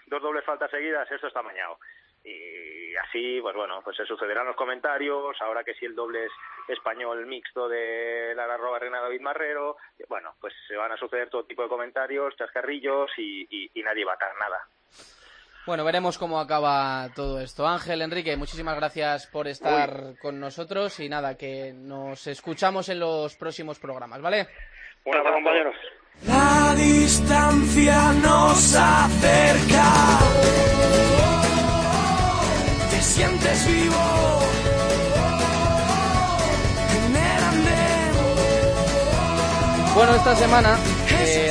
dos 0.06 0.22
dobles 0.22 0.44
faltas 0.44 0.70
seguidas, 0.70 1.10
esto 1.10 1.26
está 1.26 1.42
mañado 1.42 1.78
y 2.22 2.94
así 2.96 3.40
pues 3.40 3.56
bueno 3.56 3.80
pues 3.82 3.96
se 3.96 4.04
sucederán 4.04 4.46
los 4.46 4.56
comentarios 4.56 5.36
ahora 5.40 5.64
que 5.64 5.74
si 5.74 5.86
el 5.86 5.94
doble 5.94 6.26
es 6.26 6.32
español 6.68 7.24
mixto 7.26 7.68
de 7.68 8.34
la 8.36 8.56
Roba 8.56 8.78
Reina 8.78 9.00
David 9.00 9.22
Marrero 9.22 9.76
bueno 10.08 10.34
pues 10.40 10.52
se 10.68 10.76
van 10.76 10.92
a 10.92 10.98
suceder 10.98 11.30
todo 11.30 11.44
tipo 11.44 11.62
de 11.62 11.68
comentarios 11.68 12.36
chascarrillos 12.36 13.10
y, 13.16 13.70
nadie 13.82 14.04
va 14.04 14.12
a 14.12 14.16
atar 14.16 14.32
nada 14.38 14.66
bueno, 15.70 15.84
veremos 15.84 16.18
cómo 16.18 16.40
acaba 16.40 17.10
todo 17.14 17.40
esto. 17.40 17.64
Ángel, 17.64 18.02
Enrique, 18.02 18.36
muchísimas 18.36 18.74
gracias 18.74 19.28
por 19.28 19.46
estar 19.46 20.14
con 20.20 20.40
nosotros 20.40 20.98
y 20.98 21.08
nada, 21.08 21.36
que 21.36 21.72
nos 21.72 22.26
escuchamos 22.26 22.88
en 22.88 22.98
los 22.98 23.36
próximos 23.36 23.78
programas, 23.78 24.20
¿vale? 24.20 24.48
Buenas 25.04 25.32
compañeros. 25.32 25.76
La 26.26 26.74
distancia 26.74 28.12
nos 28.14 28.74
acerca 28.74 29.84
sientes 33.00 33.66
vivo. 33.68 34.40
En 36.96 37.14
el 37.14 37.44
andén, 37.44 38.12
Bueno, 39.94 40.16
esta 40.16 40.34
semana 40.34 40.78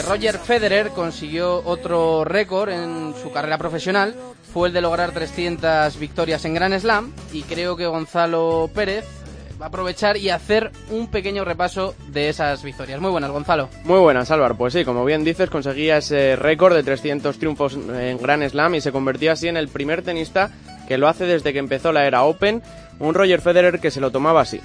Roger 0.02 0.38
Federer 0.38 0.90
consiguió 0.90 1.64
otro 1.66 2.24
récord 2.24 2.70
en 2.70 3.14
su 3.22 3.32
carrera 3.32 3.58
profesional. 3.58 4.16
Fue 4.54 4.68
el 4.68 4.74
de 4.74 4.82
lograr 4.82 5.12
300 5.12 5.98
victorias 6.00 6.46
en 6.46 6.54
Grand 6.54 6.78
Slam 6.80 7.14
y 7.32 7.44
creo 7.44 7.76
que 7.76 7.86
Gonzalo 7.86 8.70
Pérez 8.74 9.04
eh, 9.04 9.54
va 9.62 9.66
a 9.66 9.70
aprovechar 9.70 10.18
y 10.18 10.30
hacer 10.30 10.72
un 10.90 11.08
pequeño 11.08 11.46
repaso 11.46 11.96
de 12.08 12.30
esas 12.30 12.64
victorias. 12.64 13.00
Muy 13.00 13.12
buenas, 13.12 13.32
Gonzalo. 13.32 13.70
Muy 13.84 14.00
buenas, 14.00 14.32
Álvaro. 14.32 14.56
Pues 14.56 14.74
sí, 14.74 14.86
como 14.86 15.06
bien 15.06 15.24
dices, 15.24 15.50
conseguía 15.50 15.98
ese 15.98 16.36
récord 16.36 16.76
de 16.76 16.84
300 16.84 17.38
triunfos 17.38 17.74
en 17.76 18.18
Grand 18.18 18.48
Slam 18.50 18.76
y 18.76 18.82
se 18.82 18.92
convertía 18.92 19.34
así 19.34 19.48
en 19.48 19.58
el 19.58 19.68
primer 19.68 20.02
tenista 20.02 20.52
que 20.88 20.98
lo 20.98 21.08
hace 21.08 21.26
desde 21.26 21.54
que 21.54 21.60
empezó 21.60 21.92
la 21.92 22.06
era 22.06 22.24
Open, 22.24 22.64
un 23.00 23.14
Roger 23.14 23.42
Federer 23.42 23.80
que 23.80 23.92
se 23.92 24.02
lo 24.02 24.12
tomaba 24.12 24.42
así. 24.42 24.60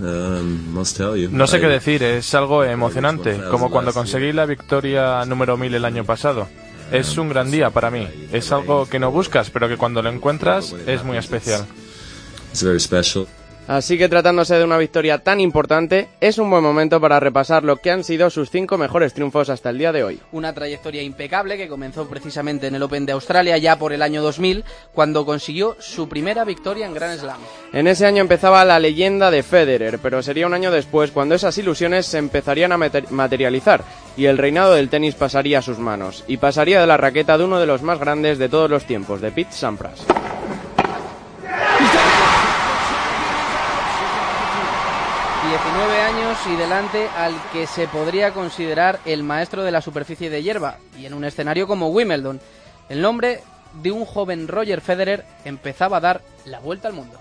Um, 0.00 0.72
no 1.30 1.46
sé 1.46 1.60
qué 1.60 1.66
decir, 1.68 2.02
es 2.02 2.34
algo 2.34 2.64
emocionante, 2.64 3.38
como 3.50 3.70
cuando 3.70 3.92
conseguí 3.92 4.32
la 4.32 4.46
victoria 4.46 5.24
número 5.26 5.56
1000 5.56 5.74
el 5.74 5.84
año 5.84 6.04
pasado. 6.04 6.48
Es 6.90 7.16
un 7.16 7.28
gran 7.28 7.50
día 7.50 7.70
para 7.70 7.90
mí, 7.90 8.06
es 8.32 8.52
algo 8.52 8.86
que 8.86 8.98
no 8.98 9.10
buscas, 9.10 9.50
pero 9.50 9.68
que 9.68 9.76
cuando 9.76 10.02
lo 10.02 10.10
encuentras 10.10 10.74
es 10.86 11.04
muy 11.04 11.16
especial. 11.16 11.66
Así 13.68 13.96
que 13.96 14.08
tratándose 14.08 14.56
de 14.56 14.64
una 14.64 14.76
victoria 14.76 15.18
tan 15.18 15.40
importante, 15.40 16.08
es 16.20 16.38
un 16.38 16.50
buen 16.50 16.62
momento 16.62 17.00
para 17.00 17.20
repasar 17.20 17.62
lo 17.62 17.76
que 17.76 17.90
han 17.90 18.02
sido 18.02 18.28
sus 18.28 18.50
cinco 18.50 18.76
mejores 18.76 19.14
triunfos 19.14 19.50
hasta 19.50 19.70
el 19.70 19.78
día 19.78 19.92
de 19.92 20.02
hoy. 20.02 20.20
Una 20.32 20.52
trayectoria 20.52 21.02
impecable 21.02 21.56
que 21.56 21.68
comenzó 21.68 22.08
precisamente 22.08 22.66
en 22.66 22.74
el 22.74 22.82
Open 22.82 23.06
de 23.06 23.12
Australia 23.12 23.56
ya 23.58 23.78
por 23.78 23.92
el 23.92 24.02
año 24.02 24.22
2000, 24.22 24.64
cuando 24.92 25.24
consiguió 25.24 25.76
su 25.78 26.08
primera 26.08 26.44
victoria 26.44 26.86
en 26.86 26.94
Grand 26.94 27.20
Slam. 27.20 27.38
En 27.72 27.86
ese 27.86 28.04
año 28.04 28.20
empezaba 28.20 28.64
la 28.64 28.80
leyenda 28.80 29.30
de 29.30 29.42
Federer, 29.42 29.98
pero 30.00 30.22
sería 30.22 30.46
un 30.46 30.54
año 30.54 30.70
después 30.70 31.12
cuando 31.12 31.34
esas 31.34 31.56
ilusiones 31.56 32.06
se 32.06 32.18
empezarían 32.18 32.72
a 32.72 32.78
materializar 33.10 33.84
y 34.16 34.26
el 34.26 34.38
reinado 34.38 34.74
del 34.74 34.88
tenis 34.88 35.14
pasaría 35.14 35.60
a 35.60 35.62
sus 35.62 35.78
manos, 35.78 36.24
y 36.26 36.36
pasaría 36.36 36.80
de 36.80 36.86
la 36.86 36.96
raqueta 36.96 37.38
de 37.38 37.44
uno 37.44 37.58
de 37.58 37.66
los 37.66 37.82
más 37.82 37.98
grandes 37.98 38.38
de 38.38 38.48
todos 38.48 38.68
los 38.68 38.84
tiempos, 38.84 39.20
de 39.20 39.32
Pete 39.32 39.52
Sampras. 39.52 40.04
19 45.52 46.00
años 46.00 46.38
y 46.50 46.56
delante 46.56 47.08
al 47.14 47.34
que 47.52 47.66
se 47.66 47.86
podría 47.86 48.32
considerar 48.32 49.00
el 49.04 49.22
maestro 49.22 49.62
de 49.62 49.70
la 49.70 49.82
superficie 49.82 50.30
de 50.30 50.42
hierba 50.42 50.78
y 50.98 51.04
en 51.04 51.12
un 51.12 51.24
escenario 51.24 51.66
como 51.66 51.88
Wimbledon. 51.88 52.40
El 52.88 53.02
nombre 53.02 53.42
de 53.82 53.92
un 53.92 54.06
joven 54.06 54.48
Roger 54.48 54.80
Federer 54.80 55.26
empezaba 55.44 55.98
a 55.98 56.00
dar 56.00 56.22
la 56.46 56.58
vuelta 56.60 56.88
al 56.88 56.94
mundo. 56.94 57.20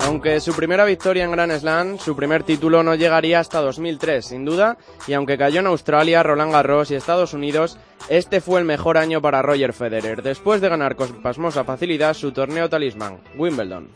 Aunque 0.00 0.40
su 0.40 0.54
primera 0.54 0.84
victoria 0.84 1.24
en 1.24 1.32
Grand 1.32 1.52
Slam, 1.58 1.98
su 1.98 2.16
primer 2.16 2.42
título 2.42 2.82
no 2.82 2.94
llegaría 2.94 3.40
hasta 3.40 3.60
2003, 3.60 4.24
sin 4.24 4.44
duda, 4.44 4.78
y 5.06 5.12
aunque 5.12 5.36
cayó 5.36 5.60
en 5.60 5.66
Australia, 5.66 6.22
Roland 6.22 6.52
Garros 6.52 6.90
y 6.90 6.94
Estados 6.94 7.34
Unidos, 7.34 7.78
este 8.08 8.40
fue 8.40 8.60
el 8.60 8.66
mejor 8.66 8.96
año 8.96 9.20
para 9.20 9.42
Roger 9.42 9.72
Federer, 9.72 10.22
después 10.22 10.60
de 10.60 10.68
ganar 10.68 10.96
con 10.96 11.22
pasmosa 11.22 11.64
facilidad 11.64 12.14
su 12.14 12.32
torneo 12.32 12.68
talismán, 12.68 13.20
Wimbledon. 13.36 13.90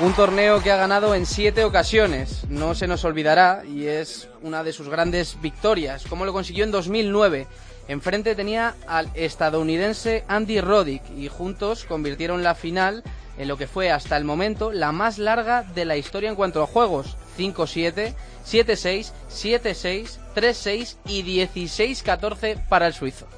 Un 0.00 0.12
torneo 0.12 0.60
que 0.60 0.72
ha 0.72 0.76
ganado 0.76 1.14
en 1.14 1.24
siete 1.24 1.62
ocasiones, 1.62 2.48
no 2.48 2.74
se 2.74 2.88
nos 2.88 3.04
olvidará, 3.04 3.62
y 3.64 3.86
es 3.86 4.28
una 4.42 4.64
de 4.64 4.72
sus 4.72 4.88
grandes 4.88 5.40
victorias, 5.40 6.04
como 6.08 6.24
lo 6.24 6.32
consiguió 6.32 6.64
en 6.64 6.72
2009. 6.72 7.46
Enfrente 7.86 8.34
tenía 8.34 8.74
al 8.88 9.08
estadounidense 9.14 10.24
Andy 10.26 10.60
Roddick 10.60 11.02
y 11.16 11.28
juntos 11.28 11.84
convirtieron 11.84 12.42
la 12.42 12.56
final 12.56 13.04
en 13.38 13.46
lo 13.46 13.56
que 13.56 13.68
fue 13.68 13.92
hasta 13.92 14.16
el 14.16 14.24
momento 14.24 14.72
la 14.72 14.90
más 14.90 15.18
larga 15.18 15.62
de 15.62 15.84
la 15.84 15.96
historia 15.96 16.28
en 16.28 16.34
cuanto 16.34 16.60
a 16.60 16.66
juegos. 16.66 17.16
5-7, 17.38 18.14
7-6, 18.44 19.12
7-6, 19.30 20.18
3-6 20.34 20.96
y 21.06 21.46
16-14 21.46 22.68
para 22.68 22.88
el 22.88 22.94
suizo. 22.94 23.28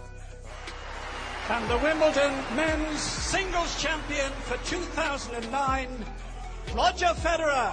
And 1.49 1.69
the 1.69 1.77
Wimbledon 1.77 2.33
Men's 2.57 3.01
Singles 3.01 3.77
Champion 3.79 4.33
for 4.47 4.57
2009 4.69 5.89
Roger 6.75 7.15
Federer. 7.15 7.73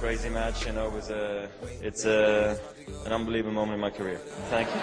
Crazy 0.00 0.30
match, 0.30 0.66
you 0.66 0.72
know, 0.72 0.86
it 0.86 0.94
was 0.94 1.10
a, 1.10 1.48
it's 1.82 2.06
a, 2.06 2.56
an 3.04 3.12
unbelievable 3.12 3.52
moment 3.52 3.74
in 3.74 3.80
my 3.80 3.90
career. 3.90 4.18
Thank 4.50 4.68
you. 4.68 4.80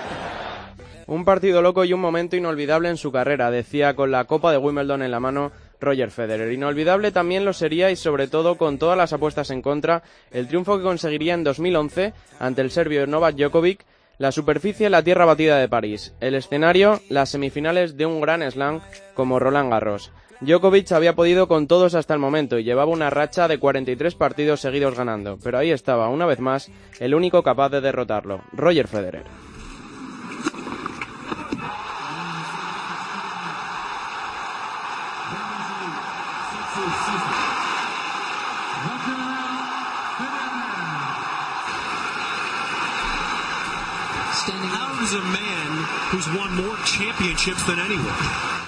Un 1.08 1.24
partido 1.24 1.62
loco 1.62 1.86
y 1.86 1.94
un 1.94 2.02
momento 2.02 2.36
inolvidable 2.36 2.90
en 2.90 2.98
su 2.98 3.14
carrera, 3.14 3.50
decía 3.50 3.96
con 3.96 4.12
la 4.12 4.26
Copa 4.26 4.52
de 4.52 4.58
Wimbledon 4.58 5.02
en 5.02 5.12
la 5.12 5.22
mano 5.22 5.54
Roger 5.80 6.12
Federer. 6.12 6.52
Inolvidable 6.52 7.14
también 7.14 7.46
lo 7.46 7.54
sería 7.54 7.90
y 7.90 7.96
sobre 7.96 8.28
todo 8.28 8.58
con 8.58 8.78
todas 8.78 8.98
las 8.98 9.14
apuestas 9.14 9.50
en 9.52 9.62
contra, 9.62 10.04
el 10.32 10.48
triunfo 10.48 10.78
que 10.78 10.84
conseguiría 10.84 11.34
en 11.34 11.46
2011 11.46 12.14
ante 12.40 12.62
el 12.62 12.72
serbio 12.72 13.08
Novak 13.08 13.36
Djokovic 13.36 13.86
la 14.18 14.32
superficie, 14.32 14.90
la 14.90 15.04
tierra 15.04 15.26
batida 15.26 15.58
de 15.58 15.70
París. 15.70 16.14
El 16.20 16.36
escenario, 16.36 17.02
las 17.10 17.30
semifinales 17.30 17.98
de 17.98 18.06
un 18.06 18.22
gran 18.22 18.50
slam 18.52 18.82
como 19.14 19.40
Roland 19.40 19.72
Garros. 19.72 20.12
Djokovic 20.42 20.92
había 20.92 21.16
podido 21.16 21.48
con 21.48 21.68
todos 21.68 21.96
hasta 21.96 22.14
el 22.14 22.20
momento 22.20 22.60
y 22.60 22.64
llevaba 22.64 22.92
una 22.92 23.10
racha 23.10 23.48
de 23.48 23.58
43 23.58 24.14
partidos 24.16 24.62
seguidos 24.62 24.96
ganando, 24.96 25.40
pero 25.44 25.58
ahí 25.58 25.72
estaba, 25.72 26.10
una 26.10 26.28
vez 26.28 26.40
más, 26.40 26.72
el 27.00 27.16
único 27.16 27.42
capaz 27.42 27.70
de 27.70 27.82
derrotarlo, 27.82 28.42
Roger 28.54 28.88
Federer. 28.88 29.47
won 46.36 46.54
more 46.56 46.76
championships 46.86 47.64
than 47.64 47.80
anyone. 47.80 48.67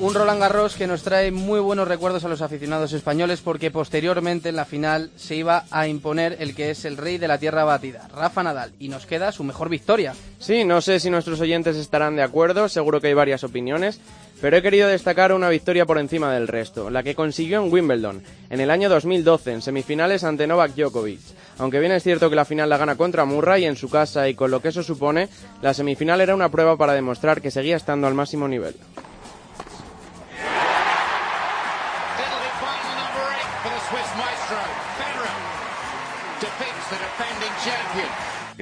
Un 0.00 0.14
Roland 0.14 0.40
Garros 0.40 0.76
que 0.76 0.86
nos 0.86 1.02
trae 1.02 1.30
muy 1.30 1.60
buenos 1.60 1.86
recuerdos 1.86 2.24
a 2.24 2.28
los 2.28 2.40
aficionados 2.40 2.94
españoles 2.94 3.42
porque 3.42 3.70
posteriormente 3.70 4.48
en 4.48 4.56
la 4.56 4.64
final 4.64 5.10
se 5.14 5.36
iba 5.36 5.66
a 5.70 5.88
imponer 5.88 6.38
el 6.40 6.54
que 6.54 6.70
es 6.70 6.86
el 6.86 6.96
rey 6.96 7.18
de 7.18 7.28
la 7.28 7.36
tierra 7.36 7.64
batida, 7.64 8.08
Rafa 8.08 8.42
Nadal, 8.42 8.72
y 8.78 8.88
nos 8.88 9.04
queda 9.04 9.30
su 9.30 9.44
mejor 9.44 9.68
victoria. 9.68 10.14
Sí, 10.38 10.64
no 10.64 10.80
sé 10.80 11.00
si 11.00 11.10
nuestros 11.10 11.38
oyentes 11.42 11.76
estarán 11.76 12.16
de 12.16 12.22
acuerdo, 12.22 12.70
seguro 12.70 12.98
que 13.02 13.08
hay 13.08 13.14
varias 13.14 13.44
opiniones, 13.44 14.00
pero 14.40 14.56
he 14.56 14.62
querido 14.62 14.88
destacar 14.88 15.34
una 15.34 15.50
victoria 15.50 15.84
por 15.84 15.98
encima 15.98 16.32
del 16.32 16.48
resto, 16.48 16.88
la 16.88 17.02
que 17.02 17.14
consiguió 17.14 17.62
en 17.62 17.70
Wimbledon, 17.70 18.22
en 18.48 18.60
el 18.60 18.70
año 18.70 18.88
2012, 18.88 19.52
en 19.52 19.60
semifinales 19.60 20.24
ante 20.24 20.46
Novak 20.46 20.76
Djokovic. 20.76 21.20
Aunque 21.58 21.78
bien 21.78 21.92
es 21.92 22.02
cierto 22.02 22.30
que 22.30 22.36
la 22.36 22.46
final 22.46 22.70
la 22.70 22.78
gana 22.78 22.96
contra 22.96 23.26
Murray 23.26 23.66
en 23.66 23.76
su 23.76 23.90
casa 23.90 24.30
y 24.30 24.34
con 24.34 24.50
lo 24.50 24.62
que 24.62 24.68
eso 24.68 24.82
supone, 24.82 25.28
la 25.60 25.74
semifinal 25.74 26.22
era 26.22 26.34
una 26.34 26.48
prueba 26.48 26.78
para 26.78 26.94
demostrar 26.94 27.42
que 27.42 27.50
seguía 27.50 27.76
estando 27.76 28.06
al 28.06 28.14
máximo 28.14 28.48
nivel. 28.48 28.74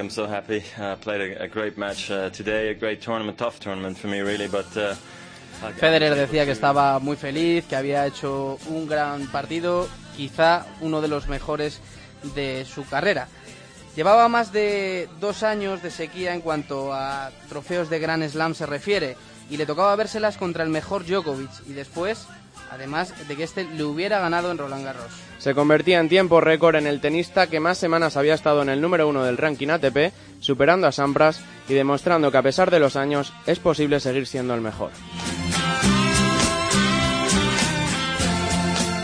I'm 0.00 0.10
so 0.10 0.26
happy. 0.26 0.62
I 0.78 0.96
played 0.96 1.38
a, 1.40 1.48
great 1.48 1.76
match 1.76 2.10
uh, 2.10 2.30
today, 2.30 2.70
a 2.70 2.74
great 2.74 3.00
tournament, 3.00 3.38
tough 3.38 3.58
tournament 3.58 3.98
for 3.98 4.08
me 4.08 4.20
really, 4.20 4.48
but 4.48 4.66
uh, 4.76 4.94
Federer 5.76 6.14
decía 6.14 6.44
que 6.44 6.52
estaba 6.52 6.98
muy 7.00 7.16
feliz, 7.16 7.64
que 7.64 7.74
había 7.74 8.06
hecho 8.06 8.58
un 8.68 8.86
gran 8.86 9.26
partido, 9.26 9.88
quizá 10.16 10.66
uno 10.80 11.00
de 11.00 11.08
los 11.08 11.28
mejores 11.28 11.80
de 12.34 12.64
su 12.64 12.86
carrera. 12.86 13.28
Llevaba 13.96 14.28
más 14.28 14.52
de 14.52 15.08
dos 15.20 15.42
años 15.42 15.82
de 15.82 15.90
sequía 15.90 16.32
en 16.32 16.40
cuanto 16.40 16.92
a 16.92 17.30
trofeos 17.48 17.90
de 17.90 17.98
Grand 17.98 18.28
Slam 18.28 18.54
se 18.54 18.66
refiere 18.66 19.16
y 19.50 19.56
le 19.56 19.66
tocaba 19.66 19.96
vérselas 19.96 20.36
contra 20.36 20.62
el 20.62 20.70
mejor 20.70 21.04
Djokovic 21.04 21.50
y 21.66 21.72
después 21.72 22.28
además 22.70 23.12
de 23.26 23.36
que 23.36 23.42
este 23.42 23.64
le 23.64 23.84
hubiera 23.84 24.20
ganado 24.20 24.50
en 24.50 24.58
Roland 24.58 24.84
Garros. 24.84 25.27
Se 25.38 25.54
convertía 25.54 26.00
en 26.00 26.08
tiempo 26.08 26.40
récord 26.40 26.76
en 26.76 26.86
el 26.86 27.00
tenista 27.00 27.46
que 27.46 27.60
más 27.60 27.78
semanas 27.78 28.16
había 28.16 28.34
estado 28.34 28.62
en 28.62 28.68
el 28.68 28.80
número 28.80 29.08
uno 29.08 29.24
del 29.24 29.36
ranking 29.36 29.68
ATP, 29.68 30.12
superando 30.40 30.86
a 30.86 30.92
Sampras 30.92 31.40
y 31.68 31.74
demostrando 31.74 32.30
que 32.30 32.38
a 32.38 32.42
pesar 32.42 32.70
de 32.70 32.80
los 32.80 32.96
años 32.96 33.32
es 33.46 33.58
posible 33.58 34.00
seguir 34.00 34.26
siendo 34.26 34.54
el 34.54 34.60
mejor. 34.60 34.90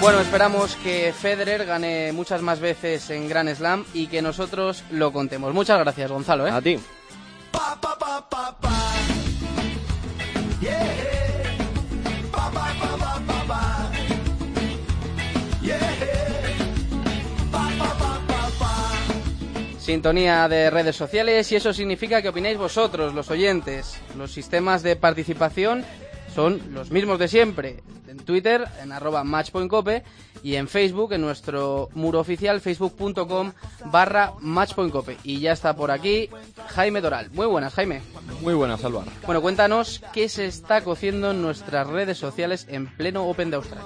Bueno, 0.01 0.21
esperamos 0.21 0.77
que 0.77 1.15
Federer 1.19 1.65
gane 1.65 2.13
muchas 2.13 2.43
más 2.43 2.61
veces 2.61 3.09
en 3.09 3.27
Grand 3.27 3.49
Slam 3.55 3.87
y 3.95 4.09
que 4.09 4.21
nosotros 4.21 4.85
lo 4.91 5.13
contemos. 5.13 5.55
Muchas 5.55 5.79
gracias, 5.79 6.11
Gonzalo. 6.11 6.47
¿eh? 6.47 6.51
A 6.51 6.61
ti. 6.61 6.79
Sintonía 19.85 20.49
de 20.49 20.71
redes 20.71 20.97
sociales 20.97 21.53
y 21.53 21.57
eso 21.57 21.75
significa 21.75 22.23
que 22.23 22.31
opináis 22.31 22.57
vosotros, 22.57 23.13
los 23.13 23.31
oyentes. 23.31 24.01
Los 24.17 24.33
sistemas 24.33 24.83
de 24.83 24.97
participación 24.97 25.85
son 26.35 26.61
los 26.73 26.91
mismos 26.91 27.19
de 27.19 27.29
siempre. 27.29 27.83
En 28.09 28.19
Twitter, 28.19 28.65
en 28.83 28.93
arroba 28.93 29.25
matchpointcope 29.25 30.05
y 30.43 30.57
en 30.57 30.69
Facebook, 30.69 31.13
en 31.13 31.23
nuestro 31.23 31.89
muro 31.95 32.21
oficial, 32.21 32.61
facebook.com 32.61 33.53
barra 33.87 34.35
matchpointcope. 34.41 35.17
Y 35.25 35.41
ya 35.41 35.53
está 35.53 35.75
por 35.75 35.91
aquí 35.91 36.29
Jaime 36.69 37.01
Doral. 37.01 37.31
Muy 37.31 37.47
buenas, 37.47 37.75
Jaime. 37.75 38.03
Muy 38.41 38.55
buenas, 38.55 38.85
Álvaro. 38.85 39.11
Bueno, 39.25 39.41
cuéntanos 39.41 40.03
qué 40.13 40.29
se 40.29 40.47
está 40.47 40.83
cociendo 40.83 41.31
en 41.31 41.43
nuestras 41.43 41.87
redes 41.87 42.19
sociales 42.19 42.67
en 42.69 42.87
pleno 42.87 43.27
Open 43.27 43.51
de 43.51 43.57
Australia. 43.57 43.85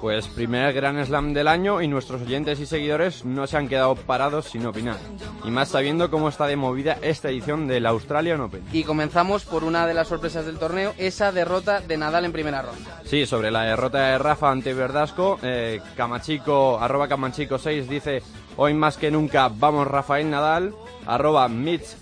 Pues 0.00 0.28
primer 0.28 0.72
Gran 0.72 1.04
Slam 1.04 1.34
del 1.34 1.46
año 1.46 1.82
y 1.82 1.88
nuestros 1.88 2.22
oyentes 2.22 2.58
y 2.58 2.64
seguidores 2.64 3.26
no 3.26 3.46
se 3.46 3.58
han 3.58 3.68
quedado 3.68 3.94
parados 3.94 4.46
sin 4.46 4.64
opinar. 4.64 4.96
Y 5.44 5.50
más 5.50 5.68
sabiendo 5.68 6.10
cómo 6.10 6.30
está 6.30 6.46
de 6.46 6.56
movida 6.56 6.96
esta 7.02 7.28
edición 7.28 7.68
del 7.68 7.84
Australian 7.84 8.40
Open. 8.40 8.64
Y 8.72 8.84
comenzamos 8.84 9.44
por 9.44 9.62
una 9.62 9.86
de 9.86 9.92
las 9.92 10.08
sorpresas 10.08 10.46
del 10.46 10.58
torneo, 10.58 10.94
esa 10.96 11.32
derrota 11.32 11.80
de 11.90 11.98
Nadal 11.98 12.24
en 12.24 12.32
primera 12.32 12.62
ronda. 12.62 13.02
Sí, 13.04 13.26
sobre 13.26 13.50
la 13.50 13.62
derrota 13.62 13.98
de 13.98 14.18
Rafa 14.18 14.50
ante 14.50 14.72
Verdasco, 14.72 15.38
eh, 15.42 15.80
Camachico, 15.96 16.78
arroba 16.80 17.08
Camachico6 17.08 17.86
dice, 17.86 18.22
hoy 18.56 18.74
más 18.74 18.96
que 18.96 19.10
nunca 19.10 19.50
vamos 19.52 19.86
Rafael 19.88 20.30
Nadal. 20.30 20.72
Arroba 21.06 21.48
Mitch 21.48 21.96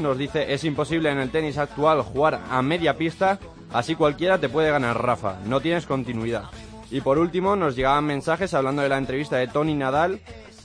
nos 0.00 0.18
dice, 0.18 0.52
es 0.52 0.64
imposible 0.64 1.10
en 1.10 1.18
el 1.18 1.30
tenis 1.30 1.58
actual 1.58 2.02
jugar 2.02 2.40
a 2.50 2.60
media 2.62 2.96
pista, 2.96 3.38
así 3.72 3.94
cualquiera 3.94 4.38
te 4.38 4.48
puede 4.48 4.70
ganar 4.70 5.00
Rafa, 5.00 5.38
no 5.44 5.60
tienes 5.60 5.86
continuidad. 5.86 6.44
Y 6.90 7.00
por 7.00 7.18
último, 7.18 7.54
nos 7.54 7.76
llegaban 7.76 8.04
mensajes 8.04 8.52
hablando 8.52 8.82
de 8.82 8.88
la 8.88 8.98
entrevista 8.98 9.36
de 9.36 9.46
Tony 9.46 9.74
Nadal 9.74 10.20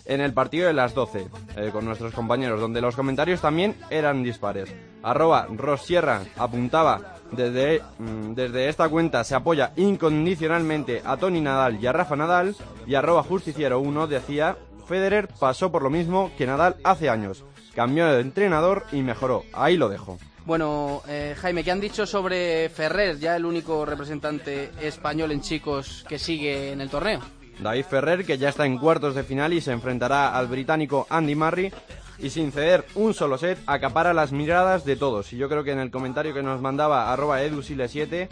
en 0.05 0.21
el 0.21 0.33
partido 0.33 0.67
de 0.67 0.73
las 0.73 0.95
12 0.95 1.27
eh, 1.55 1.69
con 1.71 1.85
nuestros 1.85 2.13
compañeros, 2.13 2.59
donde 2.59 2.81
los 2.81 2.95
comentarios 2.95 3.41
también 3.41 3.75
eran 3.91 4.23
dispares. 4.23 4.73
Arroba 5.03 5.47
Rosierra 5.49 6.23
apuntaba 6.35 7.18
desde, 7.32 7.82
mm, 7.97 8.34
desde 8.34 8.69
esta 8.69 8.89
cuenta 8.89 9.23
se 9.23 9.36
apoya 9.36 9.71
incondicionalmente 9.75 11.01
a 11.05 11.17
Tony 11.17 11.41
Nadal 11.41 11.82
y 11.82 11.88
a 11.88 11.93
Rafa 11.93 12.15
Nadal 12.15 12.55
y 12.86 12.95
arroba 12.95 13.23
Justiciero 13.23 13.80
1 13.80 14.07
decía 14.07 14.57
Federer 14.88 15.27
pasó 15.39 15.71
por 15.71 15.84
lo 15.84 15.89
mismo 15.89 16.32
que 16.38 16.47
Nadal 16.47 16.77
hace 16.84 17.09
años. 17.09 17.45
Cambió 17.75 18.07
de 18.07 18.21
entrenador 18.21 18.86
y 18.91 19.01
mejoró. 19.03 19.43
Ahí 19.53 19.77
lo 19.77 19.88
dejo. 19.88 20.17
Bueno, 20.45 21.03
eh, 21.07 21.36
Jaime, 21.39 21.63
¿qué 21.63 21.71
han 21.71 21.80
dicho 21.80 22.07
sobre 22.07 22.69
Ferrer, 22.69 23.19
ya 23.19 23.36
el 23.36 23.45
único 23.45 23.86
representante 23.86 24.71
español 24.82 25.32
en 25.32 25.41
chicos 25.41 26.03
que 26.09 26.17
sigue 26.17 26.71
en 26.71 26.82
el 26.82 26.89
torneo? 26.89 27.19
David 27.59 27.86
Ferrer, 27.86 28.25
que 28.25 28.38
ya 28.38 28.49
está 28.49 28.65
en 28.65 28.77
cuartos 28.77 29.13
de 29.13 29.23
final 29.23 29.53
y 29.53 29.61
se 29.61 29.71
enfrentará 29.71 30.36
al 30.36 30.47
británico 30.47 31.05
Andy 31.09 31.36
Murray, 31.36 31.71
y 32.22 32.30
sin 32.30 32.51
ceder 32.51 32.86
un 32.95 33.13
solo 33.13 33.38
set, 33.38 33.59
acapara 33.65 34.13
las 34.13 34.32
miradas 34.32 34.86
de 34.86 34.95
todos. 34.95 35.32
Y 35.34 35.38
yo 35.38 35.49
creo 35.49 35.63
que 35.63 35.72
en 35.72 35.80
el 35.80 35.91
comentario 35.91 36.34
que 36.34 36.43
nos 36.43 36.61
mandaba 36.61 37.11
arroba 37.11 37.41
edusile7, 37.41 38.28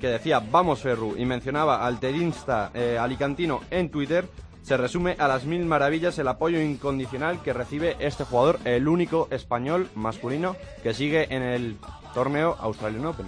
que 0.00 0.06
decía 0.08 0.40
vamos 0.40 0.80
Ferru, 0.80 1.14
y 1.16 1.24
mencionaba 1.24 1.86
al 1.86 2.00
tenista 2.00 2.70
eh, 2.74 2.98
alicantino 2.98 3.60
en 3.70 3.90
Twitter, 3.90 4.28
se 4.62 4.76
resume 4.76 5.14
a 5.18 5.28
las 5.28 5.44
mil 5.44 5.64
maravillas 5.64 6.18
el 6.18 6.26
apoyo 6.26 6.60
incondicional 6.60 7.40
que 7.40 7.52
recibe 7.52 7.96
este 8.00 8.24
jugador, 8.24 8.58
el 8.64 8.88
único 8.88 9.28
español 9.30 9.88
masculino 9.94 10.56
que 10.82 10.92
sigue 10.92 11.32
en 11.34 11.42
el 11.42 11.76
torneo 12.14 12.56
Australian 12.58 13.06
Open. 13.06 13.26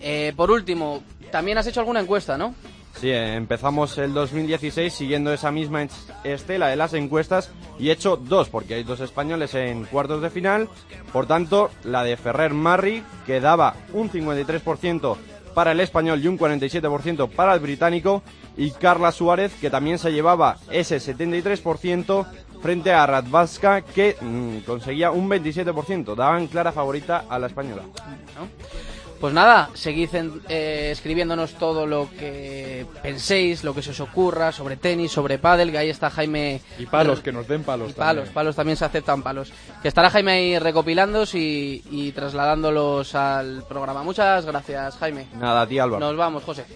Eh, 0.00 0.32
por 0.36 0.50
último, 0.50 1.02
también 1.30 1.58
has 1.58 1.66
hecho 1.66 1.80
alguna 1.80 2.00
encuesta, 2.00 2.36
¿no? 2.36 2.54
Sí, 3.00 3.10
empezamos 3.10 3.98
el 3.98 4.14
2016 4.14 4.92
siguiendo 4.92 5.32
esa 5.32 5.50
misma 5.50 5.86
estela 6.22 6.68
de 6.68 6.76
las 6.76 6.94
encuestas 6.94 7.50
y 7.78 7.88
he 7.88 7.92
hecho 7.92 8.16
dos, 8.16 8.48
porque 8.48 8.74
hay 8.74 8.84
dos 8.84 9.00
españoles 9.00 9.54
en 9.54 9.84
cuartos 9.84 10.22
de 10.22 10.30
final. 10.30 10.68
Por 11.12 11.26
tanto, 11.26 11.70
la 11.82 12.04
de 12.04 12.16
Ferrer 12.16 12.54
Marri, 12.54 13.02
que 13.26 13.40
daba 13.40 13.76
un 13.92 14.10
53% 14.10 15.16
para 15.54 15.72
el 15.72 15.80
español 15.80 16.20
y 16.22 16.28
un 16.28 16.38
47% 16.38 17.30
para 17.30 17.54
el 17.54 17.60
británico, 17.60 18.22
y 18.56 18.70
Carla 18.70 19.12
Suárez, 19.12 19.52
que 19.60 19.70
también 19.70 19.98
se 19.98 20.12
llevaba 20.12 20.58
ese 20.70 20.98
73% 20.98 22.26
frente 22.62 22.92
a 22.92 23.06
Radvaska, 23.06 23.82
que 23.82 24.16
mm, 24.20 24.58
conseguía 24.60 25.10
un 25.10 25.28
27%. 25.28 26.14
Daban 26.14 26.46
clara 26.46 26.72
favorita 26.72 27.24
a 27.28 27.38
la 27.38 27.46
española. 27.48 27.82
Pues 29.24 29.32
nada, 29.32 29.70
seguid 29.72 30.10
eh, 30.50 30.90
escribiéndonos 30.92 31.54
todo 31.54 31.86
lo 31.86 32.10
que 32.10 32.84
penséis, 33.02 33.64
lo 33.64 33.74
que 33.74 33.80
se 33.80 33.92
os 33.92 34.00
ocurra 34.00 34.52
sobre 34.52 34.76
tenis, 34.76 35.12
sobre 35.12 35.38
pádel, 35.38 35.70
que 35.70 35.78
ahí 35.78 35.88
está 35.88 36.10
Jaime... 36.10 36.60
Y 36.78 36.84
palos, 36.84 37.20
que 37.20 37.32
nos 37.32 37.48
den 37.48 37.62
palos 37.62 37.92
y 37.92 37.94
palos, 37.94 38.28
palos 38.28 38.54
también 38.54 38.76
se 38.76 38.84
aceptan 38.84 39.22
palos. 39.22 39.50
Que 39.80 39.88
estará 39.88 40.10
Jaime 40.10 40.32
ahí 40.32 40.58
recopilándolos 40.58 41.34
y, 41.36 41.82
y 41.90 42.12
trasladándolos 42.12 43.14
al 43.14 43.64
programa. 43.66 44.02
Muchas 44.02 44.44
gracias, 44.44 44.96
Jaime. 44.96 45.26
Nada, 45.40 45.62
a 45.62 45.66
ti, 45.66 45.78
Álvaro. 45.78 46.00
Nos 46.00 46.18
vamos, 46.18 46.44
José. 46.44 46.66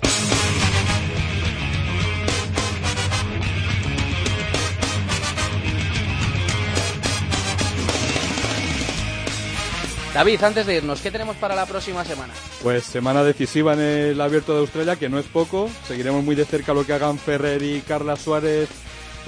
David, 10.19 10.43
antes 10.43 10.67
de 10.67 10.75
irnos, 10.75 11.01
¿qué 11.01 11.13
tenemos 11.13 11.37
para 11.37 11.55
la 11.55 11.65
próxima 11.65 12.05
semana? 12.05 12.33
Pues 12.61 12.83
semana 12.83 13.23
decisiva 13.23 13.75
en 13.75 13.81
el 13.81 14.21
Abierto 14.21 14.53
de 14.53 14.59
Australia, 14.59 14.97
que 14.97 15.09
no 15.09 15.17
es 15.21 15.27
poco. 15.27 15.71
Seguiremos 15.87 16.25
muy 16.25 16.35
de 16.35 16.45
cerca 16.45 16.75
lo 16.75 16.85
que 16.85 16.93
hagan 16.93 17.21
Ferrer 17.21 17.63
y 17.63 17.83
Carla 17.83 18.17
Suárez. 18.17 18.69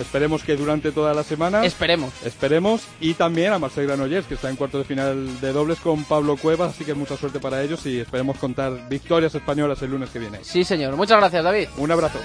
Esperemos 0.00 0.42
que 0.42 0.56
durante 0.56 0.90
toda 0.90 1.14
la 1.14 1.22
semana. 1.22 1.64
Esperemos. 1.64 2.12
Esperemos. 2.24 2.82
Y 3.00 3.14
también 3.14 3.52
a 3.52 3.60
Marcel 3.60 3.86
Granollers, 3.86 4.26
que 4.26 4.34
está 4.34 4.50
en 4.50 4.56
cuarto 4.56 4.78
de 4.78 4.84
final 4.84 5.40
de 5.40 5.52
dobles 5.52 5.78
con 5.78 6.02
Pablo 6.02 6.36
Cuevas. 6.36 6.72
Así 6.74 6.84
que 6.84 6.94
mucha 6.94 7.16
suerte 7.16 7.38
para 7.38 7.62
ellos 7.62 7.86
y 7.86 8.00
esperemos 8.00 8.36
contar 8.38 8.88
victorias 8.88 9.32
españolas 9.32 9.80
el 9.82 9.92
lunes 9.92 10.10
que 10.10 10.18
viene. 10.18 10.40
Sí, 10.42 10.64
señor. 10.64 10.96
Muchas 10.96 11.18
gracias, 11.18 11.44
David. 11.44 11.68
Un 11.76 11.92
abrazo. 11.92 12.18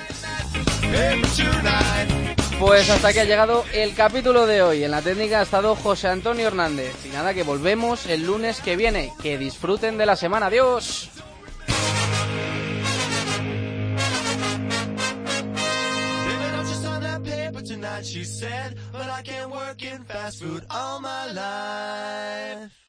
Pues 2.60 2.90
hasta 2.90 3.10
aquí 3.10 3.20
ha 3.20 3.26
llegado 3.26 3.66
el 3.74 3.94
capítulo 3.94 4.46
de 4.46 4.62
hoy. 4.62 4.84
En 4.84 4.92
la 4.92 5.02
técnica 5.02 5.40
ha 5.40 5.44
estado 5.44 5.76
José 5.76 6.08
Antonio 6.08 6.48
Hernández. 6.48 6.94
Y 7.06 7.10
nada, 7.10 7.34
que 7.34 7.44
volvemos 7.44 8.06
el 8.06 8.26
lunes 8.26 8.62
que 8.62 8.76
viene. 8.76 9.12
Que 9.22 9.38
disfruten 9.38 9.98
de 9.98 10.06
la 10.06 10.16
semana. 10.16 10.48
Adiós. 10.48 11.10